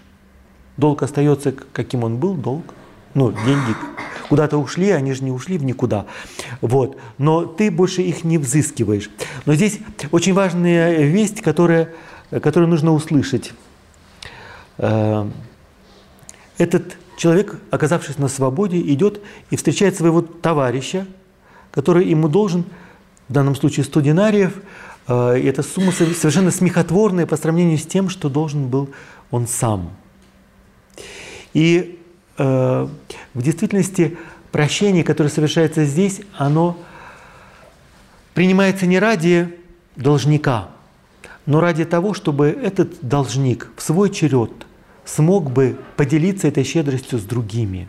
Долг 0.76 1.02
остается, 1.02 1.54
каким 1.72 2.04
он 2.04 2.18
был, 2.18 2.34
долг. 2.34 2.74
Ну, 3.14 3.30
деньги 3.32 3.74
куда-то 4.28 4.58
ушли, 4.58 4.90
они 4.90 5.14
же 5.14 5.24
не 5.24 5.30
ушли 5.30 5.56
в 5.56 5.64
никуда. 5.64 6.04
Вот. 6.60 6.98
Но 7.16 7.46
ты 7.46 7.70
больше 7.70 8.02
их 8.02 8.22
не 8.22 8.36
взыскиваешь. 8.36 9.08
Но 9.46 9.54
здесь 9.54 9.78
очень 10.12 10.34
важная 10.34 11.04
весть, 11.04 11.40
которая, 11.40 11.94
которую 12.30 12.68
нужно 12.68 12.92
услышать. 12.92 13.54
Этот 16.58 16.96
человек, 17.16 17.56
оказавшись 17.70 18.18
на 18.18 18.28
свободе, 18.28 18.80
идет 18.80 19.20
и 19.50 19.56
встречает 19.56 19.96
своего 19.96 20.22
товарища, 20.22 21.06
который 21.70 22.06
ему 22.08 22.28
должен, 22.28 22.64
в 23.28 23.32
данном 23.32 23.54
случае 23.54 23.84
100 23.84 24.00
динариев, 24.00 24.52
э, 25.06 25.40
и 25.40 25.46
эта 25.46 25.62
сумма 25.62 25.92
совершенно 25.92 26.50
смехотворная 26.50 27.26
по 27.26 27.36
сравнению 27.36 27.78
с 27.78 27.86
тем, 27.86 28.08
что 28.08 28.28
должен 28.28 28.68
был 28.68 28.90
он 29.30 29.46
сам. 29.46 29.90
И 31.54 32.00
э, 32.38 32.88
в 33.34 33.42
действительности 33.42 34.18
прощение, 34.50 35.04
которое 35.04 35.30
совершается 35.30 35.84
здесь, 35.84 36.22
оно 36.36 36.76
принимается 38.34 38.86
не 38.86 38.98
ради 38.98 39.56
должника, 39.94 40.68
но 41.46 41.60
ради 41.60 41.84
того, 41.84 42.14
чтобы 42.14 42.48
этот 42.48 42.94
должник 43.02 43.70
в 43.76 43.82
свой 43.82 44.10
черед 44.10 44.50
смог 45.08 45.50
бы 45.50 45.78
поделиться 45.96 46.48
этой 46.48 46.64
щедростью 46.64 47.18
с 47.18 47.22
другими. 47.22 47.88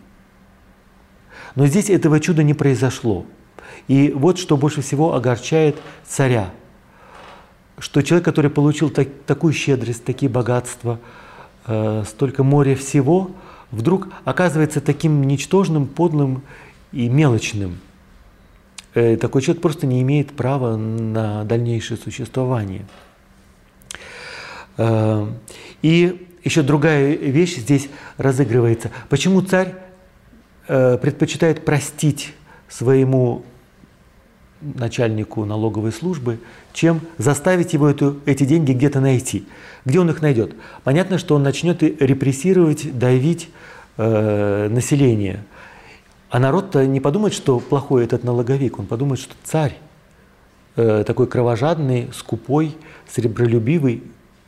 Но 1.55 1.65
здесь 1.67 1.89
этого 1.89 2.19
чуда 2.19 2.43
не 2.43 2.53
произошло. 2.53 3.25
И 3.87 4.11
вот 4.15 4.37
что 4.37 4.55
больше 4.55 4.81
всего 4.81 5.13
огорчает 5.13 5.75
царя, 6.07 6.51
что 7.77 8.01
человек, 8.01 8.25
который 8.25 8.49
получил 8.49 8.89
так, 8.89 9.07
такую 9.25 9.53
щедрость, 9.53 10.05
такие 10.05 10.29
богатства, 10.29 10.99
э, 11.65 12.03
столько 12.07 12.43
моря 12.43 12.75
всего, 12.75 13.31
вдруг 13.71 14.07
оказывается 14.23 14.79
таким 14.79 15.23
ничтожным, 15.23 15.87
подлым 15.87 16.43
и 16.91 17.09
мелочным. 17.09 17.79
Э, 18.93 19.17
такой 19.17 19.41
человек 19.41 19.61
просто 19.61 19.87
не 19.87 20.01
имеет 20.01 20.31
права 20.35 20.77
на 20.77 21.43
дальнейшее 21.43 21.97
существование. 21.97 22.85
Э, 24.77 25.27
и 25.81 26.28
еще 26.43 26.61
другая 26.61 27.15
вещь 27.15 27.57
здесь 27.57 27.89
разыгрывается. 28.17 28.91
Почему 29.09 29.41
царь 29.41 29.75
э, 30.67 30.97
предпочитает 30.97 31.65
простить 31.65 32.33
своему 32.67 33.43
начальнику 34.61 35.45
налоговой 35.45 35.91
службы, 35.91 36.39
чем 36.73 37.01
заставить 37.17 37.73
его 37.73 37.89
эту, 37.89 38.19
эти 38.25 38.43
деньги 38.43 38.73
где-то 38.73 38.99
найти. 38.99 39.47
Где 39.85 39.99
он 39.99 40.09
их 40.09 40.21
найдет? 40.21 40.53
Понятно, 40.83 41.17
что 41.17 41.35
он 41.35 41.43
начнет 41.43 41.81
репрессировать, 41.81 42.97
давить 42.97 43.49
э, 43.97 44.67
население. 44.69 45.43
А 46.29 46.39
народ-то 46.39 46.85
не 46.85 46.99
подумает, 46.99 47.33
что 47.33 47.59
плохой 47.59 48.03
этот 48.03 48.23
налоговик, 48.23 48.79
он 48.79 48.85
подумает, 48.85 49.19
что 49.19 49.33
царь 49.43 49.77
э, 50.75 51.03
такой 51.07 51.27
кровожадный, 51.27 52.09
скупой, 52.13 52.75
сребролюбивый 53.07 54.03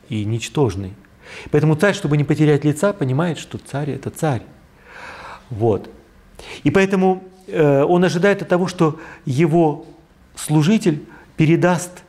и 0.08 0.24
ничтожный. 0.24 0.92
Поэтому 1.50 1.74
царь, 1.74 1.94
чтобы 1.94 2.16
не 2.16 2.24
потерять 2.24 2.64
лица, 2.64 2.92
понимает, 2.92 3.38
что 3.38 3.58
царь– 3.58 3.90
это 3.92 4.10
царь. 4.10 4.42
Вот. 5.50 5.90
И 6.64 6.70
поэтому 6.70 7.24
э, 7.46 7.82
он 7.82 8.04
ожидает 8.04 8.42
от 8.42 8.48
того, 8.48 8.66
что 8.66 8.98
его 9.24 9.86
служитель 10.34 11.04
передаст 11.36 12.02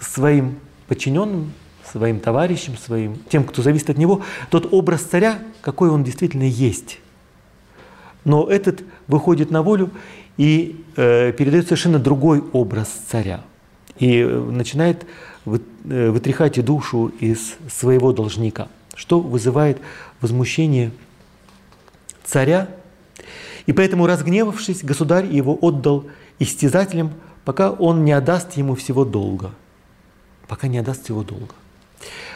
своим 0.00 0.58
подчиненным, 0.88 1.52
своим 1.90 2.20
товарищам, 2.20 2.76
своим, 2.76 3.18
тем, 3.28 3.44
кто 3.44 3.62
зависит 3.62 3.90
от 3.90 3.98
него, 3.98 4.22
тот 4.50 4.68
образ 4.72 5.02
царя, 5.02 5.38
какой 5.60 5.90
он 5.90 6.04
действительно 6.04 6.44
есть. 6.44 6.98
Но 8.24 8.48
этот 8.48 8.82
выходит 9.06 9.50
на 9.50 9.62
волю 9.62 9.90
и 10.36 10.84
э, 10.96 11.32
передает 11.32 11.64
совершенно 11.64 11.98
другой 11.98 12.42
образ 12.52 12.88
царя. 12.88 13.42
И 13.98 14.18
э, 14.20 14.40
начинает 14.50 15.06
Э, 15.44 16.10
вытряхайте 16.10 16.62
душу 16.62 17.08
из 17.18 17.56
своего 17.68 18.12
должника, 18.12 18.68
что 18.94 19.20
вызывает 19.20 19.78
возмущение 20.20 20.92
царя. 22.24 22.68
И 23.66 23.72
поэтому, 23.72 24.06
разгневавшись, 24.06 24.84
государь 24.84 25.26
его 25.26 25.58
отдал 25.60 26.06
истязателям, 26.38 27.12
пока 27.44 27.70
он 27.72 28.04
не 28.04 28.12
отдаст 28.12 28.52
ему 28.56 28.74
всего 28.76 29.04
долга. 29.04 29.52
Пока 30.46 30.68
не 30.68 30.78
отдаст 30.78 31.04
всего 31.04 31.22
долга. 31.24 31.54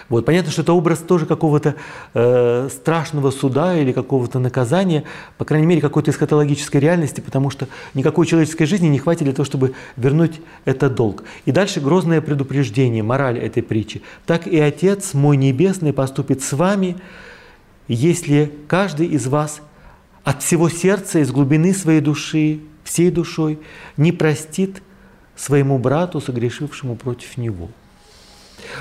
Вот. 0.08 0.24
Понятно, 0.24 0.52
что 0.52 0.62
это 0.62 0.72
образ 0.72 1.00
тоже 1.00 1.26
какого-то 1.26 1.74
э, 2.14 2.68
страшного 2.70 3.30
суда 3.30 3.76
или 3.76 3.92
какого-то 3.92 4.38
наказания, 4.38 5.04
по 5.36 5.44
крайней 5.44 5.66
мере, 5.66 5.80
какой-то 5.80 6.10
эсхатологической 6.10 6.80
реальности, 6.80 7.20
потому 7.20 7.50
что 7.50 7.66
никакой 7.94 8.26
человеческой 8.26 8.66
жизни 8.66 8.86
не 8.86 8.98
хватит 8.98 9.24
для 9.24 9.32
того, 9.32 9.44
чтобы 9.44 9.74
вернуть 9.96 10.40
этот 10.64 10.94
долг. 10.94 11.24
И 11.44 11.52
дальше 11.52 11.80
грозное 11.80 12.20
предупреждение, 12.20 13.02
мораль 13.02 13.38
этой 13.38 13.62
притчи. 13.62 14.02
«Так 14.26 14.46
и 14.46 14.58
Отец 14.58 15.12
мой 15.14 15.36
Небесный 15.36 15.92
поступит 15.92 16.42
с 16.42 16.52
вами, 16.52 16.96
если 17.88 18.52
каждый 18.68 19.08
из 19.08 19.26
вас 19.26 19.60
от 20.22 20.42
всего 20.42 20.68
сердца, 20.68 21.18
из 21.18 21.30
глубины 21.32 21.72
своей 21.72 22.00
души, 22.00 22.60
всей 22.84 23.10
душой 23.10 23.58
не 23.96 24.12
простит 24.12 24.82
своему 25.34 25.78
брату, 25.78 26.20
согрешившему 26.20 26.94
против 26.94 27.36
него». 27.36 27.70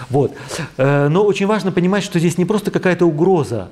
Вот. 0.10 0.36
Э, 0.78 1.08
но 1.08 1.26
очень 1.26 1.48
важно 1.48 1.72
понимать, 1.72 2.04
что 2.04 2.20
здесь 2.20 2.38
не 2.38 2.46
просто 2.46 2.72
какая-то 2.72 3.06
угроза, 3.06 3.70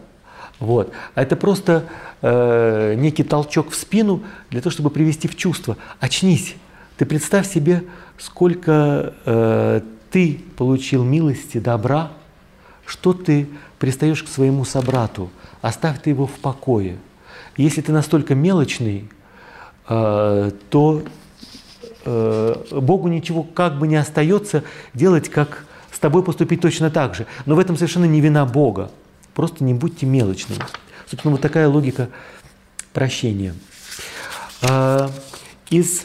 вот, 0.59 0.93
а 1.15 1.21
это 1.21 1.35
просто 1.35 1.85
э, 2.21 2.93
некий 2.95 3.23
толчок 3.23 3.71
в 3.71 3.75
спину 3.75 4.23
для 4.49 4.61
того, 4.61 4.71
чтобы 4.71 4.89
привести 4.89 5.27
в 5.27 5.35
чувство. 5.35 5.77
Очнись. 5.99 6.55
Ты 6.97 7.05
представь 7.05 7.51
себе, 7.51 7.83
сколько 8.17 9.13
э, 9.25 9.81
ты 10.11 10.39
получил 10.55 11.03
милости, 11.03 11.57
добра, 11.57 12.11
что 12.85 13.13
ты 13.13 13.49
пристаешь 13.79 14.23
к 14.23 14.27
своему 14.27 14.63
собрату. 14.63 15.31
Оставь 15.61 16.01
ты 16.01 16.11
его 16.11 16.27
в 16.27 16.33
покое. 16.33 16.97
Если 17.57 17.81
ты 17.81 17.91
настолько 17.91 18.35
мелочный, 18.35 19.09
э, 19.89 20.51
то 20.69 21.03
э, 22.05 22.55
Богу 22.71 23.07
ничего 23.07 23.43
как 23.43 23.79
бы 23.79 23.87
не 23.87 23.95
остается 23.95 24.63
делать, 24.93 25.29
как 25.29 25.65
тобой 26.03 26.21
поступить 26.21 26.59
точно 26.59 26.91
так 26.91 27.15
же. 27.15 27.25
Но 27.45 27.55
в 27.55 27.59
этом 27.59 27.77
совершенно 27.77 28.03
не 28.03 28.19
вина 28.19 28.45
Бога. 28.45 28.91
Просто 29.33 29.63
не 29.63 29.73
будьте 29.73 30.05
мелочными. 30.05 30.59
Собственно, 31.09 31.31
вот 31.31 31.41
такая 31.41 31.69
логика 31.69 32.09
прощения. 32.91 33.55
А, 34.61 35.09
из 35.69 36.03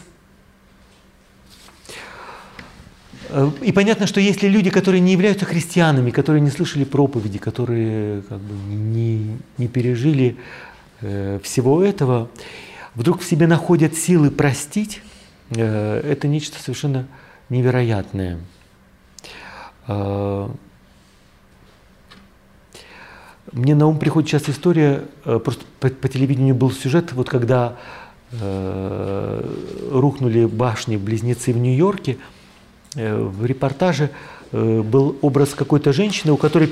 э, 3.28 3.50
и 3.60 3.72
понятно, 3.72 4.06
что 4.06 4.20
если 4.20 4.46
люди, 4.46 4.70
которые 4.70 5.00
не 5.00 5.10
являются 5.10 5.46
христианами, 5.46 6.12
которые 6.12 6.42
не 6.42 6.50
слышали 6.50 6.84
проповеди, 6.84 7.38
которые 7.38 8.22
как 8.22 8.38
бы 8.38 8.54
не, 8.72 9.36
не 9.58 9.66
пережили 9.66 10.36
э, 11.00 11.40
всего 11.42 11.82
этого, 11.82 12.30
вдруг 12.94 13.20
в 13.20 13.24
себе 13.24 13.48
находят 13.48 13.96
силы 13.96 14.30
простить, 14.30 15.02
э, 15.50 16.00
это 16.04 16.28
нечто 16.28 16.62
совершенно 16.62 17.08
невероятное. 17.48 18.38
А, 19.88 20.50
мне 23.52 23.74
на 23.74 23.86
ум 23.86 23.98
приходит 23.98 24.28
сейчас 24.28 24.48
история, 24.48 25.04
э, 25.24 25.38
просто 25.42 25.64
по, 25.80 25.88
по 25.88 26.08
телевидению 26.08 26.54
был 26.54 26.70
сюжет, 26.70 27.12
вот 27.14 27.30
когда 27.30 27.76
э, 28.30 29.54
рухнули 29.90 30.44
башни-близнецы 30.44 31.54
в 31.54 31.56
Нью-Йорке, 31.56 32.18
э, 32.94 33.16
в 33.16 33.46
репортаже 33.46 34.10
э, 34.52 34.82
был 34.82 35.16
образ 35.22 35.54
какой-то 35.54 35.94
женщины, 35.94 36.32
у 36.32 36.36
которой 36.36 36.70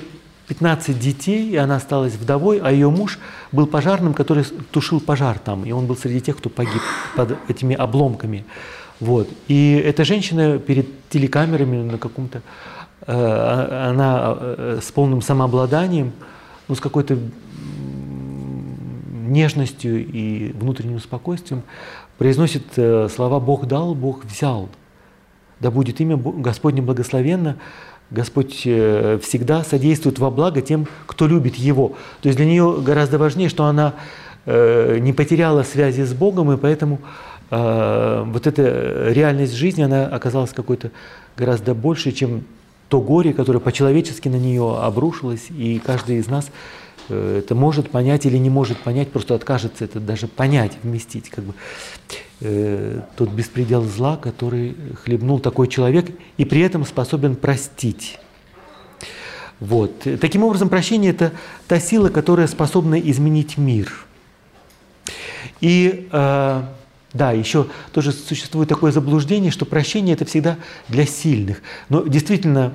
15 0.48 0.98
детей, 0.98 1.48
и 1.48 1.56
она 1.56 1.76
осталась 1.76 2.12
вдовой, 2.12 2.58
а 2.58 2.70
ее 2.70 2.90
муж 2.90 3.18
был 3.52 3.66
пожарным, 3.66 4.12
который 4.12 4.44
тушил 4.70 5.00
пожар 5.00 5.38
там, 5.38 5.64
и 5.64 5.72
он 5.72 5.86
был 5.86 5.96
среди 5.96 6.20
тех, 6.20 6.36
кто 6.36 6.50
погиб 6.50 6.82
под 7.16 7.38
этими 7.48 7.74
обломками. 7.74 8.44
Вот. 9.00 9.28
И 9.48 9.82
эта 9.82 10.04
женщина 10.04 10.58
перед 10.58 10.86
телекамерами 11.08 11.82
на 11.82 11.98
каком-то 11.98 12.42
Э, 12.42 12.75
она 13.04 14.36
э, 14.38 14.78
с 14.82 14.90
полным 14.90 15.20
самообладанием, 15.20 16.12
ну, 16.66 16.74
с 16.74 16.80
какой-то 16.80 17.18
нежностью 19.28 20.06
и 20.06 20.52
внутренним 20.52 20.98
спокойствием 20.98 21.62
произносит 22.16 22.64
э, 22.76 23.08
слова 23.14 23.38
«Бог 23.38 23.66
дал, 23.66 23.94
Бог 23.94 24.24
взял». 24.24 24.68
Да 25.60 25.70
будет 25.70 26.00
имя 26.00 26.16
Господне 26.16 26.82
благословенно, 26.82 27.56
Господь 28.10 28.60
всегда 28.60 29.64
содействует 29.64 30.18
во 30.18 30.30
благо 30.30 30.60
тем, 30.60 30.86
кто 31.06 31.26
любит 31.26 31.56
Его. 31.56 31.96
То 32.20 32.28
есть 32.28 32.36
для 32.36 32.46
нее 32.46 32.80
гораздо 32.80 33.18
важнее, 33.18 33.48
что 33.48 33.64
она 33.64 33.94
не 34.44 35.12
потеряла 35.12 35.64
связи 35.64 36.02
с 36.02 36.12
Богом, 36.12 36.52
и 36.52 36.56
поэтому 36.56 37.00
вот 37.50 38.46
эта 38.46 39.08
реальность 39.10 39.54
жизни, 39.54 39.82
она 39.82 40.06
оказалась 40.06 40.52
какой-то 40.52 40.92
гораздо 41.36 41.74
больше, 41.74 42.12
чем 42.12 42.44
то 42.88 43.00
горе, 43.00 43.32
которое 43.32 43.60
по-человечески 43.60 44.28
на 44.28 44.36
нее 44.36 44.78
обрушилось, 44.78 45.46
и 45.50 45.78
каждый 45.78 46.18
из 46.18 46.28
нас 46.28 46.50
э, 47.08 47.40
это 47.40 47.54
может 47.54 47.90
понять 47.90 48.26
или 48.26 48.36
не 48.36 48.50
может 48.50 48.78
понять, 48.78 49.10
просто 49.10 49.34
откажется 49.34 49.84
это 49.84 50.00
даже 50.00 50.28
понять, 50.28 50.72
вместить, 50.82 51.30
как 51.30 51.44
бы 51.44 51.54
э, 52.40 53.00
тот 53.16 53.30
беспредел 53.30 53.82
зла, 53.82 54.16
который 54.16 54.76
хлебнул 55.02 55.40
такой 55.40 55.68
человек, 55.68 56.06
и 56.36 56.44
при 56.44 56.60
этом 56.60 56.84
способен 56.84 57.34
простить. 57.34 58.18
Вот. 59.58 60.06
Таким 60.20 60.44
образом, 60.44 60.68
прощение– 60.68 61.10
это 61.12 61.32
та 61.66 61.80
сила, 61.80 62.10
которая 62.10 62.46
способна 62.46 63.00
изменить 63.00 63.56
мир. 63.56 64.06
И 65.60 66.08
э, 66.12 66.62
да, 67.16 67.32
еще 67.32 67.66
тоже 67.92 68.12
существует 68.12 68.68
такое 68.68 68.92
заблуждение, 68.92 69.50
что 69.50 69.64
прощение 69.64 70.14
это 70.14 70.24
всегда 70.24 70.58
для 70.88 71.06
сильных. 71.06 71.62
Но 71.88 72.06
действительно, 72.06 72.74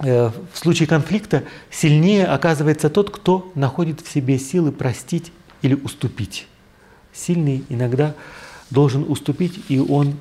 э, 0.00 0.30
в 0.52 0.58
случае 0.58 0.86
конфликта 0.86 1.44
сильнее 1.70 2.26
оказывается 2.26 2.90
тот, 2.90 3.10
кто 3.10 3.50
находит 3.54 4.00
в 4.00 4.12
себе 4.12 4.38
силы 4.38 4.70
простить 4.72 5.32
или 5.62 5.74
уступить. 5.74 6.46
Сильный 7.12 7.64
иногда 7.68 8.14
должен 8.70 9.04
уступить, 9.08 9.60
и 9.68 9.78
он 9.78 10.14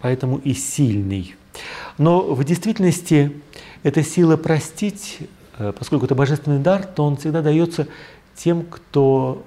поэтому 0.00 0.38
и 0.38 0.54
сильный. 0.54 1.34
Но 1.98 2.34
в 2.34 2.44
действительности 2.44 3.32
эта 3.82 4.02
сила 4.02 4.36
простить, 4.36 5.18
э, 5.58 5.72
поскольку 5.78 6.06
это 6.06 6.14
божественный 6.14 6.60
дар, 6.60 6.84
то 6.84 7.04
он 7.04 7.16
всегда 7.16 7.42
дается 7.42 7.88
тем, 8.34 8.64
кто 8.64 9.44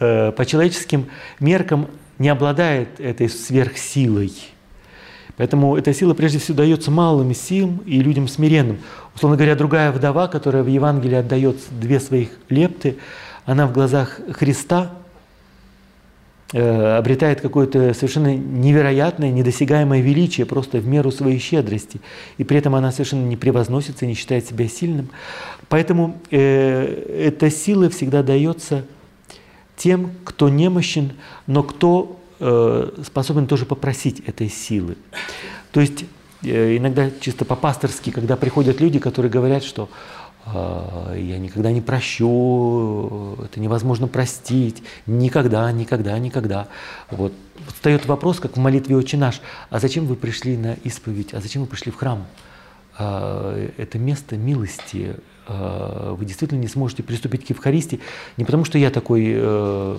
э, 0.00 0.32
по 0.32 0.44
человеческим 0.46 1.06
меркам 1.40 1.88
не 2.18 2.28
обладает 2.28 3.00
этой 3.00 3.28
сверхсилой. 3.28 4.32
Поэтому 5.36 5.76
эта 5.76 5.92
сила 5.92 6.14
прежде 6.14 6.38
всего 6.38 6.58
дается 6.58 6.90
малым 6.90 7.34
силам 7.34 7.80
и 7.86 8.00
людям 8.00 8.28
смиренным. 8.28 8.78
Условно 9.14 9.36
говоря, 9.36 9.56
другая 9.56 9.90
вдова, 9.90 10.28
которая 10.28 10.62
в 10.62 10.68
Евангелии 10.68 11.16
отдает 11.16 11.56
две 11.70 11.98
своих 11.98 12.28
лепты, 12.48 12.96
она 13.44 13.66
в 13.66 13.72
глазах 13.72 14.20
Христа 14.30 14.92
э, 16.52 16.96
обретает 16.96 17.40
какое-то 17.40 17.94
совершенно 17.94 18.34
невероятное, 18.36 19.32
недосягаемое 19.32 20.00
величие 20.02 20.46
просто 20.46 20.78
в 20.78 20.86
меру 20.86 21.10
своей 21.10 21.40
щедрости. 21.40 22.00
И 22.38 22.44
при 22.44 22.58
этом 22.58 22.76
она 22.76 22.92
совершенно 22.92 23.24
не 23.24 23.36
превозносится, 23.36 24.06
не 24.06 24.14
считает 24.14 24.46
себя 24.46 24.68
сильным. 24.68 25.10
Поэтому 25.68 26.20
э, 26.30 27.26
эта 27.26 27.50
сила 27.50 27.90
всегда 27.90 28.22
дается 28.22 28.84
тем, 29.76 30.12
кто 30.24 30.48
немощен, 30.48 31.12
но 31.46 31.62
кто 31.62 32.20
э, 32.40 32.90
способен 33.04 33.46
тоже 33.46 33.66
попросить 33.66 34.20
этой 34.20 34.48
силы. 34.48 34.96
То 35.72 35.80
есть 35.80 36.04
э, 36.42 36.76
иногда 36.76 37.10
чисто 37.20 37.44
по-пасторски, 37.44 38.10
когда 38.10 38.36
приходят 38.36 38.80
люди, 38.80 38.98
которые 38.98 39.30
говорят, 39.30 39.64
что 39.64 39.88
э, 40.46 41.16
я 41.18 41.38
никогда 41.38 41.72
не 41.72 41.80
прощу, 41.80 43.36
это 43.44 43.60
невозможно 43.60 44.06
простить, 44.06 44.82
никогда, 45.06 45.70
никогда, 45.72 46.18
никогда. 46.18 46.68
Вот. 47.10 47.32
Встает 47.68 48.06
вопрос, 48.06 48.40
как 48.40 48.56
в 48.56 48.60
молитве 48.60 48.96
«Отче 48.96 49.16
наш», 49.16 49.40
а 49.70 49.78
зачем 49.78 50.06
вы 50.06 50.16
пришли 50.16 50.56
на 50.56 50.74
исповедь, 50.84 51.34
а 51.34 51.40
зачем 51.40 51.62
вы 51.62 51.68
пришли 51.68 51.92
в 51.92 51.96
храм? 51.96 52.26
А, 52.96 53.70
это 53.76 53.98
место 53.98 54.36
милости, 54.36 55.16
вы 55.46 56.24
действительно 56.24 56.60
не 56.60 56.68
сможете 56.68 57.02
приступить 57.02 57.46
к 57.46 57.50
Евхаристии, 57.50 58.00
не 58.36 58.44
потому 58.44 58.64
что 58.64 58.78
я 58.78 58.90
такой, 58.90 59.24
э, 59.26 59.98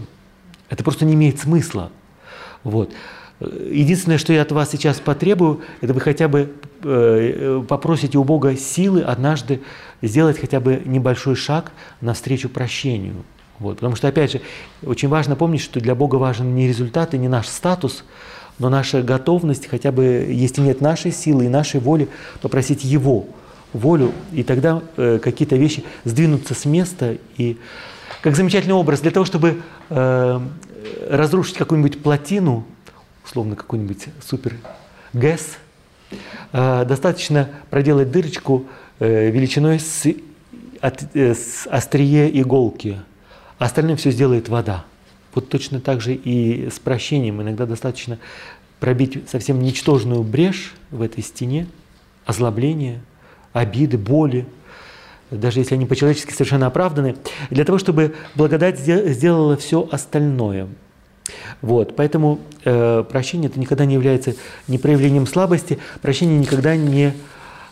это 0.69 0.83
просто 0.83 1.05
не 1.05 1.13
имеет 1.13 1.39
смысла. 1.39 1.91
Вот. 2.63 2.91
Единственное, 3.39 4.17
что 4.17 4.33
я 4.33 4.41
от 4.43 4.51
вас 4.51 4.71
сейчас 4.71 4.99
потребую, 4.99 5.61
это 5.81 5.93
вы 5.93 5.99
хотя 5.99 6.27
бы 6.27 6.53
э, 6.83 7.63
попросите 7.67 8.17
у 8.17 8.23
Бога 8.23 8.55
силы 8.55 9.01
однажды 9.01 9.61
сделать 10.01 10.39
хотя 10.39 10.59
бы 10.59 10.81
небольшой 10.85 11.35
шаг 11.35 11.71
навстречу 12.01 12.49
прощению. 12.49 13.23
Вот. 13.59 13.75
Потому 13.75 13.95
что, 13.95 14.07
опять 14.07 14.31
же, 14.31 14.41
очень 14.83 15.09
важно 15.09 15.35
помнить, 15.35 15.61
что 15.61 15.79
для 15.79 15.95
Бога 15.95 16.15
важен 16.15 16.55
не 16.55 16.67
результат 16.67 17.13
и 17.13 17.17
не 17.17 17.27
наш 17.27 17.47
статус, 17.47 18.03
но 18.57 18.69
наша 18.69 19.03
готовность, 19.03 19.67
хотя 19.67 19.91
бы, 19.91 20.03
если 20.03 20.61
нет 20.61 20.81
нашей 20.81 21.11
силы 21.11 21.45
и 21.45 21.49
нашей 21.49 21.81
воли, 21.81 22.07
попросить 22.41 22.83
Его– 22.83 23.27
волю, 23.75 24.13
и 24.31 24.43
тогда 24.43 24.81
э, 24.97 25.19
какие-то 25.21 25.55
вещи 25.55 25.83
сдвинутся 26.03 26.53
с 26.53 26.65
места. 26.65 27.17
И 27.37 27.57
как 28.21 28.35
замечательный 28.35 28.73
образ, 28.73 29.01
для 29.01 29.11
того, 29.11 29.25
чтобы 29.25 29.61
э, 29.89 30.39
разрушить 31.09 31.57
какую-нибудь 31.57 32.01
плотину, 32.01 32.65
условно 33.23 33.55
какой-нибудь 33.55 34.05
супер 34.25 34.55
ГЭС, 35.13 35.57
э, 36.53 36.85
достаточно 36.85 37.49
проделать 37.69 38.11
дырочку 38.11 38.65
э, 38.99 39.29
величиной 39.29 39.79
с, 39.79 40.07
от, 40.79 41.15
э, 41.15 41.35
с 41.35 41.67
острие 41.67 42.41
иголки, 42.41 42.99
остальное 43.57 43.97
все 43.97 44.11
сделает 44.11 44.49
вода. 44.49 44.85
Вот 45.33 45.49
точно 45.49 45.81
так 45.81 45.99
же 45.99 46.13
и 46.13 46.69
с 46.69 46.79
прощением. 46.79 47.41
Иногда 47.41 47.65
достаточно 47.65 48.19
пробить 48.79 49.27
совсем 49.29 49.61
ничтожную 49.61 50.23
брешь 50.23 50.73
в 50.91 51.01
этой 51.01 51.23
стене, 51.23 51.67
озлобление– 52.25 53.01
обиды, 53.55 53.97
боли, 53.97 54.45
даже 55.31 55.59
если 55.59 55.75
они 55.75 55.85
по-человечески 55.85 56.31
совершенно 56.31 56.67
оправданы, 56.67 57.15
для 57.49 57.63
того, 57.63 57.77
чтобы 57.77 58.13
благодать 58.35 58.77
сделала 58.79 59.55
все 59.55 59.87
остальное. 59.91 60.67
Вот, 61.61 61.95
поэтому 61.95 62.39
э, 62.65 63.03
прощение 63.09 63.49
это 63.49 63.59
никогда 63.59 63.85
не 63.85 63.95
является 63.95 64.35
не 64.67 64.77
проявлением 64.77 65.25
слабости, 65.25 65.79
прощение 66.01 66.37
никогда 66.37 66.75
не 66.75 67.13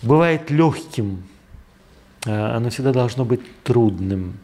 бывает 0.02 0.50
легким, 0.50 1.24
э, 2.26 2.32
оно 2.34 2.70
всегда 2.70 2.94
должно 2.94 3.26
быть 3.26 3.42
трудным. 3.64 4.40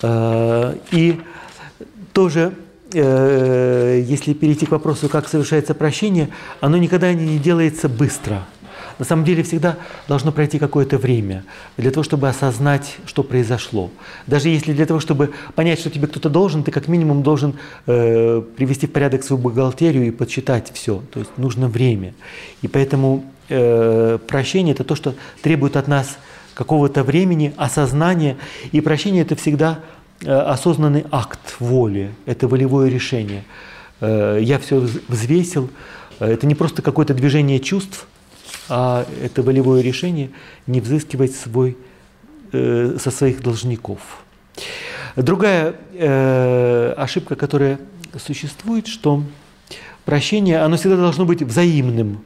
Э, 0.00 0.76
и 0.92 1.20
тоже, 2.14 2.54
э, 2.94 4.02
если 4.06 4.32
перейти 4.32 4.66
к 4.66 4.70
вопросу, 4.70 5.08
как 5.10 5.28
совершается 5.28 5.74
прощение, 5.74 6.30
оно 6.60 6.78
никогда 6.78 7.12
не 7.12 7.38
делается 7.38 7.88
быстро– 7.88 8.46
на 9.02 9.06
самом 9.06 9.24
деле 9.24 9.42
всегда 9.42 9.78
должно 10.06 10.30
пройти 10.30 10.60
какое-то 10.60 10.96
время 10.96 11.42
для 11.76 11.90
того, 11.90 12.04
чтобы 12.04 12.28
осознать, 12.28 12.98
что 13.04 13.24
произошло. 13.24 13.90
Даже 14.28 14.48
если 14.48 14.72
для 14.72 14.86
того, 14.86 15.00
чтобы 15.00 15.32
понять, 15.56 15.80
что 15.80 15.90
тебе 15.90 16.06
кто-то 16.06 16.30
должен, 16.30 16.62
ты 16.62 16.70
как 16.70 16.86
минимум 16.86 17.24
должен 17.24 17.56
э, 17.88 18.40
привести 18.56 18.86
в 18.86 18.92
порядок 18.92 19.24
свою 19.24 19.42
бухгалтерию 19.42 20.06
и 20.06 20.12
подсчитать 20.12 20.70
все. 20.72 21.02
То 21.10 21.18
есть 21.18 21.32
нужно 21.36 21.66
время. 21.66 22.14
И 22.62 22.68
поэтому 22.68 23.24
э, 23.48 24.18
прощение– 24.28 24.72
это 24.74 24.84
то, 24.84 24.94
что 24.94 25.16
требует 25.42 25.76
от 25.76 25.88
нас 25.88 26.16
какого-то 26.54 27.02
времени, 27.02 27.52
осознания. 27.56 28.36
И 28.70 28.80
прощение– 28.80 29.22
это 29.24 29.34
всегда 29.34 29.80
э, 30.24 30.32
осознанный 30.32 31.06
акт 31.10 31.56
воли, 31.58 32.12
это 32.24 32.46
волевое 32.46 32.88
решение. 32.88 33.42
Э, 34.00 34.38
я 34.40 34.60
все 34.60 34.78
взвесил. 35.08 35.70
Э, 36.20 36.32
это 36.32 36.46
не 36.46 36.54
просто 36.54 36.82
какое-то 36.82 37.14
движение 37.14 37.58
чувств– 37.58 38.06
а 38.68 39.06
это 39.22 39.42
волевое 39.42 39.82
решение 39.82 40.30
не 40.66 40.80
взыскивать 40.80 41.34
свой, 41.34 41.76
э, 42.52 42.96
со 43.00 43.10
своих 43.10 43.42
должников. 43.42 44.00
Другая 45.16 45.74
э, 45.92 46.94
ошибка, 46.96 47.36
которая 47.36 47.78
существует, 48.18 48.86
что 48.86 49.22
прощение, 50.04 50.60
оно 50.60 50.76
всегда 50.76 50.96
должно 50.96 51.24
быть 51.24 51.42
взаимным, 51.42 52.24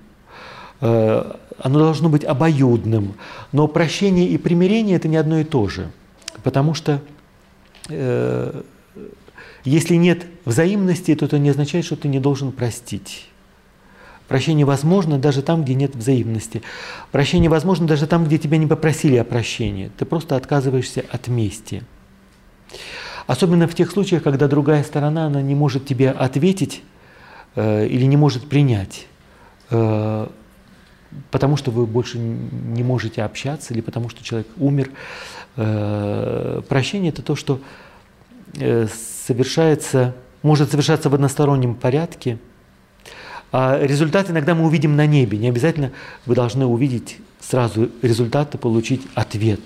э, 0.80 1.32
оно 1.58 1.78
должно 1.78 2.08
быть 2.08 2.24
обоюдным. 2.24 3.14
Но 3.52 3.66
прощение 3.68 4.28
и 4.28 4.38
примирение– 4.38 4.96
это 4.98 5.08
не 5.08 5.16
одно 5.16 5.40
и 5.40 5.44
то 5.44 5.68
же. 5.68 5.90
Потому 6.42 6.74
что 6.74 7.00
э, 7.88 8.62
если 9.64 9.94
нет 9.96 10.26
взаимности, 10.44 11.14
то 11.14 11.24
это 11.24 11.38
не 11.38 11.50
означает, 11.50 11.84
что 11.84 11.96
ты 11.96 12.08
не 12.08 12.20
должен 12.20 12.52
простить. 12.52 13.28
Прощение 14.28 14.66
возможно 14.66 15.18
даже 15.18 15.42
там, 15.42 15.62
где 15.62 15.74
нет 15.74 15.94
взаимности. 15.94 16.62
Прощение 17.12 17.48
возможно 17.48 17.86
даже 17.86 18.06
там, 18.06 18.24
где 18.24 18.38
тебя 18.38 18.58
не 18.58 18.66
попросили 18.66 19.16
о 19.16 19.24
прощении. 19.24 19.90
Ты 19.96 20.04
просто 20.04 20.34
отказываешься 20.34 21.04
от 21.10 21.28
мести. 21.28 21.84
Особенно 23.28 23.68
в 23.68 23.74
тех 23.74 23.90
случаях, 23.90 24.24
когда 24.24 24.48
другая 24.48 24.82
сторона 24.82 25.26
она 25.26 25.42
не 25.42 25.54
может 25.54 25.86
тебе 25.86 26.10
ответить 26.10 26.82
э, 27.54 27.86
или 27.86 28.04
не 28.04 28.16
может 28.16 28.48
принять, 28.48 29.06
э, 29.70 30.28
потому 31.30 31.56
что 31.56 31.70
вы 31.70 31.86
больше 31.86 32.18
не 32.18 32.82
можете 32.82 33.22
общаться 33.22 33.74
или 33.74 33.80
потому 33.80 34.08
что 34.08 34.24
человек 34.24 34.48
умер. 34.56 34.90
Э, 35.56 36.62
прощение 36.68 37.10
это 37.10 37.22
то, 37.22 37.36
что 37.36 37.60
э, 38.54 38.88
совершается, 39.26 40.16
может 40.42 40.72
совершаться 40.72 41.10
в 41.10 41.14
одностороннем 41.14 41.76
порядке– 41.76 42.38
а 43.52 43.78
результат 43.80 44.30
иногда 44.30 44.54
мы 44.54 44.66
увидим 44.66 44.96
на 44.96 45.06
небе. 45.06 45.38
Не 45.38 45.48
обязательно 45.48 45.92
вы 46.26 46.34
должны 46.34 46.66
увидеть 46.66 47.18
сразу 47.40 47.90
результат 48.02 48.54
и 48.54 48.58
получить 48.58 49.02
ответ. 49.14 49.60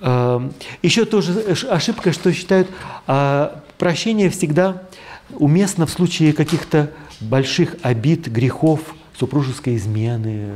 Эм, 0.00 0.52
Еще 0.82 1.04
тоже 1.04 1.56
ошибка, 1.68 2.12
что 2.12 2.32
считают, 2.32 2.68
а, 3.06 3.62
прощение 3.78 4.30
всегда 4.30 4.82
уместно 5.30 5.86
в 5.86 5.90
случае 5.90 6.32
каких-то 6.32 6.90
больших 7.20 7.76
обид, 7.82 8.28
грехов, 8.28 8.80
супружеской 9.18 9.76
измены, 9.76 10.52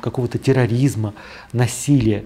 какого-то 0.00 0.38
терроризма, 0.38 1.12
насилия. 1.52 2.24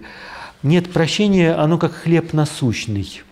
Нет, 0.62 0.92
прощение, 0.92 1.54
оно 1.54 1.76
как 1.76 1.92
хлеб 1.92 2.32
насущный. 2.32 3.22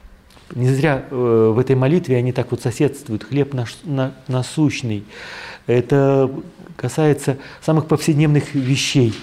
Не 0.55 0.69
зря 0.69 1.05
э, 1.11 1.53
в 1.55 1.59
этой 1.59 1.75
молитве 1.75 2.17
они 2.17 2.33
так 2.33 2.53
вот 2.53 2.63
соседствуют. 2.63 3.25
Хлеб 3.25 3.55
наш, 3.55 3.77
на, 3.83 4.13
насущный. 4.29 5.05
Это 5.67 6.31
касается 6.77 7.39
самых 7.61 7.87
повседневных 7.87 8.55
вещей. 8.55 9.15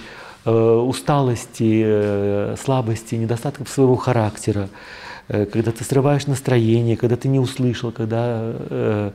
Э, 0.44 0.50
усталости, 0.52 1.82
э, 1.84 2.56
слабости, 2.62 3.14
недостатков 3.14 3.68
своего 3.68 3.96
характера. 3.96 4.68
Когда 5.28 5.70
ты 5.70 5.84
срываешь 5.84 6.26
настроение, 6.26 6.96
когда 6.96 7.16
ты 7.16 7.28
не 7.28 7.38
услышал, 7.38 7.92
когда 7.92 9.12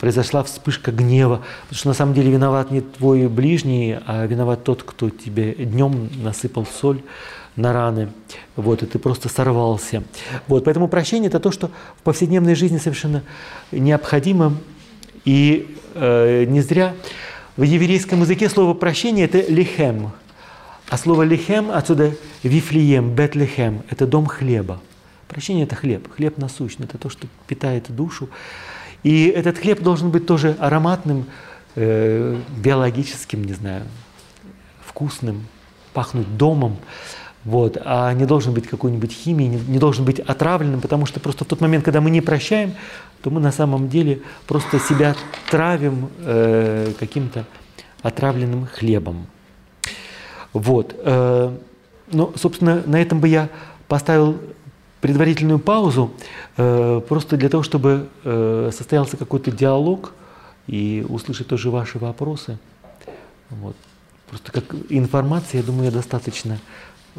произошла 0.00 0.42
вспышка 0.42 0.90
гнева. 0.90 1.42
Потому 1.62 1.78
что 1.78 1.88
на 1.88 1.94
самом 1.94 2.12
деле 2.12 2.32
виноват 2.32 2.70
не 2.70 2.80
твой 2.80 3.28
ближний, 3.28 3.96
а 4.04 4.26
виноват 4.26 4.64
тот, 4.64 4.82
кто 4.82 5.08
тебе 5.08 5.54
днем 5.54 6.10
насыпал 6.22 6.66
соль 6.66 7.00
на 7.58 7.72
раны. 7.72 8.10
вот, 8.56 8.82
и 8.82 8.86
ты 8.86 8.98
просто 8.98 9.28
сорвался. 9.28 10.02
Вот, 10.46 10.64
поэтому 10.64 10.88
прощение– 10.88 11.28
это 11.28 11.40
то, 11.40 11.50
что 11.50 11.70
в 11.96 12.02
повседневной 12.02 12.54
жизни 12.54 12.78
совершенно 12.78 13.22
необходимо, 13.72 14.56
и 15.24 15.76
э, 15.94 16.44
не 16.44 16.60
зря 16.60 16.94
в 17.56 17.62
еврейском 17.62 18.20
языке 18.20 18.48
слово 18.48 18.74
«прощение»– 18.74 19.24
это 19.26 19.40
«лихем», 19.40 20.12
а 20.88 20.96
слово 20.96 21.24
«лихем» 21.24 21.70
отсюда 21.70 22.12
«вифлеем», 22.42 23.14
«бетлехем»– 23.14 23.82
это 23.90 24.06
дом 24.06 24.26
хлеба. 24.26 24.80
Прощение– 25.26 25.64
это 25.66 25.76
хлеб, 25.76 26.08
хлеб 26.14 26.38
насущный, 26.38 26.86
это 26.86 26.96
то, 26.96 27.10
что 27.10 27.26
питает 27.46 27.94
душу. 27.94 28.28
И 29.02 29.26
этот 29.26 29.58
хлеб 29.58 29.82
должен 29.82 30.10
быть 30.10 30.26
тоже 30.26 30.56
ароматным, 30.58 31.26
э, 31.74 32.40
биологическим, 32.56 33.44
не 33.44 33.52
знаю, 33.52 33.82
вкусным, 34.86 35.46
пахнуть 35.92 36.36
домом, 36.36 36.78
вот, 37.48 37.78
а 37.82 38.12
не 38.12 38.26
должен 38.26 38.52
быть 38.52 38.66
какой-нибудь 38.66 39.10
химии, 39.10 39.46
не, 39.46 39.56
не 39.56 39.78
должен 39.78 40.04
быть 40.04 40.20
отравленным, 40.20 40.82
потому 40.82 41.06
что 41.06 41.18
просто 41.18 41.44
в 41.44 41.48
тот 41.48 41.62
момент, 41.62 41.82
когда 41.82 42.02
мы 42.02 42.10
не 42.10 42.20
прощаем, 42.20 42.74
то 43.22 43.30
мы 43.30 43.40
на 43.40 43.52
самом 43.52 43.88
деле 43.88 44.20
просто 44.46 44.78
себя 44.78 45.16
травим 45.50 46.10
э, 46.20 46.92
каким-то 46.98 47.46
отравленным 48.02 48.66
хлебом. 48.66 49.26
Вот. 50.52 50.94
Э, 50.98 51.56
ну, 52.12 52.32
собственно, 52.36 52.82
на 52.84 53.00
этом 53.00 53.18
бы 53.18 53.28
я 53.28 53.48
поставил 53.88 54.36
предварительную 55.00 55.58
паузу, 55.58 56.10
э, 56.58 57.00
просто 57.08 57.38
для 57.38 57.48
того, 57.48 57.62
чтобы 57.62 58.08
э, 58.24 58.70
состоялся 58.76 59.16
какой-то 59.16 59.50
диалог 59.50 60.12
и 60.66 61.02
услышать 61.08 61.46
тоже 61.46 61.70
ваши 61.70 61.98
вопросы. 61.98 62.58
Вот. 63.48 63.76
Просто 64.28 64.52
как 64.52 64.64
информация, 64.90 65.60
я 65.60 65.66
думаю, 65.66 65.86
я 65.86 65.92
достаточно 65.92 66.58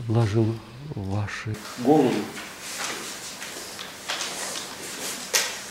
вложил 0.07 0.55
в 0.95 1.09
ваши 1.11 1.55
головы. 1.79 2.11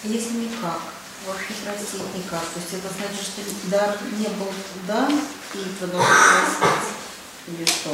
Если 0.04 0.36
никак, 0.36 0.80
вас 1.26 1.36
не 1.48 1.64
простить 1.64 2.16
никак, 2.16 2.40
то 2.40 2.60
есть 2.60 2.72
это 2.72 2.88
значит, 2.96 3.22
что 3.22 3.70
дар 3.70 3.96
не 4.18 4.28
был 4.28 4.52
дан 4.86 5.12
и 5.54 5.58
продолжает 5.80 6.98
или 7.48 7.64
что? 7.64 7.90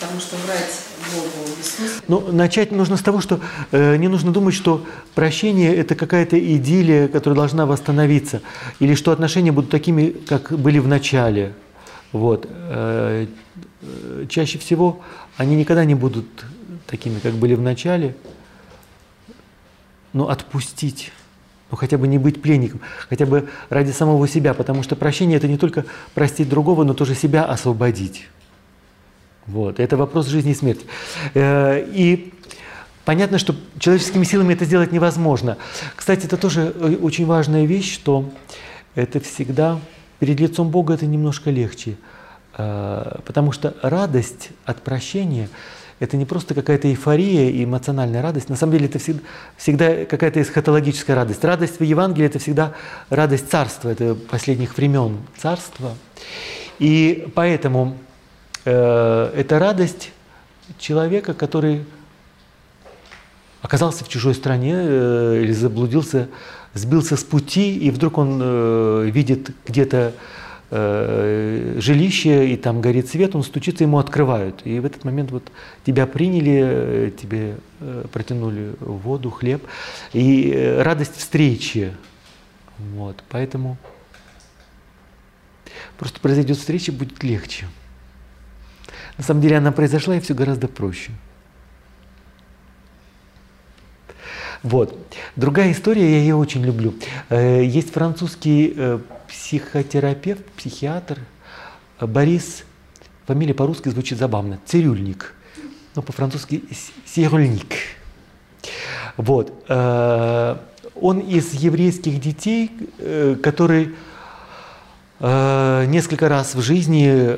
Потому 0.00 0.18
что 0.18 0.36
врать 0.36 0.80
Богу 1.14 1.50
бессмысленно. 1.58 2.02
Ну, 2.08 2.32
начать 2.32 2.72
нужно 2.72 2.96
с 2.96 3.02
того, 3.02 3.20
что 3.20 3.40
э, 3.70 3.96
не 3.96 4.08
нужно 4.08 4.32
думать, 4.32 4.54
что 4.54 4.84
прощение– 5.14 5.74
это 5.76 5.94
какая-то 5.94 6.38
идиллия, 6.38 7.08
которая 7.08 7.36
должна 7.36 7.66
восстановиться, 7.66 8.40
или 8.80 8.94
что 8.94 9.12
отношения 9.12 9.52
будут 9.52 9.70
такими, 9.70 10.08
как 10.08 10.52
были 10.58 10.78
в 10.78 10.88
начале. 10.88 11.54
Вот. 12.12 12.46
Э, 12.48 13.26
э, 13.82 14.26
чаще 14.28 14.58
всего 14.58 15.00
они 15.36 15.56
никогда 15.56 15.84
не 15.84 15.94
будут 15.94 16.26
такими, 16.86 17.18
как 17.18 17.34
были 17.34 17.54
в 17.54 17.60
начале, 17.60 18.14
но 20.12 20.28
отпустить, 20.28 21.12
ну 21.70 21.76
хотя 21.76 21.98
бы 21.98 22.06
не 22.06 22.18
быть 22.18 22.40
пленником, 22.40 22.80
хотя 23.08 23.26
бы 23.26 23.48
ради 23.68 23.90
самого 23.90 24.28
себя, 24.28 24.54
потому 24.54 24.82
что 24.82 24.96
прощение– 24.96 25.36
это 25.38 25.48
не 25.48 25.58
только 25.58 25.84
простить 26.14 26.48
другого, 26.48 26.84
но 26.84 26.94
тоже 26.94 27.14
себя 27.14 27.44
освободить. 27.44 28.28
Вот. 29.46 29.80
Это 29.80 29.96
вопрос 29.96 30.26
жизни 30.26 30.52
и 30.52 30.54
смерти. 30.54 30.86
Э, 31.34 31.84
и 31.92 32.32
понятно, 33.04 33.38
что 33.38 33.54
человеческими 33.78 34.24
силами 34.24 34.54
это 34.54 34.64
сделать 34.64 34.92
невозможно. 34.92 35.58
Кстати, 35.96 36.26
это 36.26 36.36
тоже 36.36 36.70
очень 37.02 37.26
важная 37.26 37.66
вещь, 37.66 37.92
что 37.92 38.30
это 38.94 39.20
всегда 39.20 39.80
перед 40.18 40.40
лицом 40.40 40.70
Бога 40.70 40.94
это 40.94 41.06
немножко 41.06 41.50
легче. 41.50 41.96
Э, 42.56 43.18
потому 43.24 43.52
что 43.52 43.74
радость 43.82 44.50
от 44.64 44.82
прощения– 44.82 45.48
это 46.00 46.16
не 46.16 46.24
просто 46.24 46.54
какая-то 46.54 46.88
эйфория 46.88 47.50
и 47.50 47.64
эмоциональная 47.64 48.22
радость. 48.22 48.48
На 48.48 48.56
самом 48.56 48.72
деле 48.72 48.86
это 48.86 48.98
всегда, 48.98 49.20
всегда 49.56 50.04
какая-то 50.04 50.42
эсхатологическая 50.42 51.16
радость. 51.16 51.44
Радость 51.44 51.80
в 51.80 51.82
Евангелии– 51.82 52.26
это 52.28 52.38
всегда 52.38 52.72
радость 53.10 53.50
царства, 53.50 53.88
это 53.88 54.14
последних 54.14 54.76
времен 54.76 55.18
царства. 55.36 55.94
И 56.78 57.28
поэтому 57.34 57.96
э, 58.64 59.32
это 59.36 59.58
радость 59.58 60.12
человека, 60.78 61.34
который 61.34 61.84
оказался 63.62 64.04
в 64.04 64.08
чужой 64.08 64.34
стране 64.34 64.74
э, 64.76 65.40
или 65.42 65.52
заблудился, 65.52 66.28
сбился 66.74 67.16
с 67.16 67.24
пути, 67.24 67.78
и 67.78 67.90
вдруг 67.90 68.18
он 68.18 68.40
э, 68.42 69.10
видит 69.10 69.50
где-то 69.66 70.12
э, 70.70 71.76
жилище, 71.78 72.52
и 72.52 72.56
там 72.56 72.80
горит 72.80 73.08
свет, 73.08 73.34
он 73.34 73.42
стучится, 73.42 73.84
ему 73.84 73.98
открывают. 73.98 74.62
И 74.64 74.80
в 74.80 74.84
этот 74.84 75.04
момент 75.04 75.30
вот 75.30 75.50
тебя 75.84 76.06
приняли, 76.06 76.60
э, 76.64 77.10
тебе 77.10 77.56
э, 77.80 78.04
протянули 78.12 78.74
воду, 78.80 79.30
хлеб, 79.30 79.62
и 80.12 80.78
радость 80.80 81.16
встречи. 81.16 81.92
Вот, 82.78 83.22
поэтому 83.28 83.76
просто 85.98 86.20
произойдет 86.20 86.56
встреча, 86.56 86.92
будет 86.92 87.22
легче. 87.22 87.66
На 89.16 89.24
самом 89.24 89.40
деле 89.40 89.58
она 89.58 89.70
произошла, 89.70 90.16
и 90.16 90.20
все 90.20 90.34
гораздо 90.34 90.66
проще. 90.66 91.12
Вот. 94.64 94.98
Другая 95.36 95.72
история, 95.72 96.10
я 96.10 96.18
ее 96.18 96.36
очень 96.36 96.64
люблю. 96.64 96.94
Есть 97.30 97.92
французский 97.92 98.74
психотерапевт, 99.34 100.44
психиатр 100.52 101.18
Борис, 102.00 102.64
фамилия 103.26 103.52
по-русски 103.52 103.88
звучит 103.88 104.18
забавно, 104.18 104.60
Цирюльник, 104.64 105.34
ну 105.96 106.02
по-французски 106.02 106.62
Сирюльник. 107.04 107.74
Вот. 109.16 109.52
Э, 109.68 110.56
он 110.94 111.18
из 111.18 111.52
еврейских 111.52 112.20
детей, 112.20 112.70
э, 112.98 113.36
который 113.42 113.94
э, 115.18 115.84
несколько 115.88 116.28
раз 116.28 116.54
в 116.54 116.60
жизни 116.60 117.36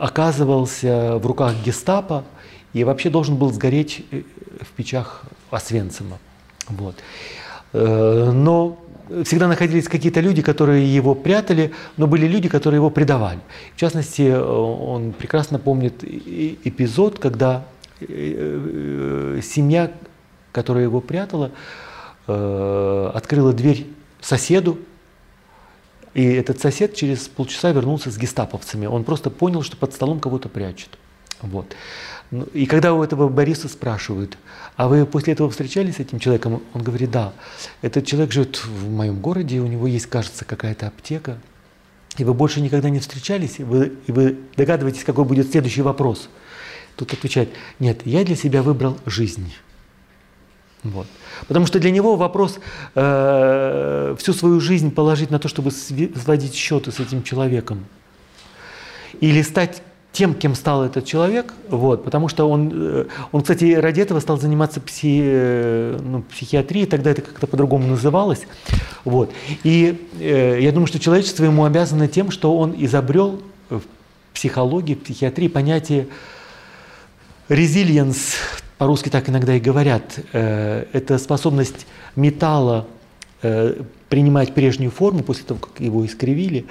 оказывался 0.00 1.18
в 1.18 1.26
руках 1.26 1.54
гестапо 1.64 2.24
и 2.72 2.82
вообще 2.84 3.10
должен 3.10 3.36
был 3.36 3.52
сгореть 3.52 4.04
в 4.60 4.68
печах 4.76 5.22
Освенцима. 5.50 6.18
Вот. 6.68 6.96
Но 7.72 8.78
всегда 9.24 9.48
находились 9.48 9.88
какие-то 9.88 10.20
люди, 10.20 10.42
которые 10.42 10.94
его 10.94 11.14
прятали, 11.14 11.72
но 11.96 12.06
были 12.06 12.26
люди, 12.26 12.48
которые 12.48 12.78
его 12.78 12.90
предавали. 12.90 13.40
В 13.74 13.80
частности, 13.80 14.22
э, 14.22 14.40
он 14.40 15.12
прекрасно 15.12 15.58
помнит 15.58 16.04
эпизод, 16.04 17.18
когда 17.18 17.64
э, 18.00 18.06
э, 18.08 19.40
семья, 19.42 19.90
которая 20.52 20.84
его 20.84 21.00
прятала, 21.00 21.50
открыла 22.26 23.54
дверь 23.54 23.86
соседу, 24.20 24.78
и 26.12 26.24
этот 26.24 26.60
сосед 26.60 26.94
через 26.94 27.26
полчаса 27.26 27.70
вернулся 27.70 28.10
с 28.10 28.18
гестаповцами. 28.18 28.84
Он 28.84 29.04
просто 29.04 29.30
понял, 29.30 29.62
что 29.62 29.78
под 29.78 29.94
столом 29.94 30.20
кого-то 30.20 30.50
прячут. 30.50 30.98
Вот. 31.40 31.74
Ну, 32.30 32.44
и 32.52 32.66
когда 32.66 32.92
у 32.92 33.02
этого 33.02 33.28
Бориса 33.28 33.68
спрашивают, 33.68 34.36
а 34.76 34.88
вы 34.88 35.06
после 35.06 35.32
этого 35.32 35.50
встречались 35.50 35.96
с 35.96 36.00
этим 36.00 36.18
человеком? 36.18 36.62
Он 36.74 36.82
говорит, 36.82 37.10
да. 37.10 37.32
Этот 37.80 38.06
человек 38.06 38.32
живет 38.32 38.62
в 38.64 38.90
моем 38.90 39.20
городе, 39.20 39.60
у 39.60 39.66
него 39.66 39.86
есть, 39.86 40.06
кажется, 40.06 40.44
какая-то 40.44 40.86
аптека. 40.86 41.38
И 42.18 42.24
вы 42.24 42.34
больше 42.34 42.60
никогда 42.60 42.90
не 42.90 42.98
встречались, 42.98 43.58
и 43.58 43.64
вы, 43.64 43.92
и 44.06 44.12
вы 44.12 44.36
догадываетесь, 44.56 45.04
какой 45.04 45.24
будет 45.24 45.50
следующий 45.50 45.82
вопрос. 45.82 46.28
Тут 46.96 47.12
отвечает, 47.12 47.48
нет, 47.78 48.02
я 48.04 48.24
для 48.24 48.36
себя 48.36 48.62
выбрал 48.62 48.98
жизнь. 49.06 49.54
Вот. 50.82 51.06
Потому 51.46 51.66
что 51.66 51.78
для 51.80 51.90
него 51.90 52.16
вопрос 52.16 52.58
э, 52.94 54.16
всю 54.18 54.32
свою 54.32 54.60
жизнь 54.60 54.90
положить 54.90 55.30
на 55.30 55.38
то, 55.38 55.48
чтобы 55.48 55.70
сводить 55.70 56.54
счеты 56.54 56.92
с 56.92 57.00
этим 57.00 57.22
человеком. 57.22 57.86
Или 59.20 59.42
стать 59.42 59.82
тем, 60.12 60.34
кем 60.34 60.54
стал 60.54 60.84
этот 60.84 61.04
человек, 61.04 61.52
вот, 61.68 62.04
потому 62.04 62.28
что 62.28 62.48
он, 62.48 62.72
э, 62.74 63.04
он, 63.30 63.42
кстати, 63.42 63.74
ради 63.74 64.00
этого 64.00 64.20
стал 64.20 64.38
заниматься 64.38 64.80
пси, 64.80 65.20
э, 65.22 65.98
ну, 66.02 66.22
психиатрией, 66.22 66.86
тогда 66.86 67.10
это 67.10 67.22
как-то 67.22 67.46
по-другому 67.46 67.86
называлось, 67.86 68.46
вот. 69.04 69.30
И 69.64 70.08
э, 70.18 70.58
я 70.60 70.72
думаю, 70.72 70.86
что 70.86 70.98
человечество 70.98 71.44
ему 71.44 71.64
обязано 71.64 72.08
тем, 72.08 72.30
что 72.30 72.56
он 72.56 72.74
изобрел 72.76 73.40
в 73.70 73.82
психологии, 74.34 74.94
в 74.94 75.02
психиатрии 75.02 75.48
понятие 75.48 76.08
резилиенс, 77.48 78.34
по-русски 78.78 79.08
так 79.08 79.28
иногда 79.28 79.54
и 79.54 79.60
говорят, 79.60 80.18
э, 80.32 80.86
это 80.92 81.18
способность 81.18 81.86
металла 82.16 82.86
э, 83.42 83.82
принимать 84.08 84.54
прежнюю 84.54 84.90
форму 84.90 85.22
после 85.22 85.44
того, 85.44 85.60
как 85.60 85.80
его 85.80 86.04
искривили, 86.04 86.66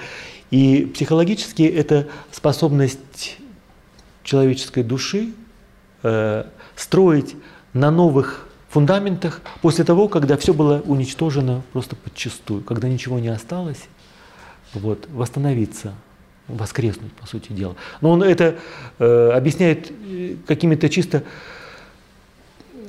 и 0.50 0.86
психологически 0.94 1.62
это 1.62 2.08
способность 2.32 3.38
человеческой 4.22 4.82
души 4.82 5.32
э, 6.02 6.44
строить 6.76 7.36
на 7.72 7.90
новых 7.90 8.48
фундаментах 8.68 9.40
после 9.62 9.84
того, 9.84 10.08
когда 10.08 10.36
все 10.36 10.52
было 10.52 10.82
уничтожено 10.84 11.62
просто 11.72 11.96
подчистую, 11.96 12.62
когда 12.62 12.88
ничего 12.88 13.18
не 13.18 13.28
осталось, 13.28 13.88
вот, 14.74 15.08
восстановиться, 15.10 15.94
воскреснуть, 16.46 17.12
по 17.12 17.26
сути 17.26 17.52
дела. 17.52 17.76
Но 18.00 18.10
он 18.10 18.22
это 18.22 18.56
э, 18.98 19.30
объясняет 19.34 19.90
э, 19.90 20.36
какими-то 20.46 20.88
чисто 20.88 21.24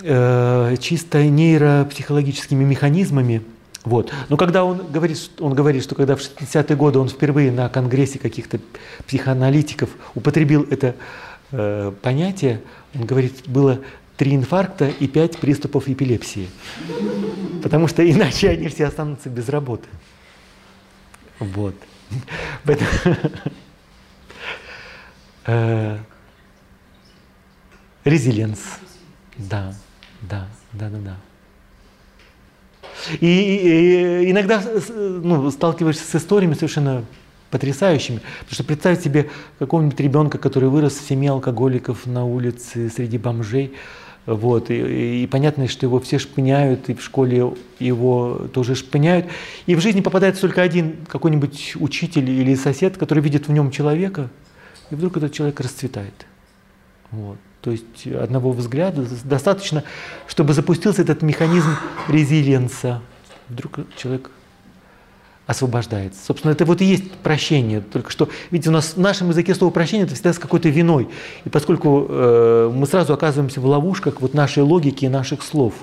э, 0.02 0.76
чисто 0.80 1.26
нейропсихологическими 1.26 2.64
механизмами. 2.64 3.42
Вот. 3.86 4.12
Но 4.28 4.38
когда 4.38 4.64
он 4.66 4.92
говорит, 4.92 5.18
он 5.40 5.54
говорит, 5.54 5.84
что 5.84 5.96
когда 5.96 6.16
в 6.16 6.20
60-е 6.20 6.76
годы 6.76 7.00
он 7.00 7.10
впервые 7.10 7.52
на 7.52 7.70
конгрессе 7.70 8.20
каких-то 8.20 8.60
психоаналитиков 9.08 9.90
употребил 10.16 10.68
это 10.70 10.96
э, 11.52 11.94
понятие, 12.02 12.62
он 12.94 13.06
говорит, 13.06 13.48
было 13.48 13.80
три 14.18 14.36
инфаркта 14.36 14.90
и 14.90 15.08
пять 15.08 15.38
приступов 15.38 15.88
эпилепсии. 15.88 16.50
Потому 17.64 17.88
что 17.88 18.10
иначе 18.10 18.50
они 18.50 18.68
все 18.68 18.86
останутся 18.86 19.30
без 19.30 19.48
работы. 19.50 19.88
Вот. 21.40 21.76
Э, 25.46 25.98
резилиенс. 28.04 28.60
Да, 29.38 29.74
да, 30.22 30.48
да, 30.74 30.90
да, 30.90 30.98
да. 31.00 31.29
И, 33.20 33.28
и 33.28 34.32
иногда 34.32 34.64
ну, 34.90 35.50
сталкиваешься 35.52 36.04
с 36.06 36.16
историями 36.16 36.54
совершенно 36.54 37.04
потрясающими. 37.52 38.22
Потому 38.40 38.54
что 38.54 38.64
представить 38.64 39.02
себе 39.02 39.30
какого-нибудь 39.58 40.00
ребенка, 40.00 40.38
который 40.38 40.70
вырос 40.70 40.94
в 40.94 41.08
семье 41.08 41.32
алкоголиков 41.32 42.06
на 42.06 42.26
улице 42.26 42.90
среди 42.90 43.18
бомжей, 43.18 43.74
вот, 44.26 44.70
и, 44.70 45.24
и 45.24 45.28
понятно, 45.28 45.68
что 45.68 45.88
его 45.88 46.00
все 46.00 46.20
шпыняют, 46.20 46.90
и 46.90 46.94
в 46.94 47.02
школе 47.02 47.52
его 47.80 48.48
тоже 48.54 48.76
шпыняют. 48.76 49.26
И 49.66 49.74
в 49.74 49.82
жизни 49.82 50.02
попадается 50.02 50.42
только 50.42 50.62
один 50.62 50.98
какой-нибудь 51.08 51.74
учитель 51.80 52.30
или 52.30 52.54
сосед, 52.54 52.98
который 52.98 53.24
видит 53.24 53.48
в 53.48 53.52
нем 53.52 53.72
человека, 53.72 54.30
и 54.92 54.96
вдруг 54.96 55.18
этот 55.18 55.34
человек 55.34 55.60
расцветает. 55.60 56.28
Вот. 57.10 57.38
То 57.62 57.72
есть 57.72 58.08
одного 58.08 58.52
взгляда 58.52 59.06
достаточно, 59.24 59.84
чтобы 60.28 60.54
запустился 60.54 61.02
этот 61.02 61.22
механизм 61.22 61.76
резилиенса. 62.08 63.02
Вдруг 63.50 63.80
человек 63.98 64.32
освобождается. 65.50 66.24
Собственно, 66.24 66.52
это 66.52 66.64
вот 66.64 66.80
и 66.82 66.86
есть 66.86 67.12
прощение. 67.12 67.82
Только 67.82 68.12
что, 68.12 68.30
видите, 68.52 68.70
у 68.70 68.72
нас 68.74 68.94
в 68.94 69.00
нашем 69.00 69.30
языке 69.30 69.56
слово 69.56 69.72
прощение 69.72 70.06
это 70.06 70.14
всегда 70.14 70.32
с 70.32 70.38
какой-то 70.38 70.70
виной. 70.70 71.10
И 71.44 71.50
поскольку 71.50 72.06
э, 72.08 72.72
мы 72.72 72.86
сразу 72.86 73.14
оказываемся 73.14 73.60
в 73.60 73.66
ловушках 73.66 74.22
вот 74.22 74.36
нашей 74.36 74.62
логики 74.62 75.06
и 75.06 75.10
наших 75.10 75.42
слов, 75.42 75.74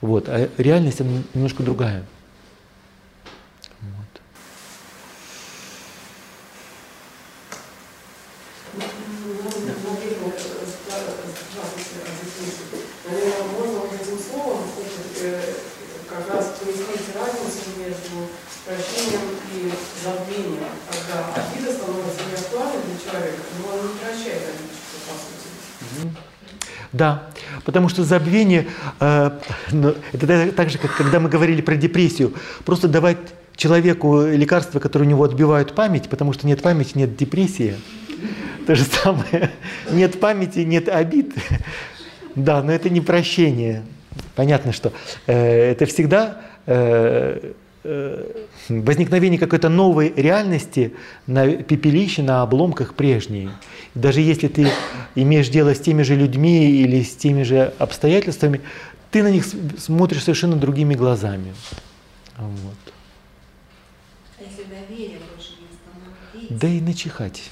вот, 0.00 0.28
а 0.28 0.48
реальность 0.56 1.02
она 1.02 1.10
немножко 1.34 1.62
другая. 1.62 2.04
Да, 26.92 27.22
потому 27.64 27.88
что 27.88 28.02
забвение, 28.02 28.66
э, 28.98 29.30
ну, 29.70 29.94
это 30.12 30.52
так 30.52 30.70
же, 30.70 30.78
как 30.78 30.96
когда 30.96 31.20
мы 31.20 31.28
говорили 31.28 31.60
про 31.60 31.76
депрессию, 31.76 32.34
просто 32.64 32.88
давать 32.88 33.18
человеку 33.54 34.22
лекарства, 34.22 34.80
которые 34.80 35.06
у 35.06 35.10
него 35.10 35.22
отбивают 35.22 35.74
память, 35.74 36.08
потому 36.08 36.32
что 36.32 36.46
нет 36.46 36.62
памяти, 36.62 36.92
нет 36.96 37.16
депрессии. 37.16 37.76
То 38.66 38.74
же 38.74 38.84
самое, 38.84 39.50
нет 39.90 40.18
памяти, 40.18 40.60
нет 40.60 40.88
обид. 40.88 41.32
Да, 42.36 42.62
но 42.62 42.72
это 42.72 42.90
не 42.90 43.00
прощение. 43.00 43.82
Понятно, 44.34 44.72
что 44.72 44.92
э, 45.26 45.72
это 45.72 45.86
всегда 45.86 46.40
э, 46.66 47.52
возникновение 47.82 49.38
какой-то 49.38 49.68
новой 49.68 50.12
реальности 50.14 50.94
на 51.26 51.50
пепелище, 51.50 52.22
на 52.22 52.42
обломках 52.42 52.94
прежней. 52.94 53.50
Даже 53.94 54.20
если 54.20 54.48
ты 54.48 54.68
имеешь 55.14 55.48
дело 55.48 55.74
с 55.74 55.80
теми 55.80 56.02
же 56.02 56.14
людьми 56.14 56.70
или 56.70 57.02
с 57.02 57.16
теми 57.16 57.42
же 57.42 57.72
обстоятельствами, 57.78 58.60
ты 59.10 59.22
на 59.22 59.30
них 59.30 59.44
смотришь 59.78 60.22
совершенно 60.22 60.56
другими 60.56 60.94
глазами. 60.94 61.54
Вот. 62.36 62.92
А 64.38 64.42
если 64.42 64.64
доверие 64.64 65.18
больше 65.34 65.52
не 66.34 66.56
Да 66.56 66.68
и 66.68 66.80
начихать. 66.80 67.50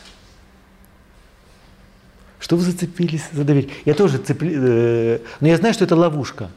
Что 2.39 2.57
вы 2.57 2.63
зацепились 2.63 3.25
за 3.33 3.45
доверие? 3.45 3.71
Я 3.85 3.95
тоже 3.95 4.19
цепли... 4.19 4.55
Э, 4.57 5.19
но 5.41 5.49
я 5.49 5.57
знаю, 5.57 5.75
что 5.75 5.85
это 5.85 5.97
ловушка. 5.97 6.51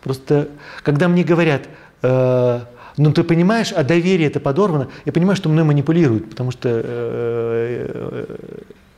Просто, 0.00 0.48
когда 0.82 1.08
мне 1.08 1.24
говорят, 1.24 1.68
э, 2.02 2.60
ну 2.96 3.12
ты 3.12 3.24
понимаешь, 3.24 3.72
а 3.72 3.84
доверие 3.84 4.28
это 4.28 4.40
подорвано, 4.40 4.88
я 5.04 5.12
понимаю, 5.12 5.36
что 5.36 5.48
мной 5.48 5.64
манипулируют, 5.64 6.30
потому 6.30 6.50
что 6.50 6.68
э, 6.68 8.36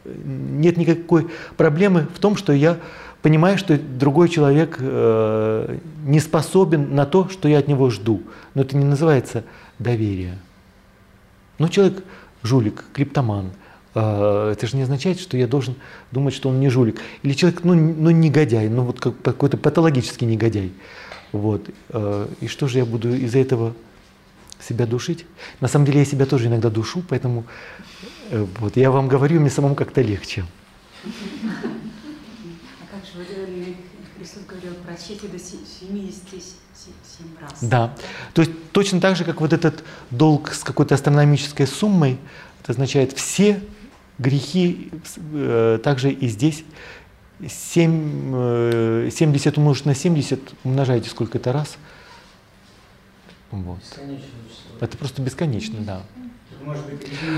нет 0.05 0.77
никакой 0.77 1.29
проблемы 1.57 2.07
в 2.15 2.19
том, 2.19 2.37
что 2.37 2.53
я 2.53 2.79
понимаю, 3.23 3.59
что 3.59 3.79
другой 3.79 4.29
человек 4.29 4.77
э, 4.81 5.79
не 6.05 6.21
способен 6.21 6.95
на 6.95 7.07
то, 7.07 7.29
что 7.29 7.49
я 7.49 7.59
от 7.59 7.69
него 7.69 7.91
жду. 7.91 8.23
Но 8.55 8.63
это 8.63 8.77
не 8.77 8.85
называется 8.85 9.45
доверие. 9.79 10.39
Ну, 11.59 11.69
человек 11.69 12.03
жулик, 12.43 12.85
криптоман. 12.93 13.53
Это 13.95 14.59
же 14.63 14.77
не 14.77 14.83
означает, 14.83 15.21
что 15.21 15.37
я 15.37 15.47
должен 15.47 15.75
думать, 16.11 16.33
что 16.33 16.49
он 16.49 16.61
не 16.61 16.71
жулик. 16.71 16.99
Или 17.23 17.35
человек, 17.35 17.63
ну, 17.63 17.75
ну 17.75 18.11
негодяй, 18.11 18.69
ну 18.71 18.85
вот 18.85 18.99
какой-то 19.01 19.59
патологический 19.59 20.27
негодяй. 20.27 20.73
Вот. 21.33 21.69
Э, 21.89 22.29
и 22.41 22.47
что 22.47 22.69
же 22.69 22.79
я 22.79 22.85
буду 22.85 23.15
из-за 23.15 23.39
этого 23.39 23.75
себя 24.61 24.87
душить? 24.87 25.27
На 25.61 25.69
самом 25.69 25.87
деле 25.87 26.01
я 26.01 26.05
себя 26.05 26.27
тоже 26.27 26.47
иногда 26.47 26.71
душу, 26.71 27.03
поэтому 27.09 27.45
э, 28.31 28.47
вот, 28.61 28.77
я 28.77 28.91
вам 28.91 29.09
говорю, 29.09 29.41
мне 29.41 29.51
самому 29.51 29.75
как-то 29.75 30.03
легче. 30.03 30.45
А 31.05 31.09
как 32.91 33.05
же 33.05 33.19
вы 33.19 33.25
говорили, 33.35 33.77
Христос 34.17 34.45
говорил, 34.47 34.75
прочите 34.85 35.27
до 35.27 35.39
77 35.39 37.27
раз. 37.41 37.59
Да, 37.63 37.97
то 38.35 38.43
есть 38.43 38.53
точно 38.73 39.01
так 39.01 39.17
же, 39.17 39.25
как 39.25 39.41
вот 39.41 39.53
этот 39.53 39.83
долг 40.11 40.53
с 40.53 40.63
какой-то 40.63 40.95
астрономической 40.95 41.67
суммой, 41.67 42.19
это 42.63 42.73
означает 42.73 43.13
все 43.13 43.61
грехи, 44.19 44.91
э, 45.33 45.81
также 45.83 46.13
и 46.13 46.29
здесь 46.29 46.65
7, 47.41 49.11
70 49.11 49.59
умножить 49.59 49.87
на 49.87 49.95
70, 49.95 50.41
умножаете 50.65 51.11
сколько 51.11 51.39
это 51.39 51.53
раз. 51.53 51.77
Вот. 53.51 53.81
Это 54.81 54.97
просто 54.97 55.23
бесконечно, 55.23 55.81
да. 55.81 56.03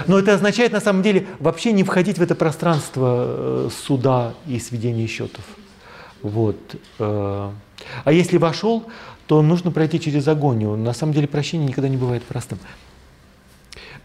Но 0.07 0.19
это 0.19 0.35
означает 0.35 0.73
на 0.73 0.81
самом 0.81 1.03
деле 1.03 1.27
вообще 1.41 1.73
не 1.73 1.83
входить 1.83 2.19
в 2.19 2.23
это 2.23 2.35
пространство 2.35 3.27
э, 3.27 3.69
суда 3.73 4.35
и 4.47 4.59
сведения 4.59 5.07
счетов. 5.07 5.45
Вот. 6.23 6.57
Э. 6.99 7.51
А 8.05 8.13
если 8.13 8.37
вошел, 8.37 8.85
то 9.27 9.43
нужно 9.43 9.71
пройти 9.71 10.01
через 10.01 10.29
агонию. 10.29 10.77
На 10.77 10.93
самом 10.93 11.13
деле 11.13 11.27
прощение 11.27 11.69
никогда 11.69 11.89
не 11.89 11.97
бывает 11.97 12.23
простым. 12.23 12.59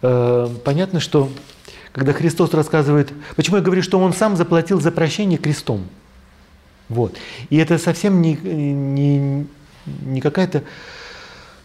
Э, 0.01 0.47
понятно, 0.63 0.99
что 0.99 1.29
когда 1.91 2.13
Христос 2.13 2.53
рассказывает, 2.53 3.11
почему 3.35 3.57
я 3.57 3.63
говорю, 3.63 3.81
что 3.81 3.99
Он 3.99 4.13
сам 4.13 4.35
заплатил 4.35 4.79
за 4.79 4.91
прощение 4.91 5.37
крестом. 5.37 5.87
Вот. 6.87 7.15
И 7.49 7.57
это 7.57 7.77
совсем 7.77 8.21
не, 8.21 8.33
не, 8.35 9.47
не 9.85 10.21
какая-то 10.21 10.63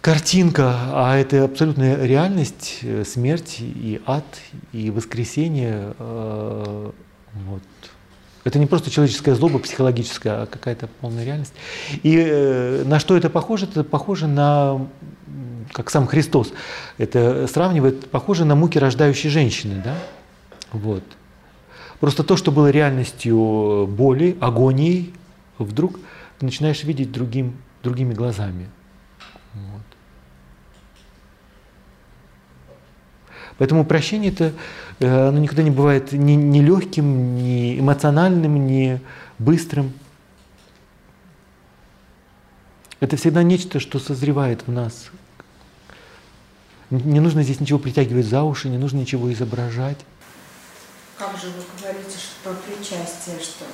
картинка, 0.00 0.74
а 0.92 1.16
это 1.16 1.44
абсолютная 1.44 2.04
реальность, 2.04 2.80
э, 2.82 3.04
смерть 3.06 3.56
и 3.60 4.02
ад, 4.06 4.26
и 4.72 4.90
воскресение. 4.90 5.94
Э, 5.98 6.90
вот. 7.46 7.62
Это 8.44 8.58
не 8.58 8.66
просто 8.66 8.90
человеческая 8.90 9.34
злоба 9.34 9.58
психологическая, 9.58 10.42
а 10.42 10.46
какая-то 10.46 10.88
полная 11.00 11.24
реальность. 11.24 11.54
И 12.02 12.22
э, 12.22 12.84
на 12.84 13.00
что 13.00 13.16
это 13.16 13.30
похоже? 13.30 13.64
Это 13.64 13.82
похоже 13.82 14.26
на, 14.26 14.86
как 15.74 15.90
сам 15.90 16.06
Христос 16.06 16.52
это 16.98 17.48
сравнивает, 17.48 18.08
похоже 18.08 18.44
на 18.44 18.54
муки 18.54 18.78
рождающей 18.78 19.28
женщины. 19.28 19.82
Да? 19.84 19.96
Вот. 20.72 21.02
Просто 21.98 22.22
то, 22.22 22.36
что 22.36 22.52
было 22.52 22.70
реальностью 22.70 23.88
боли, 23.88 24.36
агонией, 24.40 25.12
вдруг 25.58 25.98
ты 26.38 26.46
начинаешь 26.46 26.84
видеть 26.84 27.10
другим, 27.10 27.56
другими 27.82 28.14
глазами. 28.14 28.70
Вот. 29.52 29.82
Поэтому 33.58 33.84
прощение 33.84 34.30
это 34.30 34.52
э, 35.00 35.28
оно 35.28 35.40
никогда 35.40 35.64
не 35.64 35.70
бывает 35.70 36.12
ни, 36.12 36.32
ни 36.32 36.60
легким, 36.60 37.36
ни 37.36 37.80
эмоциональным, 37.80 38.64
ни 38.66 39.00
быстрым. 39.40 39.92
Это 43.00 43.16
всегда 43.16 43.42
нечто, 43.42 43.80
что 43.80 43.98
созревает 43.98 44.66
в 44.68 44.72
нас. 44.72 45.10
Не 46.90 47.20
нужно 47.20 47.42
здесь 47.42 47.60
ничего 47.60 47.78
притягивать 47.78 48.26
за 48.26 48.42
уши, 48.42 48.68
не 48.68 48.78
нужно 48.78 48.98
ничего 48.98 49.32
изображать. 49.32 49.98
Как 51.18 51.36
же 51.38 51.48
вы 51.48 51.62
говорите 51.80 52.18
что 52.18 52.50
про 52.50 52.54
причастие, 52.54 53.38
что, 53.40 53.64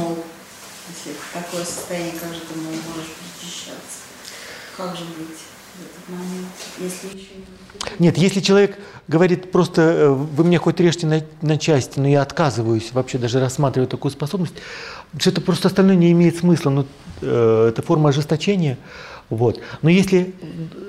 мол, 0.00 0.18
Если 0.88 1.18
такое 1.32 1.64
состояние, 1.64 2.12
как 2.12 2.34
же 2.34 2.40
ты 2.40 2.58
можешь 2.58 3.12
причащаться? 3.18 4.00
Как 4.76 4.96
же 4.96 5.04
быть? 5.04 5.38
в 5.76 5.84
этот 5.84 6.08
момент, 6.08 6.48
если 6.78 7.18
еще 7.18 7.34
не... 7.36 8.06
Нет, 8.06 8.16
если 8.16 8.40
человек 8.40 8.78
говорит 9.08 9.52
просто, 9.52 9.82
э, 9.82 10.08
вы 10.08 10.44
меня 10.44 10.58
хоть 10.58 10.80
режьте 10.80 11.06
на, 11.06 11.22
на 11.42 11.58
части, 11.58 11.98
но 11.98 12.08
я 12.08 12.22
отказываюсь 12.22 12.92
вообще 12.92 13.18
даже 13.18 13.40
рассматривать 13.40 13.90
такую 13.90 14.12
способность, 14.12 14.54
что 15.18 15.30
это 15.30 15.40
просто 15.40 15.68
остальное 15.68 15.96
не 15.96 16.12
имеет 16.12 16.38
смысла, 16.38 16.70
ну, 16.70 16.86
э, 17.20 17.68
это 17.68 17.82
форма 17.82 18.08
ожесточения, 18.08 18.78
вот. 19.28 19.60
Но 19.82 19.90
если 19.90 20.34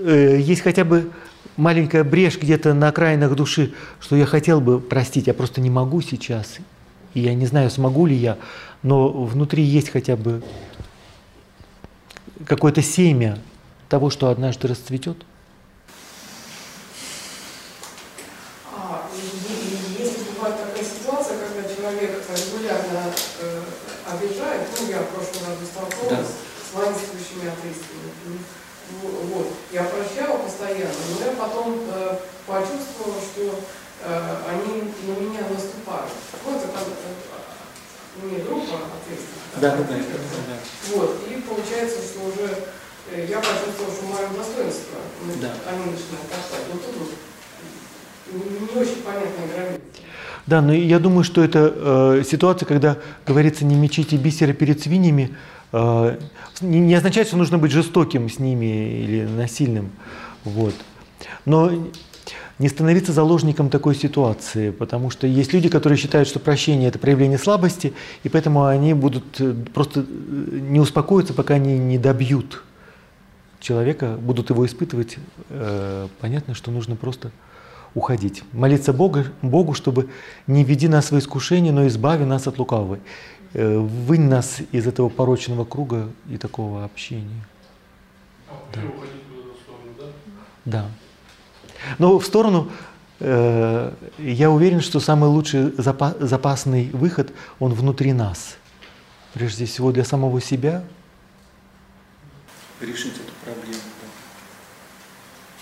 э, 0.05 0.37
есть 0.39 0.61
хотя 0.61 0.85
бы 0.85 1.11
маленькая 1.57 2.03
брешь 2.03 2.37
где-то 2.37 2.73
на 2.73 2.89
окраинах 2.89 3.35
души, 3.35 3.73
что 3.99 4.15
я 4.15 4.25
хотел 4.25 4.61
бы 4.61 4.79
простить, 4.79 5.27
я 5.27 5.33
просто 5.33 5.59
не 5.59 5.69
могу 5.69 6.01
сейчас, 6.01 6.57
и 7.13 7.19
я 7.19 7.33
не 7.33 7.45
знаю, 7.45 7.69
смогу 7.69 8.05
ли 8.05 8.15
я, 8.15 8.37
но 8.83 9.09
внутри 9.09 9.63
есть 9.63 9.89
хотя 9.89 10.15
бы 10.15 10.43
какое-то 12.45 12.81
семя 12.81 13.39
того, 13.89 14.09
что 14.09 14.29
однажды 14.29 14.67
расцветет? 14.67 15.17
А, 18.71 19.07
если 19.97 20.23
бывает 20.35 20.55
такая 20.61 20.83
ситуация, 20.83 21.37
когда 21.39 21.67
человек 21.67 22.21
регулярно 22.29 23.11
э, 23.41 23.61
обижает, 24.11 24.67
ну, 24.79 24.89
я 24.89 24.99
в 24.99 25.07
прошлый 25.07 25.47
раз 25.47 25.57
столкнулась 25.67 26.09
да. 26.09 26.23
с 26.23 26.73
воинствующими 26.75 27.49
атеистами, 27.49 28.37
вот, 29.33 29.47
я 29.71 29.83
прощала 29.83 30.37
постоянно, 30.37 30.93
но 31.11 31.25
я 31.25 31.31
потом 31.33 31.79
э, 31.89 32.17
почувствовала, 32.45 33.19
что 33.21 33.59
э, 33.96 33.96
они 34.07 34.93
на 35.07 35.19
меня 35.19 35.41
наступают. 35.49 36.11
Вот 36.45 36.55
это 36.55 36.79
э, 38.23 38.29
не 38.29 38.39
группа 38.43 38.75
атеистов. 38.75 39.37
Да, 39.61 39.75
да, 39.75 39.83
да, 39.83 39.95
да. 39.95 40.57
Вот, 40.95 41.19
и 41.29 41.41
получается, 41.41 41.99
что 42.01 42.25
уже 42.25 42.67
Э, 43.11 43.25
я 43.29 43.37
почувствовал, 43.37 43.91
что 43.91 44.05
мое 44.05 44.27
достоинство, 44.37 44.97
да. 45.41 45.53
они 45.69 45.91
начинают 45.91 46.29
топтать. 46.29 46.65
Но 46.71 46.79
тут 46.79 46.95
вот 48.31 48.73
не 48.73 48.81
очень 48.81 49.01
понятная 49.01 49.47
граница. 49.53 49.81
Да, 50.45 50.61
но 50.61 50.73
я 50.73 50.99
думаю, 50.99 51.23
что 51.23 51.43
это 51.43 51.73
э, 51.75 52.23
ситуация, 52.29 52.65
когда 52.65 52.97
говорится 53.25 53.65
«не 53.65 53.75
мечите 53.75 54.17
бисера 54.17 54.53
перед 54.53 54.81
свиньями», 54.81 55.35
э, 55.71 56.19
не, 56.61 56.79
не 56.79 56.95
означает, 56.95 57.27
что 57.27 57.37
нужно 57.37 57.57
быть 57.57 57.71
жестоким 57.71 58.29
с 58.29 58.39
ними 58.39 59.03
или 59.03 59.25
насильным. 59.25 59.91
Вот. 60.43 60.73
Но 61.45 61.71
не 62.59 62.69
становиться 62.69 63.13
заложником 63.13 63.69
такой 63.69 63.95
ситуации, 63.95 64.71
потому 64.71 65.09
что 65.09 65.27
есть 65.27 65.53
люди, 65.53 65.69
которые 65.69 65.97
считают, 65.97 66.27
что 66.27 66.39
прощение– 66.39 66.87
это 66.89 66.97
проявление 66.97 67.37
слабости, 67.37 67.93
и 68.23 68.29
поэтому 68.29 68.65
они 68.65 68.93
будут 68.93 69.39
э, 69.39 69.53
просто 69.73 70.01
э, 70.01 70.03
не 70.03 70.79
успокоиться, 70.79 71.33
пока 71.33 71.55
они 71.55 71.77
не 71.77 71.99
добьют 71.99 72.63
человека, 73.59 74.17
будут 74.19 74.49
его 74.49 74.65
испытывать, 74.65 75.17
э, 75.49 76.07
понятно, 76.19 76.55
что 76.55 76.71
нужно 76.71 76.95
просто 76.95 77.31
уходить. 77.93 78.43
Молиться 78.53 78.91
Богу, 78.91 79.25
Богу, 79.41 79.73
чтобы 79.73 80.09
не 80.47 80.63
веди 80.63 80.87
нас 80.87 81.11
в 81.11 81.17
искушение, 81.17 81.71
но 81.71 81.85
избави 81.87 82.25
нас 82.25 82.47
от 82.47 82.57
лукавого. 82.57 82.99
Вынь 83.53 84.27
нас 84.27 84.57
из 84.71 84.85
этого 84.85 85.09
порочного 85.09 85.63
круга 85.63 86.09
и 86.29 86.37
такого 86.37 86.83
общения. 86.83 87.47
А 88.49 88.53
да. 88.73 88.81
да? 90.65 90.81
Да. 90.81 90.85
Но 91.97 92.19
в 92.19 92.25
сторону 92.25 92.71
э, 93.19 93.91
я 94.17 94.51
уверен, 94.51 94.81
что 94.81 94.99
самый 94.99 95.29
лучший 95.29 95.73
запас, 95.77 96.15
запасный 96.19 96.89
выход, 96.93 97.31
он 97.59 97.73
внутри 97.73 98.13
нас. 98.13 98.57
Прежде 99.33 99.65
всего 99.65 99.91
для 99.91 100.03
самого 100.03 100.41
себя, 100.41 100.83
решить 102.81 103.15
эту 103.15 103.33
проблему. 103.43 103.81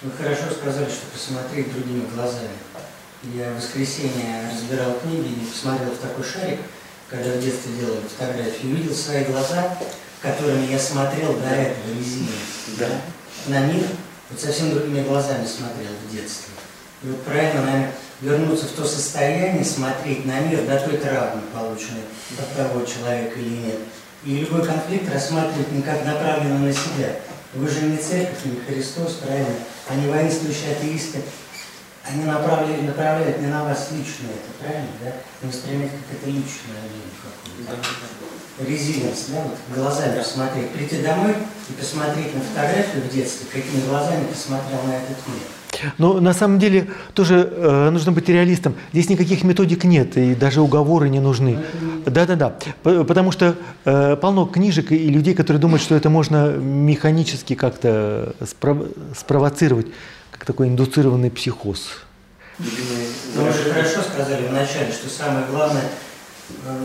Вы 0.01 0.11
хорошо 0.11 0.51
сказали, 0.51 0.89
что 0.89 1.07
посмотреть 1.13 1.74
другими 1.74 2.05
глазами. 2.13 2.49
Я 3.34 3.51
в 3.51 3.55
воскресенье 3.55 4.51
разбирал 4.51 4.99
книги 4.99 5.41
и 5.41 5.45
посмотрел 5.45 5.91
в 5.91 5.97
такой 5.97 6.24
шарик, 6.24 6.59
когда 7.09 7.32
в 7.32 7.39
детстве 7.39 7.74
делали 7.80 8.01
фотографии, 8.01 8.68
увидел 8.68 8.93
свои 8.93 9.24
глаза, 9.24 9.78
которыми 10.22 10.72
я 10.72 10.78
смотрел 10.78 11.34
до 11.34 11.47
этого 11.47 11.97
резины. 11.97 12.28
Да. 12.78 12.89
На 13.47 13.66
мир 13.66 13.88
вот 14.30 14.39
совсем 14.39 14.71
другими 14.71 15.03
глазами 15.03 15.45
смотрел 15.45 15.91
в 16.07 16.11
детстве. 16.11 16.53
И 17.03 17.07
вот 17.07 17.21
правильно, 17.23 17.61
наверное, 17.61 17.91
вернуться 18.21 18.65
в 18.65 18.71
то 18.71 18.86
состояние, 18.86 19.63
смотреть 19.63 20.26
на 20.26 20.39
мир 20.39 20.65
до 20.65 20.80
той 20.80 20.97
травмы, 20.97 21.41
полученной 21.53 22.01
от 22.39 22.55
того 22.55 22.86
человека 22.86 23.39
или 23.39 23.57
нет, 23.57 23.80
и 24.23 24.38
любой 24.38 24.65
конфликт 24.65 25.13
рассматривать 25.13 25.71
не 25.71 25.84
как 25.84 26.03
направленный 26.05 26.67
на 26.67 26.73
себя. 26.73 27.17
Вы 27.53 27.69
же 27.69 27.82
не 27.82 27.97
церковь, 27.97 28.43
не 28.45 28.59
Христос, 28.59 29.13
правильно? 29.23 29.55
Они 29.88 30.07
воинствующие 30.07 30.71
атеисты. 30.71 31.21
Они 32.03 32.23
направляют, 32.26 32.84
направляют 32.84 33.39
не 33.39 33.47
на 33.47 33.63
вас 33.63 33.89
лично 33.91 34.28
это, 34.28 34.51
правильно? 34.59 34.89
Да? 35.03 35.11
Не 35.41 35.51
воспринимать 35.51 35.91
как 35.91 36.17
это 36.17 36.30
личное 36.30 36.84
какое-то. 37.21 38.24
Да? 38.58 38.66
Резилинс, 38.66 39.26
да, 39.30 39.41
вот 39.43 39.78
глазами 39.78 40.18
посмотреть. 40.18 40.70
Прийти 40.70 41.01
домой 41.01 41.36
и 41.70 41.74
посмотреть 41.74 42.34
на 42.36 42.41
фотографию 42.41 43.03
в 43.03 43.14
детстве, 43.14 43.47
какими 43.51 43.88
глазами 43.88 44.26
ты 44.32 44.38
смотрел 44.38 44.82
на 44.84 44.95
этот 44.95 45.18
мир. 45.28 45.91
Но 45.97 46.22
на 46.22 46.34
самом 46.34 46.58
деле 46.58 46.88
тоже 47.14 47.49
э, 47.51 47.89
нужно 47.89 48.14
быть 48.14 48.30
реалистом. 48.30 48.76
Здесь 48.93 49.10
никаких 49.10 49.43
методик 49.43 49.84
нет, 49.84 50.16
и 50.16 50.34
даже 50.34 50.62
уговоры 50.62 51.10
не 51.10 51.20
нужны. 51.20 51.60
Да-да-да. 52.06 52.56
Потому 52.84 53.32
что 53.32 53.56
э, 53.84 54.16
полно 54.16 54.45
книжек 54.45 54.93
и 54.93 55.10
людей, 55.10 55.34
которые 55.34 55.60
думают, 55.60 55.82
что 55.82 55.95
это 55.95 56.10
можно 56.10 56.53
механически 56.53 57.56
как-то 57.56 58.34
спро- 58.39 58.89
спровоцировать, 59.18 59.88
как 60.32 60.45
такой 60.45 60.70
индуцированный 60.70 61.30
психоз. 61.30 61.89
Вы 62.58 63.51
же 63.51 63.74
хорошо 63.74 64.01
сказали 64.01 64.47
вначале, 64.47 64.93
что 64.93 65.10
самое 65.10 65.45
главное, 65.51 65.84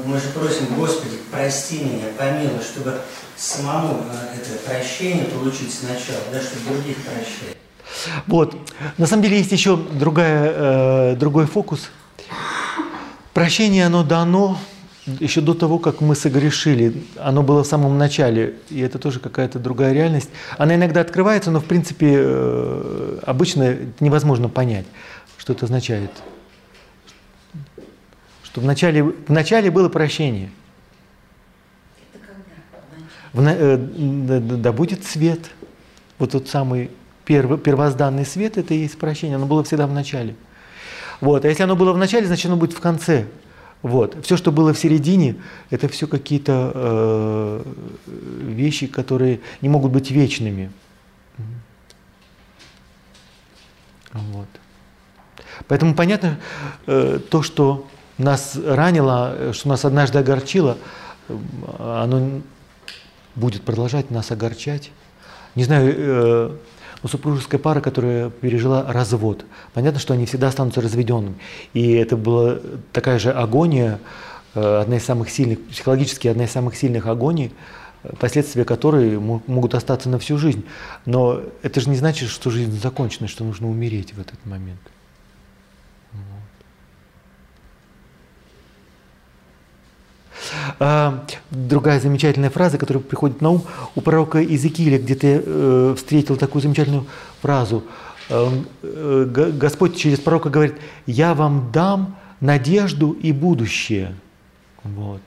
мы 0.06 0.18
же 0.18 0.28
просим, 0.34 0.74
Господи, 0.76 1.16
прости 1.30 1.84
меня, 1.84 2.06
помилуй, 2.16 2.62
чтобы 2.62 3.00
самому 3.36 4.04
э, 4.10 4.36
это 4.36 4.68
прощение 4.68 5.24
получить 5.24 5.72
сначала, 5.72 6.22
да, 6.32 6.40
чтобы 6.40 6.76
других 6.76 6.96
прощать. 6.98 7.56
Вот. 8.26 8.56
На 8.98 9.06
самом 9.06 9.22
деле 9.22 9.38
есть 9.38 9.52
еще 9.52 9.76
другая, 9.76 11.12
э, 11.12 11.16
другой 11.16 11.46
фокус. 11.46 11.90
Прощение, 13.34 13.86
оно 13.86 14.02
дано 14.02 14.58
еще 15.18 15.40
до 15.40 15.54
того, 15.54 15.78
как 15.78 16.00
мы 16.00 16.14
согрешили. 16.14 17.02
Оно 17.16 17.42
было 17.42 17.64
в 17.64 17.66
самом 17.66 17.98
начале, 17.98 18.56
и 18.68 18.80
это 18.80 18.98
тоже 18.98 19.20
какая-то 19.20 19.58
другая 19.58 19.92
реальность. 19.92 20.30
Она 20.58 20.74
иногда 20.74 21.00
открывается, 21.00 21.50
но 21.50 21.60
в 21.60 21.64
принципе 21.64 22.14
э, 22.16 23.18
обычно 23.26 23.76
невозможно 24.00 24.48
понять, 24.48 24.86
что 25.38 25.52
это 25.52 25.64
означает. 25.64 26.10
Что 28.50 28.60
вначале, 28.60 29.02
вначале 29.02 29.70
было 29.70 29.88
прощение. 29.88 30.50
В, 33.32 33.46
э, 33.46 33.76
да 33.76 34.72
будет 34.72 35.04
свет. 35.04 35.50
Вот 36.18 36.32
тот 36.32 36.48
самый 36.48 36.90
перв, 37.24 37.62
первозданный 37.62 38.26
свет– 38.26 38.58
это 38.58 38.74
и 38.74 38.78
есть 38.78 38.98
прощение, 38.98 39.36
оно 39.36 39.46
было 39.46 39.62
всегда 39.62 39.86
в 39.86 39.92
начале. 39.92 40.34
Вот. 41.20 41.44
А 41.44 41.48
если 41.48 41.62
оно 41.62 41.76
было 41.76 41.92
в 41.92 41.98
начале, 41.98 42.26
значит 42.26 42.46
оно 42.46 42.56
будет 42.56 42.72
в 42.72 42.80
конце. 42.80 43.26
Вот. 43.82 44.16
Все, 44.24 44.36
что 44.36 44.50
было 44.50 44.74
в 44.74 44.78
середине, 44.78 45.36
это 45.70 45.86
все 45.88 46.08
какие-то 46.08 46.72
э, 46.74 47.62
вещи, 48.06 48.88
которые 48.88 49.40
не 49.60 49.68
могут 49.68 49.92
быть 49.92 50.10
вечными. 50.10 50.72
Вот. 54.12 54.48
Поэтому 55.68 55.94
понятно, 55.94 56.40
э, 56.86 57.20
то, 57.30 57.42
что 57.42 57.86
нас 58.24 58.56
ранило, 58.56 59.52
что 59.52 59.68
нас 59.68 59.84
однажды 59.84 60.18
огорчило, 60.18 60.76
э, 61.28 61.36
оно 61.78 62.42
будет 63.34 63.62
продолжать 63.62 64.10
нас 64.10 64.30
огорчать. 64.30 64.90
Не 65.54 65.64
знаю, 65.64 65.94
э, 65.96 66.50
но 67.02 67.08
супружеская 67.08 67.60
пара, 67.60 67.80
которая 67.80 68.30
пережила 68.30 68.84
развод, 68.92 69.44
понятно, 69.72 69.98
что 69.98 70.14
они 70.14 70.26
всегда 70.26 70.48
останутся 70.48 70.80
разведенными. 70.80 71.36
И 71.72 71.92
это 71.92 72.16
была 72.16 72.58
такая 72.92 73.18
же 73.18 73.32
агония, 73.32 73.98
э, 74.54 74.80
одна 74.82 74.96
из 74.96 75.04
самых 75.04 75.30
сильных, 75.30 75.66
психологически 75.68 76.28
одна 76.28 76.44
из 76.44 76.50
самых 76.50 76.76
сильных 76.76 77.06
агоний, 77.06 77.52
э, 78.02 78.14
последствия 78.18 78.64
которой 78.64 79.18
могут 79.18 79.74
остаться 79.74 80.08
на 80.08 80.18
всю 80.18 80.36
жизнь. 80.36 80.64
Но 81.06 81.40
это 81.62 81.80
же 81.80 81.88
не 81.88 81.96
значит, 81.96 82.28
что 82.28 82.50
жизнь 82.50 82.78
закончена, 82.80 83.28
что 83.28 83.44
нужно 83.44 83.68
умереть 83.68 84.12
в 84.14 84.20
этот 84.20 84.44
момент. 84.44 84.80
Другая 91.50 92.00
замечательная 92.00 92.50
фраза, 92.50 92.78
которая 92.78 93.02
приходит 93.02 93.40
на 93.40 93.50
ум, 93.50 93.62
у 93.94 94.00
пророка 94.00 94.38
Иезекииля, 94.40 94.98
где 94.98 95.14
ты 95.14 95.42
э, 95.44 95.94
встретил 95.96 96.36
такую 96.36 96.62
замечательную 96.62 97.06
фразу. 97.42 97.84
Э, 98.28 98.48
э, 98.82 99.52
Господь 99.54 99.96
через 99.96 100.20
пророка 100.20 100.50
говорит, 100.50 100.76
я 101.06 101.34
вам 101.34 101.70
дам 101.72 102.16
надежду 102.40 103.12
и 103.12 103.32
будущее. 103.32 104.14
Вот. 104.82 105.20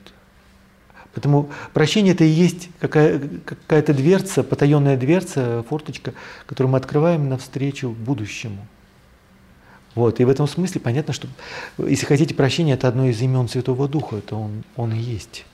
Поэтому 1.14 1.52
прощение 1.74 2.14
это 2.14 2.24
и 2.24 2.30
есть 2.30 2.70
какая, 2.80 3.22
какая-то 3.46 3.94
дверца, 3.94 4.44
потаенная 4.44 4.98
дверца, 4.98 5.64
форточка, 5.70 6.14
которую 6.48 6.72
мы 6.72 6.80
открываем 6.80 7.30
навстречу 7.30 7.90
будущему. 7.90 8.66
Вот. 9.96 10.20
И 10.20 10.26
в 10.26 10.30
этом 10.30 10.48
смысле 10.48 10.82
понятно, 10.82 11.14
что 11.14 11.28
если 11.78 12.06
хотите 12.06 12.34
прощение, 12.34 12.76
это 12.76 12.88
одно 12.88 13.06
из 13.06 13.22
имен 13.22 13.48
Святого 13.48 13.88
Духа, 13.88 14.18
это 14.18 14.36
он, 14.36 14.64
он 14.76 14.94
и 14.94 14.98
есть. 14.98 15.46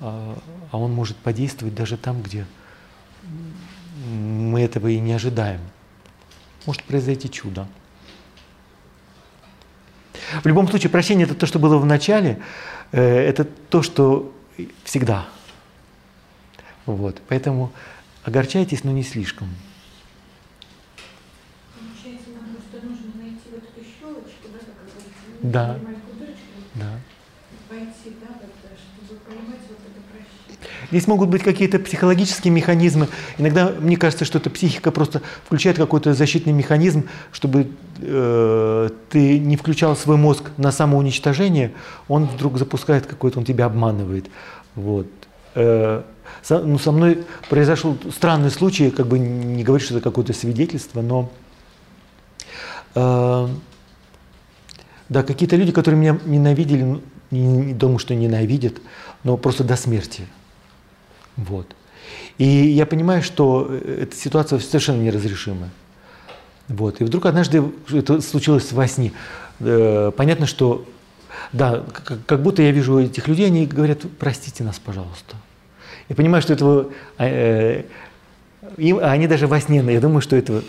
А, 0.00 0.38
а 0.70 0.78
он 0.78 0.92
может 0.92 1.16
подействовать 1.16 1.74
даже 1.74 1.96
там, 1.96 2.22
где 2.22 2.46
мы 4.06 4.60
этого 4.60 4.88
и 4.88 4.98
не 5.00 5.12
ожидаем. 5.12 5.60
Может 6.66 6.82
произойти 6.84 7.30
чудо. 7.30 7.66
В 10.42 10.46
любом 10.46 10.68
случае, 10.68 10.90
прощение 10.90 11.24
это 11.24 11.34
то, 11.34 11.46
что 11.46 11.58
было 11.58 11.78
в 11.78 11.86
начале, 11.86 12.40
э, 12.92 13.00
это 13.02 13.44
то, 13.44 13.82
что 13.82 14.32
всегда. 14.84 15.26
Вот. 16.84 17.20
Поэтому 17.28 17.72
огорчайтесь, 18.24 18.84
но 18.84 18.92
не 18.92 19.02
слишком. 19.02 19.48
Получается, 21.78 22.30
нам 22.30 22.54
просто 22.54 22.86
нужно 22.86 23.22
найти 23.22 23.42
вот 23.50 23.62
эту 23.62 23.84
щелочку, 23.84 24.48
да, 24.52 24.58
как 24.58 24.74
говорится, 24.76 25.35
да. 25.52 25.78
да. 26.74 26.90
войти, 27.70 28.16
да, 28.20 28.34
чтобы 29.06 29.20
поймать 29.20 29.60
вот 29.68 29.78
это 29.78 30.00
прощение. 30.10 30.88
Здесь 30.90 31.06
могут 31.06 31.28
быть 31.28 31.42
какие-то 31.42 31.78
психологические 31.78 32.52
механизмы. 32.52 33.08
Иногда 33.38 33.70
мне 33.78 33.96
кажется, 33.96 34.24
что 34.24 34.38
эта 34.38 34.50
психика 34.50 34.90
просто 34.90 35.22
включает 35.44 35.76
какой-то 35.76 36.14
защитный 36.14 36.52
механизм, 36.52 37.08
чтобы 37.32 37.68
э, 37.98 38.88
ты 39.10 39.38
не 39.38 39.56
включал 39.56 39.96
свой 39.96 40.16
мозг 40.16 40.50
на 40.56 40.72
самоуничтожение, 40.72 41.72
он 42.08 42.26
вдруг 42.26 42.58
запускает 42.58 43.06
какой-то, 43.06 43.38
он 43.38 43.44
тебя 43.44 43.66
обманывает. 43.66 44.26
Вот. 44.74 45.06
Э, 45.54 46.02
со, 46.42 46.60
ну, 46.60 46.78
со 46.78 46.92
мной 46.92 47.24
произошел 47.48 47.96
странный 48.14 48.50
случай, 48.50 48.90
как 48.90 49.06
бы 49.06 49.18
не 49.18 49.64
говорить, 49.64 49.86
что 49.86 49.96
это 49.96 50.04
какое-то 50.04 50.32
свидетельство, 50.32 51.02
но 51.02 51.30
э, 52.94 53.48
да, 55.08 55.22
какие-то 55.22 55.56
люди, 55.56 55.72
которые 55.72 56.00
меня 56.00 56.18
ненавидели, 56.24 57.00
не, 57.30 57.74
думаю, 57.74 57.98
что 57.98 58.14
ненавидят, 58.14 58.74
но 59.24 59.36
просто 59.36 59.64
до 59.64 59.76
смерти. 59.76 60.26
Вот. 61.36 61.74
И 62.38 62.44
я 62.44 62.86
понимаю, 62.86 63.22
что 63.22 63.66
э, 63.68 64.02
эта 64.02 64.16
ситуация 64.16 64.58
совершенно 64.58 65.02
неразрешимая. 65.02 65.70
Вот. 66.68 67.00
И 67.00 67.04
вдруг 67.04 67.26
однажды 67.26 67.62
это 67.90 68.20
случилось 68.20 68.72
во 68.72 68.86
сне. 68.88 69.12
Э, 69.60 70.10
понятно, 70.16 70.46
что 70.46 70.86
да, 71.52 71.84
как 72.26 72.42
будто 72.42 72.62
я 72.62 72.70
вижу 72.72 72.98
этих 72.98 73.28
людей, 73.28 73.46
они 73.46 73.66
говорят, 73.66 74.00
простите 74.18 74.64
нас, 74.64 74.78
пожалуйста. 74.78 75.36
Я 76.08 76.16
понимаю, 76.16 76.42
что 76.42 76.52
этого, 76.52 76.90
э, 77.18 77.84
им, 78.76 78.98
они 79.02 79.26
даже 79.26 79.46
во 79.46 79.60
сне, 79.60 79.84
я 79.92 80.00
думаю, 80.00 80.20
что 80.20 80.36
это, 80.36 80.62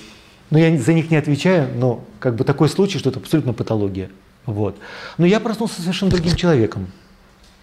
ну 0.50 0.58
я 0.58 0.78
за 0.78 0.94
них 0.94 1.10
не 1.10 1.18
отвечаю, 1.18 1.70
но 1.76 2.04
как 2.20 2.36
бы 2.36 2.44
такой 2.44 2.70
случай, 2.70 3.00
что 3.00 3.10
это 3.10 3.20
абсолютно 3.20 3.54
патология. 3.54 4.10
Вот. 4.48 4.78
Но 5.20 5.28
я 5.28 5.40
проснулся 5.40 5.82
совершенно 5.82 6.10
другим 6.10 6.36
человеком. 6.36 6.88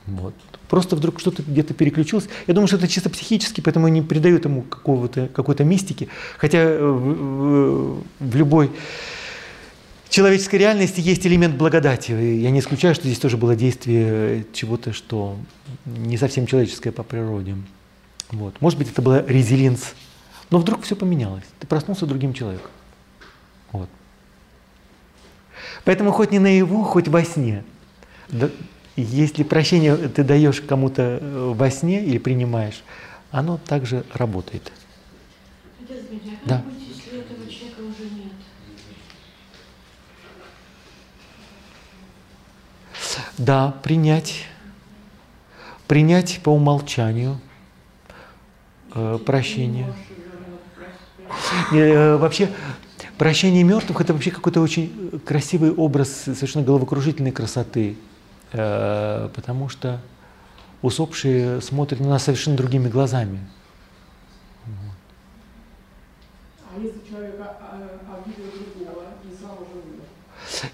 Вот. 0.07 0.35
Просто 0.69 0.97
вдруг 0.97 1.19
что-то 1.19 1.43
где-то 1.43 1.75
переключилось. 1.75 2.29
Я 2.47 2.55
думаю, 2.55 2.69
что 2.69 2.77
это 2.77 2.87
чисто 2.87 3.11
психически, 3.11 3.61
поэтому 3.61 3.89
я 3.89 3.93
не 3.93 4.03
придаю 4.03 4.37
этому 4.37 4.63
какого-то, 4.63 5.29
какой-то 5.29 5.65
мистики. 5.65 6.09
Хотя 6.39 6.77
в, 6.79 6.99
в, 6.99 8.05
в 8.21 8.37
любой 8.37 8.71
человеческой 10.11 10.57
реальности 10.57 11.01
есть 11.01 11.27
элемент 11.27 11.57
благодати. 11.57 12.13
Я 12.13 12.51
не 12.51 12.61
исключаю, 12.61 12.95
что 12.95 13.07
здесь 13.07 13.19
тоже 13.19 13.37
было 13.39 13.57
действие 13.57 14.45
чего-то, 14.53 14.93
что 14.93 15.37
не 15.87 16.19
совсем 16.19 16.47
человеческое 16.47 16.93
по 16.93 17.03
природе. 17.03 17.57
Вот. 18.31 18.61
Может 18.61 18.79
быть, 18.79 18.91
это 18.93 19.01
была 19.01 19.23
резилинс. 19.23 19.95
Но 20.51 20.59
вдруг 20.59 20.83
все 20.83 20.97
поменялось. 20.97 21.45
Ты 21.59 21.67
проснулся 21.67 22.05
другим 22.05 22.35
человеком. 22.35 22.71
Вот. 23.73 23.89
Поэтому 25.85 26.13
хоть 26.13 26.31
не 26.31 26.39
наяву, 26.39 26.83
хоть 26.83 27.09
во 27.09 27.25
сне. 27.25 27.65
Если 28.97 29.43
прощение 29.43 29.97
ты 29.97 30.23
даешь 30.23 30.61
кому-то 30.61 31.19
э, 31.21 31.53
во 31.55 31.71
сне 31.71 32.05
или 32.05 32.19
принимаешь, 32.19 32.83
оно 33.31 33.59
также 33.59 34.05
работает. 34.15 34.73
Дмитрий, 35.81 36.39
а 36.45 36.49
да. 36.49 36.63
быть, 36.63 36.89
если 36.89 37.21
этого 37.21 37.51
человека 37.51 37.81
уже 37.81 38.05
нет? 38.05 38.33
Да, 43.37 43.75
принять. 43.83 44.45
Принять 45.89 46.41
по 46.43 46.51
умолчанию 46.51 47.41
э, 48.95 49.19
прощение. 49.27 49.93
Э, 51.73 52.17
вообще, 52.17 52.49
прощение 53.19 53.63
мертвых 53.63 54.01
это 54.01 54.13
вообще 54.13 54.31
какой-то 54.31 54.61
очень 54.61 55.21
красивый 55.25 55.73
образ 55.73 56.11
совершенно 56.11 56.65
головокружительной 56.65 57.33
красоты. 57.33 57.97
Э, 58.53 59.29
потому 59.35 59.69
что 59.69 60.01
усопшие 60.81 61.61
смотрят 61.61 62.01
на 62.01 62.09
нас 62.09 62.25
совершенно 62.25 62.57
другими 62.57 62.89
глазами. 62.89 63.41
А 66.75 66.81
если 66.81 67.01
человек 67.09 67.35
обидел 67.41 68.45
другого 68.75 69.05
и 69.25 69.35
сам 69.41 69.53
уже 69.55 69.73
умер? 69.73 70.05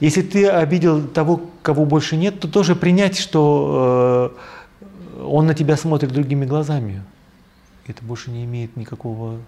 Если 0.00 0.22
ты 0.22 0.48
обидел 0.48 1.06
того, 1.06 1.42
кого 1.62 1.84
больше 1.84 2.16
нет, 2.16 2.40
то 2.40 2.48
тоже 2.48 2.74
принять, 2.74 3.18
что 3.18 4.34
э, 4.80 5.22
он 5.22 5.46
на 5.46 5.54
тебя 5.54 5.76
смотрит 5.76 6.12
другими 6.12 6.44
глазами. 6.44 7.02
Это 7.86 8.04
больше 8.04 8.30
не 8.30 8.44
имеет 8.44 8.76
никакого 8.76 9.38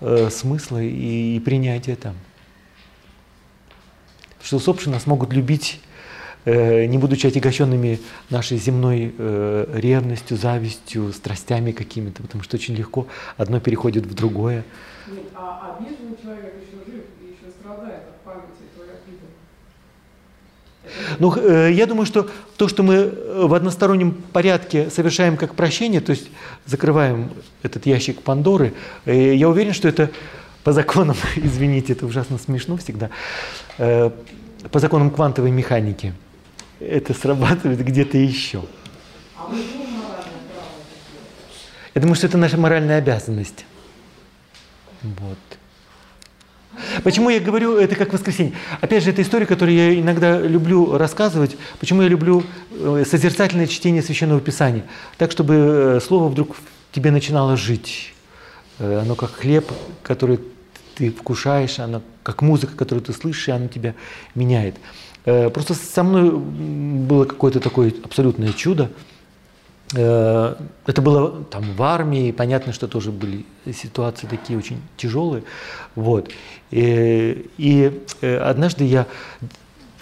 э, 0.00 0.30
смысла 0.30 0.82
и, 0.82 1.36
и 1.36 1.40
принять 1.40 1.88
это. 1.88 2.14
Что 4.42 4.56
усопшие 4.56 4.92
нас 4.92 5.06
могут 5.06 5.32
любить 5.32 5.80
Э, 6.46 6.86
не 6.86 6.96
будучи 6.96 7.26
отягощенными 7.26 8.00
нашей 8.30 8.56
земной 8.56 9.14
э, 9.16 9.66
ревностью, 9.74 10.38
завистью, 10.38 11.12
страстями 11.12 11.72
какими-то, 11.72 12.22
потому 12.22 12.42
что 12.42 12.56
очень 12.56 12.74
легко 12.74 13.06
одно 13.36 13.60
переходит 13.60 14.06
в 14.06 14.14
другое. 14.14 14.64
Нет, 15.06 15.24
а 15.34 15.76
обиженный 15.76 16.16
человек 16.22 16.54
еще 16.62 16.82
жив 16.90 17.04
и 17.20 17.32
еще 17.32 17.52
страдает 17.52 18.04
от 18.08 18.20
памяти 18.22 18.64
той 18.74 18.86
обиды. 18.86 19.26
Ну, 21.18 21.34
э, 21.36 21.70
я 21.72 21.86
думаю, 21.86 22.06
что 22.06 22.28
то, 22.56 22.68
что 22.68 22.82
мы 22.82 23.12
в 23.36 23.54
одностороннем 23.54 24.12
порядке 24.12 24.90
совершаем 24.90 25.36
как 25.36 25.54
прощение, 25.54 26.00
то 26.00 26.10
есть 26.10 26.28
закрываем 26.66 27.30
этот 27.62 27.86
ящик 27.86 28.22
Пандоры, 28.22 28.72
я 29.06 29.48
уверен, 29.48 29.72
что 29.72 29.88
это 29.88 30.10
по 30.64 30.72
законам, 30.72 31.16
извините, 31.36 31.92
это 31.92 32.06
ужасно 32.06 32.38
смешно 32.38 32.76
всегда, 32.76 33.10
по 33.76 34.78
законам 34.78 35.10
квантовой 35.10 35.50
механики– 35.50 36.12
это 36.80 37.12
срабатывает 37.14 37.84
где-то 37.84 38.16
еще. 38.16 38.64
Я 41.94 42.00
думаю, 42.00 42.14
что 42.14 42.26
это 42.26 42.38
наша 42.38 42.56
моральная 42.56 42.98
обязанность. 42.98 43.66
Вот. 45.02 45.38
Почему 47.02 47.30
я 47.30 47.40
говорю 47.40 47.76
это 47.76 47.96
как 47.96 48.12
воскресенье? 48.12 48.54
Опять 48.80 49.04
же, 49.04 49.10
это 49.10 49.22
история, 49.22 49.46
которую 49.46 49.76
я 49.76 49.98
иногда 49.98 50.38
люблю 50.40 50.96
рассказывать. 50.96 51.56
Почему 51.78 52.02
я 52.02 52.08
люблю 52.08 52.44
э, 52.70 53.04
созерцательное 53.08 53.66
чтение 53.66 54.02
Священного 54.02 54.40
Писания? 54.40 54.84
Так, 55.18 55.30
чтобы 55.32 55.54
э, 55.54 56.00
Слово 56.00 56.28
вдруг 56.28 56.56
тебе 56.92 57.10
начинало 57.10 57.56
жить. 57.56 58.14
Э, 58.78 59.00
оно 59.00 59.14
как 59.14 59.32
хлеб, 59.32 59.70
который 60.02 60.40
ты 60.94 61.10
вкушаешь, 61.10 61.78
оно 61.78 62.02
как 62.22 62.42
музыка, 62.42 62.76
которую 62.76 63.04
ты 63.04 63.12
слышишь, 63.12 63.48
и 63.48 63.52
оно 63.52 63.68
тебя 63.68 63.94
меняет. 64.34 64.76
Просто 65.24 65.74
со 65.74 66.02
мной 66.02 66.30
было 66.30 67.26
какое-то 67.26 67.60
такое 67.60 67.92
абсолютное 68.02 68.52
чудо. 68.54 68.90
Э, 69.94 70.54
это 70.86 71.02
было 71.02 71.44
там 71.44 71.64
в 71.74 71.82
армии, 71.82 72.32
понятно, 72.32 72.72
что 72.72 72.88
тоже 72.88 73.10
были 73.10 73.44
ситуации 73.72 74.26
такие 74.26 74.58
очень 74.58 74.80
тяжелые. 74.96 75.42
Вот. 75.94 76.30
И, 76.70 77.50
и 77.58 78.02
э, 78.20 78.36
однажды 78.38 78.84
я 78.84 79.06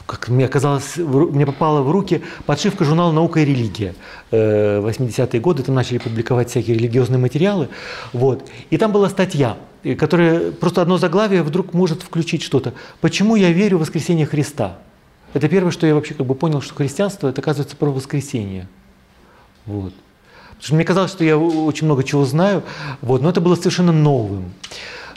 как 0.06 0.30
мне 0.30 0.46
оказалось, 0.46 0.96
мне 0.96 1.44
попала 1.44 1.82
в 1.82 1.90
руки 1.90 2.22
подшивка 2.46 2.86
журнала 2.86 3.12
«Наука 3.12 3.40
и 3.40 3.44
религия». 3.44 3.94
80-е 4.30 5.38
годы 5.38 5.62
там 5.62 5.74
начали 5.74 5.98
публиковать 5.98 6.48
всякие 6.48 6.78
религиозные 6.78 7.18
материалы. 7.18 7.68
Вот. 8.14 8.48
И 8.70 8.78
там 8.78 8.90
была 8.90 9.10
статья, 9.10 9.58
которая 9.98 10.50
просто 10.50 10.80
одно 10.80 10.96
заглавие 10.96 11.42
вдруг 11.42 11.74
может 11.74 12.02
включить 12.02 12.42
что-то. 12.42 12.72
«Почему 13.02 13.36
я 13.36 13.50
верю 13.52 13.76
в 13.76 13.80
воскресение 13.82 14.24
Христа?» 14.24 14.78
Это 15.34 15.46
первое, 15.46 15.72
что 15.72 15.86
я 15.86 15.94
вообще 15.94 16.14
как 16.14 16.26
бы 16.26 16.34
понял, 16.34 16.62
что 16.62 16.74
христианство 16.74 17.28
это 17.28 17.42
оказывается 17.42 17.76
про 17.76 17.90
воскресение. 17.90 18.66
Вот. 19.68 19.92
Потому 20.48 20.62
что 20.62 20.74
мне 20.74 20.84
казалось, 20.84 21.10
что 21.10 21.24
я 21.24 21.38
очень 21.38 21.84
много 21.84 22.02
чего 22.02 22.24
знаю, 22.24 22.62
вот, 23.02 23.22
но 23.22 23.28
это 23.28 23.40
было 23.40 23.54
совершенно 23.54 23.92
новым. 23.92 24.52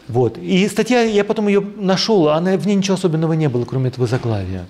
Вот. 0.08 0.38
И 0.38 0.68
статья, 0.68 1.02
я 1.02 1.24
потом 1.24 1.48
ее 1.48 1.62
нашел, 1.78 2.28
она, 2.30 2.58
в 2.58 2.68
ней 2.68 2.76
ничего 2.76 2.96
особенного 2.96 3.34
не 3.34 3.48
было, 3.48 3.64
кроме 3.64 3.88
этого 3.88 4.08
заглавия. 4.08 4.68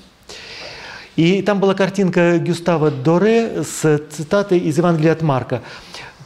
И 1.15 1.41
там 1.41 1.59
была 1.59 1.73
картинка 1.73 2.37
Гюстава 2.37 2.91
Доре 2.91 3.63
с 3.63 4.01
цитатой 4.11 4.59
из 4.59 4.77
Евангелия 4.77 5.13
от 5.13 5.23
Марка. 5.23 5.61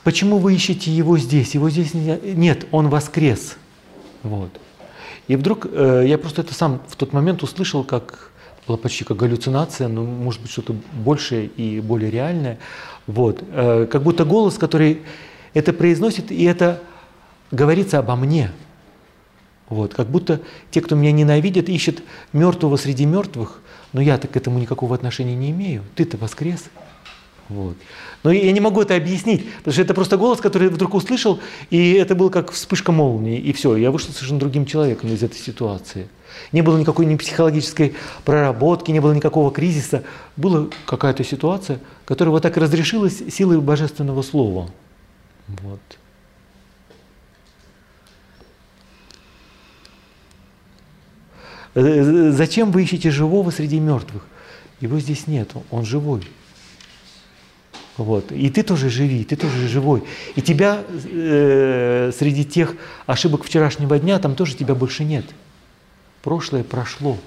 «Почему 0.03 0.37
вы 0.37 0.53
ищете 0.53 0.91
его 0.91 1.17
здесь? 1.17 1.55
Его 1.55 1.69
здесь 1.69 1.93
нет, 1.93 2.67
он 2.71 2.89
воскрес». 2.89 3.55
Вот. 4.21 4.51
И 5.27 5.35
вдруг 5.37 5.65
э, 5.71 6.03
я 6.05 6.17
просто 6.17 6.41
это 6.41 6.53
сам 6.53 6.81
в 6.87 6.95
тот 6.97 7.13
момент 7.13 7.41
услышал, 7.41 7.83
как 7.83 8.31
была 8.67 8.77
почти 8.77 9.03
как 9.03 9.17
галлюцинация, 9.17 9.87
но 9.87 10.03
может 10.03 10.41
быть 10.41 10.51
что-то 10.51 10.75
большее 10.93 11.45
и 11.45 11.79
более 11.79 12.11
реальное. 12.11 12.57
Вот. 13.07 13.43
Э, 13.51 13.87
как 13.89 14.03
будто 14.03 14.25
голос, 14.25 14.57
который 14.57 15.01
это 15.53 15.73
произносит, 15.73 16.31
и 16.31 16.43
это 16.43 16.81
говорится 17.51 17.99
обо 17.99 18.15
мне. 18.15 18.51
Вот. 19.69 19.93
Как 19.93 20.07
будто 20.07 20.41
те, 20.71 20.81
кто 20.81 20.95
меня 20.95 21.11
ненавидят, 21.11 21.69
ищут 21.69 22.03
мертвого 22.33 22.77
среди 22.77 23.05
мертвых, 23.05 23.61
но 23.93 24.01
я-то 24.01 24.27
к 24.27 24.35
этому 24.35 24.59
никакого 24.59 24.95
отношения 24.95 25.35
не 25.35 25.51
имею. 25.51 25.83
Ты-то 25.95 26.17
воскрес. 26.17 26.65
Вот. 27.49 27.77
Но 28.23 28.31
я 28.31 28.51
не 28.51 28.59
могу 28.59 28.81
это 28.81 28.95
объяснить, 28.95 29.47
потому 29.57 29.73
что 29.73 29.81
это 29.83 29.93
просто 29.93 30.17
голос, 30.17 30.41
который 30.41 30.69
вдруг 30.69 30.95
услышал, 30.95 31.39
и 31.69 31.93
это 31.93 32.15
было 32.15 32.29
как 32.29 32.51
вспышка 32.51 32.91
молнии, 32.91 33.37
и 33.37 33.53
все, 33.53 33.75
я 33.75 33.91
вышел 33.91 34.11
совершенно 34.11 34.39
другим 34.39 34.65
человеком 34.65 35.13
из 35.13 35.21
этой 35.21 35.37
ситуации. 35.37 36.07
Не 36.51 36.61
было 36.61 36.77
никакой 36.77 37.05
ни 37.05 37.15
психологической 37.15 37.95
проработки, 38.23 38.91
не 38.91 38.99
было 38.99 39.13
никакого 39.13 39.51
кризиса. 39.51 40.03
Была 40.37 40.67
какая-то 40.85 41.23
ситуация, 41.23 41.79
которая 42.05 42.31
вот 42.31 42.43
так 42.43 42.57
разрешилась 42.57 43.23
силой 43.29 43.59
божественного 43.59 44.21
слова. 44.21 44.69
Вот. 45.47 45.81
Э, 51.75 52.31
зачем 52.31 52.71
вы 52.71 52.83
ищете 52.83 53.11
живого 53.11 53.51
среди 53.51 53.79
мертвых? 53.79 54.25
Его 54.79 54.99
здесь 54.99 55.27
нет, 55.27 55.51
он 55.71 55.85
живой. 55.85 56.23
Вот. 57.97 58.31
И 58.31 58.49
ты 58.49 58.63
тоже 58.63 58.89
живи, 58.89 59.23
ты 59.23 59.35
тоже 59.35 59.67
живой. 59.67 60.03
И 60.35 60.41
тебя 60.41 60.83
э, 60.89 62.11
среди 62.17 62.43
тех 62.43 62.75
ошибок 63.05 63.43
вчерашнего 63.43 63.97
дня, 63.99 64.19
там 64.19 64.35
тоже 64.35 64.55
тебя 64.55 64.75
больше 64.75 65.03
нет. 65.03 65.25
Прошлое 66.25 66.63
прошло. 66.63 67.17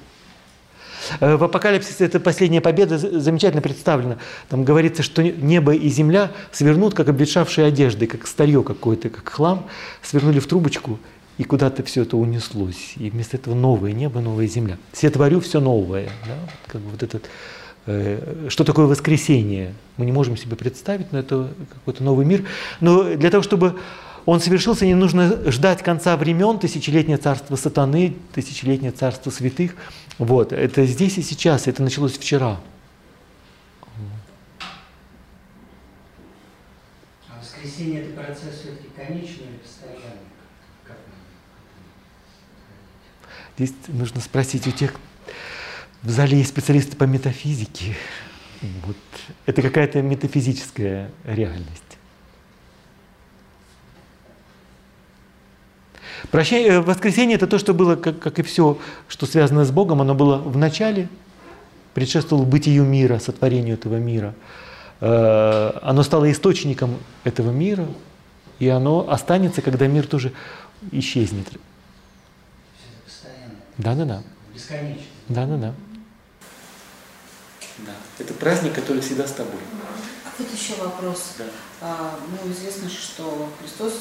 Э, 1.20 1.36
в 1.36 1.44
Апокалипсисе 1.44 2.05
это 2.05 2.18
последняя 2.18 2.61
победа 2.61 2.99
замечательно 2.99 3.62
представлена. 3.62 4.18
Там 4.49 4.64
говорится, 4.64 5.05
что 5.05 5.22
небо 5.22 5.72
и 5.72 5.88
земля 5.88 6.32
свернут, 6.51 6.94
как 6.94 7.09
обветшавшие 7.09 7.68
одежды, 7.68 8.09
как 8.09 8.26
старье 8.26 8.64
какое-то, 8.64 9.09
как 9.09 9.28
хлам, 9.28 9.66
свернули 10.03 10.40
в 10.40 10.49
трубочку, 10.49 10.99
и 11.36 11.44
куда-то 11.44 11.84
все 11.84 12.03
это 12.03 12.16
унеслось. 12.16 12.94
И 12.96 13.09
вместо 13.09 13.36
этого 13.36 13.55
новое 13.55 13.92
небо, 13.92 14.20
новая 14.20 14.49
земля. 14.49 14.78
Все 14.92 15.11
творю, 15.11 15.38
все 15.38 15.61
новое. 15.61 16.11
Да? 16.26 16.34
Как 16.66 16.80
бы 16.80 16.90
вот 16.90 17.05
этот 17.05 17.30
Э, 17.90 18.49
что 18.51 18.64
такое 18.64 18.84
воскресение. 18.84 19.72
Мы 19.96 20.05
не 20.05 20.12
можем 20.12 20.36
себе 20.36 20.57
представить, 20.57 21.11
но 21.11 21.20
это 21.20 21.49
какой-то 21.72 22.05
новый 22.05 22.26
мир. 22.26 22.44
Но 22.80 23.16
для 23.16 23.30
того, 23.30 23.42
чтобы 23.42 23.78
он 24.29 24.41
совершился, 24.41 24.85
не 24.85 24.95
нужно 24.95 25.51
ждать 25.51 25.83
конца 25.83 26.14
времен, 26.18 26.59
тысячелетнее 26.59 27.16
царство 27.16 27.57
сатаны, 27.57 28.14
тысячелетнее 28.35 28.93
царство 28.93 29.31
святых. 29.31 29.74
Вот, 30.18 30.53
это 30.53 30.85
здесь 30.85 31.16
и 31.16 31.22
сейчас, 31.22 31.66
это 31.66 31.83
началось 31.83 32.12
вчера. 32.12 32.61
А 37.31 37.41
воскресение– 37.41 38.03
это 38.03 38.20
процесс 38.20 38.61
все-таки 38.61 38.89
конечный 38.95 39.47
или 39.47 39.57
постоянный? 39.62 40.29
Здесь 43.57 43.72
нужно 43.89 44.20
спросить 44.20 44.66
у 44.66 44.72
тех, 44.72 44.93
в 46.03 46.11
зале 46.11 46.37
есть 46.37 46.51
специалисты 46.51 46.99
по 46.99 47.05
метафизике. 47.05 47.97
Вот. 48.85 48.97
Это 49.47 49.62
какая-то 49.62 50.03
метафизическая 50.03 51.11
реальность. 51.24 51.88
Прощение, 56.30 56.72
э, 56.74 56.80
воскресенье 56.80 57.36
это 57.36 57.46
то, 57.46 57.58
что 57.58 57.74
было, 57.74 57.96
как, 57.96 58.18
как 58.18 58.38
и 58.38 58.42
все, 58.42 58.78
что 59.08 59.26
связано 59.26 59.64
с 59.64 59.70
Богом, 59.70 60.00
оно 60.00 60.14
было 60.14 60.36
в 60.36 60.56
начале, 60.56 61.08
предшествовало 61.94 62.44
бытию 62.44 62.84
мира, 62.84 63.18
сотворению 63.18 63.74
этого 63.74 63.96
мира. 63.96 64.34
Э, 65.00 65.78
оно 65.82 66.02
стало 66.02 66.30
источником 66.30 66.98
этого 67.24 67.50
мира, 67.50 67.86
и 68.58 68.68
оно 68.68 69.08
останется, 69.08 69.62
когда 69.62 69.86
мир 69.86 70.06
тоже 70.06 70.32
исчезнет. 70.90 71.46
Да, 73.78 73.94
да, 73.94 74.04
да. 74.04 74.22
Бесконечно. 74.52 75.02
Да, 75.28 75.46
да, 75.46 75.56
да. 75.56 75.74
Да. 77.78 77.92
Это 78.18 78.34
праздник, 78.34 78.74
который 78.74 79.00
всегда 79.00 79.26
с 79.26 79.32
тобой. 79.32 79.60
А 80.24 80.30
вот 80.36 80.48
еще 80.52 80.74
вопрос. 80.82 81.34
Да. 81.38 81.44
А, 81.80 82.18
ну, 82.28 82.52
известно, 82.52 82.88
что 82.88 83.48
Христос 83.60 84.00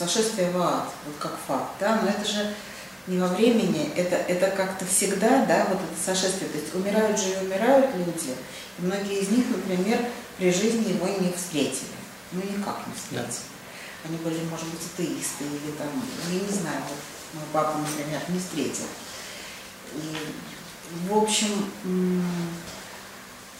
сошествие 0.00 0.50
в 0.50 0.60
ад, 0.60 0.88
вот 1.04 1.16
как 1.18 1.32
факт, 1.46 1.72
да, 1.78 2.00
но 2.02 2.08
это 2.08 2.26
же 2.26 2.54
не 3.06 3.18
во 3.18 3.28
времени, 3.28 3.92
это, 3.96 4.16
это 4.16 4.50
как-то 4.50 4.86
всегда, 4.86 5.44
да, 5.44 5.66
вот 5.68 5.78
это 5.78 6.16
сошествие, 6.16 6.50
то 6.50 6.58
есть 6.58 6.74
умирают 6.74 7.18
же 7.18 7.30
и 7.30 7.44
умирают 7.44 7.94
люди, 7.94 8.34
и 8.78 8.82
многие 8.82 9.20
из 9.20 9.28
них, 9.28 9.44
например, 9.50 9.98
при 10.38 10.50
жизни 10.52 10.92
его 10.92 11.06
не 11.06 11.32
встретили, 11.32 11.96
ну 12.32 12.40
никак 12.42 12.86
не 12.86 12.94
встретили. 12.94 13.26
Да. 13.26 14.08
Они 14.08 14.16
были, 14.16 14.42
может 14.48 14.66
быть, 14.68 14.80
атеисты 14.80 15.44
или 15.44 15.72
там, 15.76 15.88
я 16.30 16.40
не 16.40 16.48
знаю, 16.48 16.80
вот 16.88 16.98
мой 17.34 17.44
папа, 17.52 17.76
например, 17.78 18.20
не 18.28 18.38
встретил. 18.38 18.88
И 19.94 20.16
в 21.08 21.16
общем, 21.16 21.66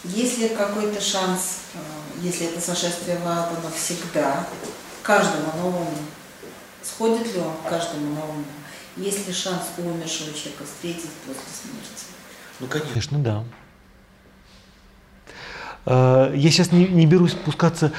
есть 0.05 0.39
ли 0.39 0.49
какой-то 0.49 1.01
шанс, 1.01 1.59
э, 1.75 1.79
если 2.23 2.47
это 2.47 2.61
сошествие 2.61 3.19
в 3.19 3.29
ад, 3.29 3.51
оно 3.51 3.71
всегда, 3.71 4.47
каждому 5.03 5.53
новому, 5.59 5.95
сходит 6.83 7.35
ли 7.35 7.41
он 7.41 7.53
к 7.65 7.69
каждому 7.69 8.15
новому? 8.15 8.45
Есть 8.97 9.27
ли 9.29 9.33
шанс 9.33 9.63
у 9.79 9.83
умершего 9.83 10.33
человека 10.33 10.65
встретить 10.65 11.11
после 11.27 11.43
смерти? 11.53 12.05
Ну, 12.61 12.67
конечно, 12.67 13.19
да. 13.19 13.45
Э, 15.87 16.33
я 16.35 16.51
сейчас 16.51 16.73
не, 16.73 16.87
не 16.87 17.07
берусь 17.07 17.33
спускаться 17.33 17.93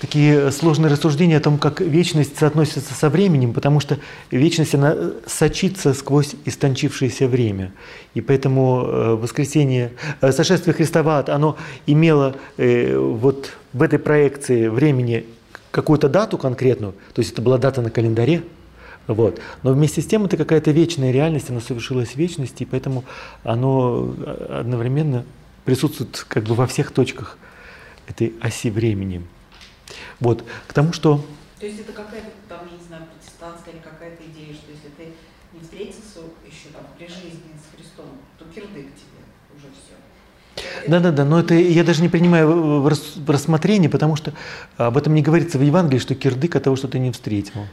такие 0.00 0.50
сложные 0.52 0.92
рассуждения 0.92 1.38
о 1.38 1.40
том, 1.40 1.58
как 1.58 1.80
вечность 1.80 2.38
соотносится 2.38 2.94
со 2.94 3.08
временем, 3.08 3.52
потому 3.52 3.80
что 3.80 3.98
вечность, 4.30 4.74
она 4.74 4.94
сочится 5.26 5.94
сквозь 5.94 6.34
истончившееся 6.44 7.26
время. 7.26 7.72
И 8.14 8.20
поэтому 8.20 8.82
э, 8.84 9.14
воскресение, 9.14 9.92
э, 10.20 10.32
сошествие 10.32 10.74
Христа 10.74 11.02
в 11.02 11.08
ад, 11.08 11.28
оно 11.28 11.56
имело 11.86 12.36
вот 12.56 13.52
в 13.72 13.82
этой 13.82 13.98
проекции 13.98 14.68
времени 14.68 15.26
какую-то 15.74 16.08
дату 16.08 16.38
конкретную, 16.38 16.92
то 17.12 17.20
есть 17.20 17.32
это 17.32 17.42
была 17.42 17.58
дата 17.58 17.82
на 17.82 17.90
календаре, 17.90 18.44
вот. 19.08 19.40
Но 19.64 19.72
вместе 19.72 20.00
с 20.02 20.06
тем 20.06 20.24
это 20.24 20.36
какая-то 20.36 20.70
вечная 20.70 21.10
реальность, 21.10 21.50
она 21.50 21.60
совершилась 21.60 22.10
в 22.10 22.16
вечности, 22.16 22.62
и 22.62 22.66
поэтому 22.66 23.04
оно 23.42 24.14
одновременно 24.48 25.24
присутствует 25.64 26.24
как 26.28 26.44
бы 26.44 26.54
во 26.54 26.68
всех 26.68 26.92
точках 26.92 27.38
этой 28.06 28.34
оси 28.40 28.70
времени. 28.70 29.26
Вот, 30.20 30.44
к 30.68 30.72
тому, 30.72 30.92
что... 30.92 31.24
То 31.58 31.66
есть 31.66 31.80
это 31.80 31.92
какая-то, 31.92 32.30
там, 32.48 32.60
не 32.70 32.86
знаю, 32.86 33.02
протестантская 33.12 33.74
или 33.74 33.82
какая-то 33.82 34.22
идея, 34.30 34.54
что 34.54 34.70
если 34.70 34.88
ты 34.96 35.12
не 35.52 35.60
встретился 35.60 36.20
еще 36.46 36.70
там 36.72 36.86
при 36.96 37.08
жизни 37.08 37.50
с 37.58 37.74
Христом, 37.74 38.06
то 38.38 38.44
кирдык 38.54 38.94
тебе 38.94 38.94
все. 38.94 39.13
Да, 40.86 41.00
да, 41.00 41.10
да, 41.10 41.24
но 41.24 41.40
это 41.40 41.54
я 41.54 41.84
даже 41.84 42.02
не 42.02 42.08
принимаю 42.08 42.80
в 42.80 43.30
рассмотрение, 43.30 43.88
потому 43.88 44.16
что 44.16 44.32
об 44.76 44.96
этом 44.96 45.14
не 45.14 45.22
говорится 45.22 45.58
в 45.58 45.62
Евангелии, 45.62 45.98
что 45.98 46.14
кирдык 46.14 46.56
от 46.56 46.64
того, 46.64 46.76
что 46.76 46.88
ты 46.88 46.98
не 46.98 47.10
встретил. 47.12 47.66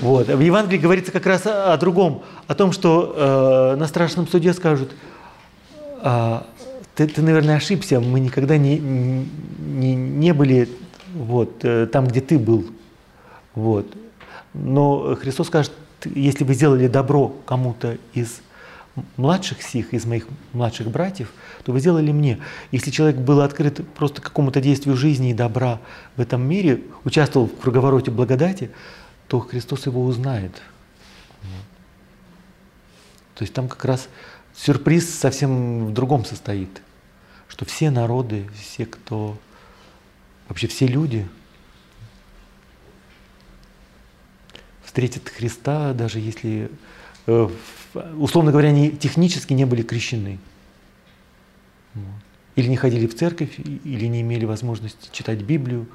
Вот. 0.00 0.28
В 0.28 0.40
Евангелии 0.40 0.78
говорится 0.78 1.12
как 1.12 1.26
раз 1.26 1.46
о, 1.46 1.72
о 1.72 1.76
другом, 1.78 2.22
о 2.46 2.54
том, 2.54 2.72
что 2.72 3.14
э, 3.16 3.76
на 3.78 3.86
страшном 3.86 4.28
суде 4.28 4.52
скажут, 4.52 4.92
э, 6.02 6.40
ты, 6.94 7.06
ты, 7.06 7.22
наверное, 7.22 7.56
ошибся, 7.56 8.00
мы 8.00 8.20
никогда 8.20 8.58
не, 8.58 8.78
не, 8.78 9.94
не 9.94 10.34
были 10.34 10.68
вот, 11.14 11.64
э, 11.64 11.86
там, 11.86 12.06
где 12.06 12.20
ты 12.20 12.38
был. 12.38 12.66
Вот. 13.54 13.86
Но 14.52 15.16
Христос 15.16 15.48
скажет, 15.48 15.72
если 16.04 16.44
вы 16.44 16.54
сделали 16.54 16.88
добро 16.88 17.34
кому-то 17.46 17.96
из 18.12 18.40
младших 19.16 19.62
сих, 19.62 19.92
из 19.92 20.06
моих 20.06 20.26
младших 20.52 20.88
братьев, 20.90 21.32
то 21.66 21.72
вы 21.72 21.80
сделали 21.80 22.12
мне. 22.12 22.38
Если 22.70 22.92
человек 22.92 23.16
был 23.16 23.40
открыт 23.40 23.86
просто 23.94 24.22
какому-то 24.22 24.60
действию 24.60 24.96
жизни 24.96 25.32
и 25.32 25.34
добра 25.34 25.80
в 26.16 26.20
этом 26.20 26.48
мире, 26.48 26.84
участвовал 27.02 27.48
в 27.48 27.60
круговороте 27.60 28.12
благодати, 28.12 28.70
то 29.26 29.40
Христос 29.40 29.86
его 29.86 30.04
узнает. 30.04 30.52
То 33.34 33.42
есть 33.42 33.52
там 33.52 33.68
как 33.68 33.84
раз 33.84 34.08
сюрприз 34.54 35.12
совсем 35.12 35.86
в 35.86 35.92
другом 35.92 36.24
состоит 36.24 36.70
что 37.48 37.64
все 37.64 37.90
народы, 37.90 38.46
все, 38.60 38.86
кто, 38.86 39.38
вообще 40.48 40.66
все 40.66 40.86
люди 40.86 41.26
встретят 44.84 45.28
Христа, 45.28 45.92
даже 45.92 46.18
если, 46.18 46.70
э, 47.26 47.48
условно 48.16 48.50
говоря, 48.50 48.68
они 48.70 48.90
технически 48.90 49.52
не 49.52 49.64
были 49.64 49.82
крещены. 49.82 50.38
Или 52.54 52.68
не 52.68 52.76
ходили 52.76 53.06
в 53.06 53.14
церковь, 53.14 53.58
или 53.58 54.06
не 54.06 54.22
имели 54.22 54.44
возможности 54.44 55.08
читать 55.12 55.42
Библию, 55.42 55.86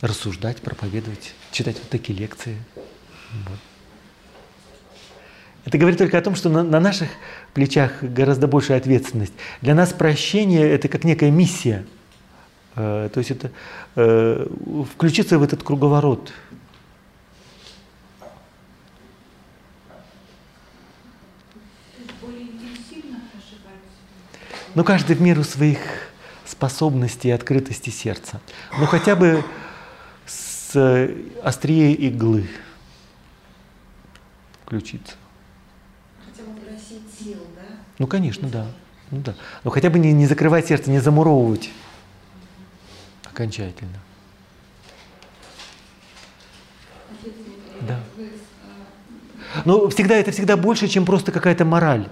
рассуждать, 0.00 0.58
проповедовать, 0.58 1.34
читать 1.50 1.78
вот 1.78 1.88
такие 1.88 2.18
лекции. 2.18 2.56
Вот. 3.48 3.58
Это 5.64 5.78
говорит 5.78 5.98
только 5.98 6.16
о 6.16 6.22
том, 6.22 6.36
что 6.36 6.48
на, 6.48 6.62
на 6.62 6.78
наших 6.78 7.08
плечах 7.52 8.00
гораздо 8.00 8.46
большая 8.46 8.78
ответственность. 8.78 9.32
Для 9.62 9.74
нас 9.74 9.92
прощение– 9.92 10.68
это 10.70 10.86
как 10.86 11.02
некая 11.02 11.32
миссия. 11.32 11.84
Э, 12.76 13.08
то 13.12 13.18
есть 13.18 13.32
это 13.32 13.50
э, 13.96 14.46
включиться 14.94 15.40
в 15.40 15.42
этот 15.42 15.64
круговорот. 15.64 16.32
Ну, 24.76 24.84
каждый 24.84 25.16
в 25.16 25.22
меру 25.22 25.42
своих 25.42 25.78
способностей 26.44 27.28
и 27.28 27.30
открытости 27.30 27.88
сердца. 27.88 28.42
Ну, 28.78 28.84
хотя 28.84 29.16
бы 29.16 29.42
с 30.26 31.18
острее 31.42 31.94
иглы 31.94 32.46
включиться. 34.62 35.14
Ну, 37.98 38.06
конечно, 38.06 38.48
да. 38.50 38.66
Ну, 39.10 39.22
да. 39.22 39.34
Но 39.64 39.70
хотя 39.70 39.88
бы 39.88 39.98
не, 39.98 40.12
не 40.12 40.26
закрывать 40.26 40.66
сердце, 40.66 40.90
не 40.90 40.98
замуровывать 40.98 41.70
окончательно. 43.24 43.98
Да. 47.80 47.98
Но 49.64 49.88
всегда 49.88 50.16
это 50.16 50.32
всегда 50.32 50.58
больше, 50.58 50.86
чем 50.86 51.06
просто 51.06 51.32
какая-то 51.32 51.64
мораль. 51.64 52.10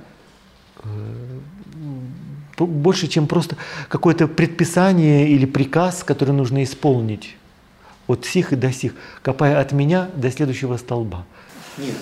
Э, 2.59 2.65
больше, 2.65 3.09
чем 3.09 3.27
просто 3.27 3.57
какое-то 3.89 4.27
предписание 4.27 5.29
или 5.29 5.47
приказ, 5.47 6.05
который 6.05 6.35
нужно 6.35 6.63
исполнить. 6.65 7.37
От 8.07 8.27
сих 8.27 8.53
и 8.53 8.57
до 8.57 8.73
сих, 8.73 8.95
копая 9.23 9.61
от 9.61 9.73
меня 9.73 10.11
до 10.15 10.31
следующего 10.31 10.77
столба. 10.77 11.25
Нет, 11.79 11.97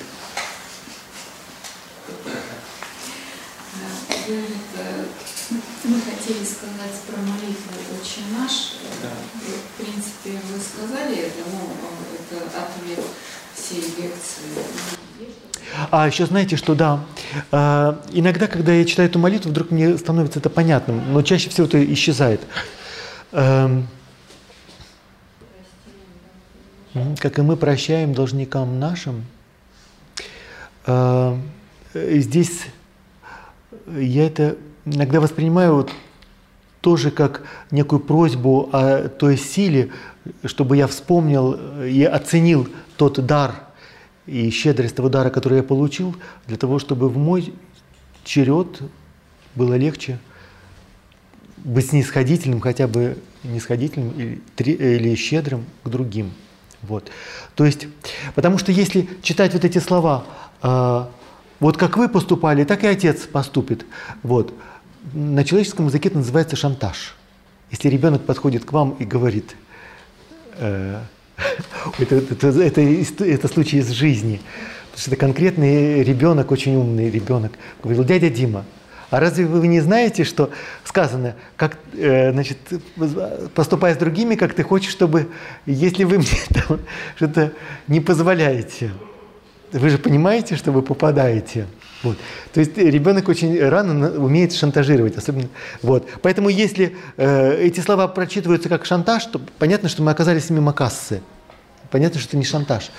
хотели 6.22 6.44
сказать 6.44 7.00
про 7.08 7.20
молитву 7.20 7.72
«Отче 8.00 8.20
наш». 8.38 8.76
Да. 9.02 9.08
В 9.42 9.82
принципе, 9.82 10.38
вы 10.52 10.60
сказали 10.60 11.16
это, 11.16 11.38
ну, 11.50 11.60
это 12.14 12.44
ответ 12.46 13.04
всей 13.54 13.80
лекции. 13.80 14.62
А 15.90 16.06
еще 16.06 16.26
знаете, 16.26 16.56
что 16.56 16.74
да, 16.74 17.00
э, 17.11 17.11
иногда, 17.50 18.46
когда 18.46 18.72
я 18.72 18.84
читаю 18.84 19.08
эту 19.08 19.18
молитву, 19.18 19.50
вдруг 19.50 19.70
мне 19.70 19.96
становится 19.96 20.38
это 20.38 20.50
понятным, 20.50 21.12
но 21.12 21.22
чаще 21.22 21.50
всего 21.50 21.66
это 21.66 21.82
исчезает. 21.92 22.40
Э, 23.32 23.82
как 27.18 27.38
и 27.38 27.42
мы 27.42 27.56
прощаем 27.56 28.12
должникам 28.12 28.78
нашим, 28.78 29.24
э, 30.86 31.36
здесь 31.94 32.66
я 33.86 34.26
это 34.26 34.56
иногда 34.84 35.20
воспринимаю 35.20 35.76
вот 35.76 35.92
тоже 36.80 37.10
как 37.10 37.44
некую 37.70 38.00
просьбу 38.00 38.68
о 38.72 39.08
той 39.08 39.38
силе, 39.38 39.90
чтобы 40.44 40.76
я 40.76 40.86
вспомнил 40.86 41.82
и 41.82 42.04
оценил 42.04 42.68
тот 42.96 43.24
дар 43.24 43.54
и 44.32 44.50
щедрость 44.50 44.96
того 44.96 45.10
дара, 45.10 45.28
который 45.28 45.58
я 45.58 45.62
получил, 45.62 46.16
для 46.46 46.56
того, 46.56 46.78
чтобы 46.78 47.10
в 47.10 47.18
мой 47.18 47.52
черед 48.24 48.80
было 49.54 49.74
легче 49.74 50.18
быть 51.58 51.90
снисходительным, 51.90 52.60
хотя 52.60 52.88
бы 52.88 53.18
нисходительным 53.44 54.40
или, 54.56 54.70
или 54.70 55.14
щедрым 55.14 55.66
к 55.84 55.88
другим. 55.90 56.32
Вот. 56.80 57.10
То 57.54 57.66
есть, 57.66 57.88
потому 58.34 58.56
что 58.56 58.72
если 58.72 59.06
читать 59.22 59.52
вот 59.52 59.64
эти 59.66 59.78
слова, 59.78 60.24
э, 60.62 61.04
вот 61.60 61.76
как 61.76 61.98
вы 61.98 62.08
поступали, 62.08 62.64
так 62.64 62.84
и 62.84 62.86
отец 62.86 63.26
поступит. 63.26 63.84
Вот 64.22 64.54
на 65.12 65.44
человеческом 65.44 65.88
языке 65.88 66.08
это 66.08 66.18
называется 66.18 66.56
шантаж. 66.56 67.16
Если 67.70 67.88
ребенок 67.88 68.24
подходит 68.24 68.64
к 68.64 68.72
вам 68.72 68.96
и 68.98 69.04
говорит, 69.04 69.56
э, 70.56 71.02
это, 71.98 72.16
это, 72.16 72.48
это, 72.48 73.24
это 73.24 73.48
случай 73.48 73.78
из 73.78 73.90
жизни, 73.90 74.40
потому 74.90 75.00
что 75.00 75.10
это 75.10 75.16
конкретный 75.16 76.02
ребенок, 76.02 76.50
очень 76.50 76.76
умный 76.76 77.10
ребенок, 77.10 77.52
говорил, 77.82 78.04
дядя 78.04 78.30
Дима, 78.30 78.64
а 79.12 79.20
разве 79.20 79.44
вы 79.44 79.66
не 79.66 79.80
знаете, 79.80 80.24
что 80.24 80.50
сказано, 80.84 81.36
как, 81.56 81.76
э, 81.92 82.32
значит, 82.32 82.56
поступая 83.54 83.94
с 83.94 83.98
другими, 83.98 84.36
как 84.36 84.54
ты 84.54 84.62
хочешь, 84.62 84.90
чтобы, 84.90 85.28
если 85.66 86.04
вы 86.04 86.16
мне 86.18 86.26
что-то 87.16 87.52
не 87.88 88.00
позволяете, 88.00 88.90
вы 89.70 89.90
же 89.90 89.98
понимаете, 89.98 90.56
что 90.56 90.72
вы 90.72 90.80
попадаете. 90.80 91.66
Вот. 92.02 92.16
То 92.54 92.60
есть 92.60 92.76
ребенок 92.78 93.28
очень 93.28 93.62
рано 93.62 94.12
умеет 94.12 94.54
шантажировать, 94.54 95.16
особенно. 95.16 95.48
Вот. 95.82 96.08
Поэтому 96.22 96.48
если 96.48 96.96
э, 97.18 97.62
эти 97.62 97.80
слова 97.80 98.08
прочитываются 98.08 98.70
как 98.70 98.86
шантаж, 98.86 99.26
то 99.26 99.40
понятно, 99.58 99.90
что 99.90 100.02
мы 100.02 100.10
оказались 100.10 100.48
мимо 100.50 100.72
кассы. 100.72 101.20
Понятно, 101.92 102.18
что 102.18 102.30
это 102.30 102.36
не 102.38 102.44
шантаж. 102.44 102.90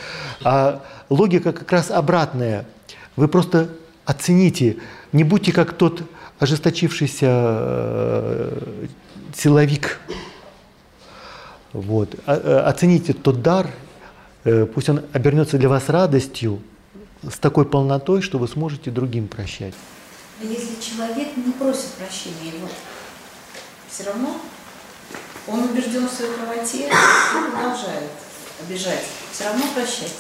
А 0.44 0.84
логика 1.10 1.52
как 1.52 1.70
раз 1.72 1.90
обратная. 1.90 2.66
Вы 3.16 3.28
просто 3.28 3.70
оцените, 4.06 4.78
не 5.12 5.24
будьте 5.24 5.52
как 5.52 5.74
тот 5.74 6.04
ожесточившийся 6.38 7.28
э, 7.28 8.86
силовик. 9.36 10.00
Вот. 11.74 12.16
А, 12.28 12.36
э, 12.36 12.60
оцените 12.70 13.14
тот 13.14 13.42
дар, 13.42 13.68
э, 14.44 14.68
пусть 14.68 14.90
он 14.90 15.02
обернется 15.12 15.58
для 15.58 15.70
вас 15.70 15.90
радостью, 15.90 16.62
с 17.24 17.40
такой 17.40 17.66
полнотой, 17.66 18.22
что 18.22 18.38
вы 18.38 18.48
сможете 18.48 18.92
другим 18.92 19.28
прощать. 19.28 19.74
А 20.40 20.44
если 20.44 20.80
человек 20.80 21.36
не 21.36 21.52
просит 21.54 21.94
прощения 21.98 22.58
его, 22.58 22.70
все 23.90 24.04
равно 24.04 24.38
он 25.48 25.64
убежден 25.64 26.08
в 26.08 26.12
своей 26.12 26.34
правоте 26.34 26.88
и 26.88 27.52
продолжает 27.52 28.12
обижать. 28.62 29.06
Все 29.32 29.46
равно 29.46 29.64
прощать. 29.74 30.14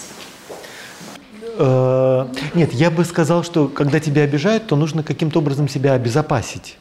Э, 1.58 2.28
нет, 2.54 2.74
я 2.74 2.90
бы 2.92 3.06
сказал, 3.06 3.44
что 3.44 3.68
когда 3.68 4.00
тебя 4.00 4.24
обижают, 4.24 4.68
то 4.68 4.76
нужно 4.76 5.04
каким-то 5.04 5.40
образом 5.40 5.68
себя 5.68 5.94
обезопасить. 5.94 6.78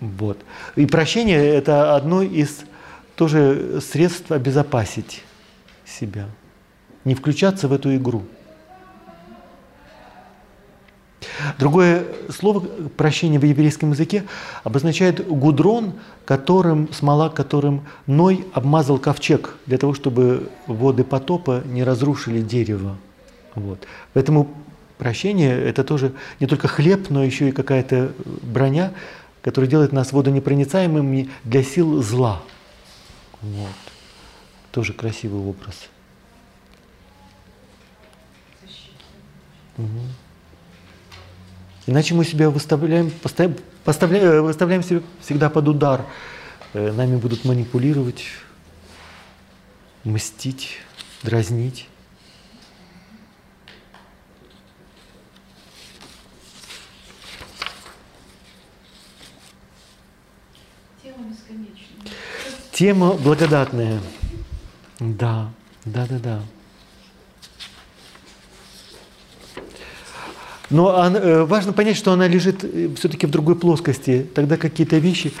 Вот. 0.00 0.38
И 0.76 0.86
прощение– 0.86 1.38
это 1.54 1.94
одно 1.94 2.22
из 2.22 2.64
тоже 3.16 3.80
средств 3.80 4.32
обезопасить 4.32 5.22
себя 5.86 6.26
не 7.04 7.14
включаться 7.14 7.68
в 7.68 7.72
эту 7.72 7.94
игру. 7.96 8.24
Другое 11.58 12.04
слово 12.30 12.60
прощение 12.96 13.40
в 13.40 13.44
еврейском 13.44 13.92
языке 13.92 14.24
обозначает 14.62 15.26
гудрон, 15.26 15.94
которым, 16.24 16.92
смола, 16.92 17.28
которым 17.28 17.82
Ной 18.06 18.46
обмазал 18.52 18.98
ковчег, 18.98 19.54
для 19.66 19.78
того, 19.78 19.94
чтобы 19.94 20.48
воды 20.66 21.04
потопа 21.04 21.62
не 21.64 21.82
разрушили 21.84 22.40
дерево. 22.40 22.96
Вот. 23.54 23.86
Поэтому 24.12 24.50
прощение– 24.98 25.60
это 25.64 25.84
тоже 25.84 26.12
не 26.40 26.46
только 26.46 26.68
хлеб, 26.68 27.10
но 27.10 27.24
еще 27.24 27.48
и 27.48 27.52
какая-то 27.52 28.12
броня, 28.42 28.92
которая 29.42 29.70
делает 29.70 29.92
нас 29.92 30.12
водонепроницаемыми 30.12 31.30
для 31.44 31.62
сил 31.62 32.02
зла. 32.02 32.42
Вот. 33.42 33.68
Тоже 34.72 34.92
красивый 34.92 35.40
образ. 35.40 35.88
Угу. 39.76 40.23
Иначе 41.86 42.14
мы 42.14 42.24
себя 42.24 42.48
выставляем, 42.48 43.10
поставляем, 43.10 44.24
э, 44.24 44.40
выставляем 44.40 44.82
себя 44.82 45.02
всегда 45.20 45.50
под 45.50 45.68
удар. 45.68 46.06
Э, 46.72 46.92
нами 46.92 47.16
будут 47.16 47.44
манипулировать, 47.44 48.24
мстить, 50.04 50.78
дразнить. 51.22 51.88
Тема 62.72 63.12
благодатная. 63.12 64.00
Да, 64.98 65.52
да, 65.84 66.06
да, 66.06 66.18
да. 66.18 66.42
Но 70.74 70.98
она, 70.98 71.20
э, 71.20 71.44
важно 71.44 71.72
понять, 71.72 71.96
что 71.96 72.10
она 72.12 72.26
лежит 72.26 72.64
э, 72.64 72.90
все-таки 72.98 73.28
в 73.28 73.30
другой 73.30 73.54
плоскости. 73.54 74.26
Тогда 74.34 74.56
какие-то 74.56 74.96
вещи 74.96 75.32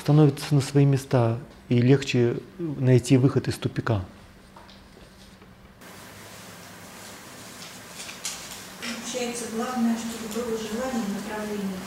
становятся 0.00 0.54
на 0.54 0.60
свои 0.60 0.84
места, 0.84 1.38
и 1.68 1.80
легче 1.80 2.36
найти 2.58 3.16
выход 3.16 3.48
из 3.48 3.56
тупика. 3.56 4.04
Получается, 8.80 9.46
главное, 9.56 9.96
чтобы 9.98 10.46
было 10.46 10.56
желание 10.56 11.02
и 11.08 11.12
направление 11.12 11.78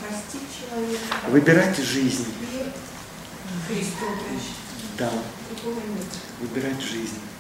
Выбирать 1.30 1.77
жизнь. 1.77 2.26
Да. 4.97 5.11
Выбирать 6.41 6.81
жизнь. 6.81 7.30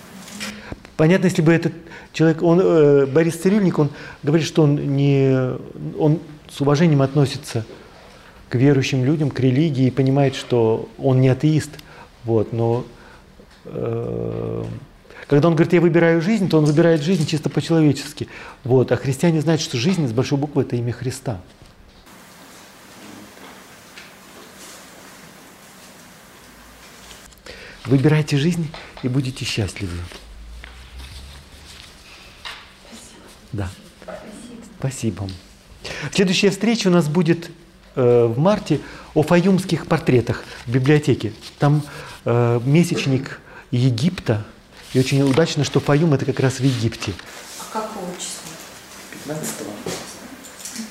Понятно, 1.01 1.25
если 1.25 1.41
бы 1.41 1.51
этот 1.51 1.73
человек, 2.13 2.43
он, 2.43 2.59
э, 2.61 3.07
Борис 3.07 3.35
Цирюльник, 3.37 3.79
он 3.79 3.89
говорит, 4.21 4.45
что 4.45 4.61
он, 4.61 4.75
не, 4.95 5.57
он 5.97 6.19
с 6.47 6.61
уважением 6.61 7.01
относится 7.01 7.65
к 8.49 8.53
верующим 8.53 9.03
людям, 9.03 9.31
к 9.31 9.39
религии, 9.39 9.87
и 9.87 9.89
понимает, 9.89 10.35
что 10.35 10.87
он 10.99 11.19
не 11.19 11.29
атеист. 11.29 11.71
Вот, 12.23 12.53
но 12.53 12.85
э, 13.65 14.63
когда 15.25 15.47
он 15.47 15.55
говорит, 15.55 15.73
я 15.73 15.81
выбираю 15.81 16.21
жизнь, 16.21 16.47
то 16.47 16.59
он 16.59 16.65
выбирает 16.65 17.01
жизнь 17.01 17.25
чисто 17.25 17.49
по-человечески. 17.49 18.27
Вот, 18.63 18.91
а 18.91 18.95
христиане 18.95 19.41
знают, 19.41 19.59
что 19.59 19.77
жизнь 19.77 20.07
с 20.07 20.11
большой 20.11 20.37
буквы– 20.37 20.61
это 20.65 20.75
имя 20.75 20.93
Христа. 20.93 21.41
Выбирайте 27.87 28.37
жизнь 28.37 28.69
и 29.01 29.07
будете 29.07 29.45
счастливы. 29.45 29.97
Да. 33.53 33.69
Спасибо. 34.79 35.29
Следующая 36.11 36.49
встреча 36.49 36.87
у 36.87 36.91
нас 36.91 37.07
будет 37.07 37.49
э, 37.95 38.25
в 38.25 38.37
марте 38.39 38.79
о 39.13 39.23
фаюмских 39.23 39.87
портретах 39.87 40.43
в 40.65 40.71
библиотеке. 40.71 41.33
Там 41.59 41.83
э, 42.25 42.59
месячник 42.65 43.39
Египта. 43.71 44.45
И 44.93 44.99
очень 44.99 45.21
удачно, 45.21 45.63
что 45.63 45.79
Фаюм 45.79 46.13
это 46.13 46.25
как 46.25 46.39
раз 46.39 46.59
в 46.59 46.63
Египте. 46.63 47.13
А 47.59 47.73
какого 47.73 48.11
числа? 48.17 48.51
15 49.25 49.55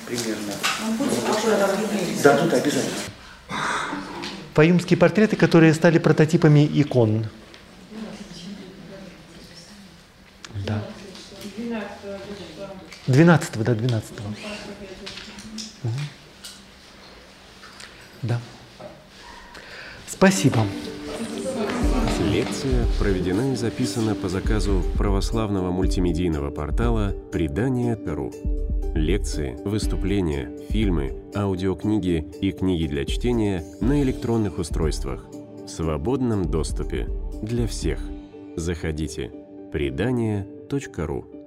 примерно. 0.06 0.52
Он 0.86 0.96
будет 0.96 1.12
уже 1.12 2.22
Да, 2.22 2.36
тут 2.36 2.52
обязательно. 2.52 2.96
Фаюмские 4.54 4.96
портреты, 4.96 5.36
которые 5.36 5.74
стали 5.74 5.98
прототипами 5.98 6.68
икон. 6.72 7.26
Да. 10.66 10.82
12 13.10 13.62
да, 13.64 13.74
12 13.74 14.12
угу. 15.84 15.90
Да. 18.22 18.40
Спасибо. 20.06 20.58
Лекция 22.30 22.86
проведена 22.98 23.52
и 23.52 23.56
записана 23.56 24.14
по 24.14 24.28
заказу 24.28 24.82
православного 24.96 25.72
мультимедийного 25.72 26.50
портала 26.50 27.12
«Предание.ру». 27.32 28.30
Лекции, 28.94 29.56
выступления, 29.64 30.50
фильмы, 30.68 31.20
аудиокниги 31.34 32.26
и 32.40 32.52
книги 32.52 32.86
для 32.86 33.04
чтения 33.06 33.64
на 33.80 34.02
электронных 34.02 34.58
устройствах 34.58 35.26
в 35.64 35.68
свободном 35.68 36.44
доступе 36.44 37.08
для 37.42 37.66
всех. 37.66 38.00
Заходите. 38.56 39.32
Предание.ру 39.72 41.39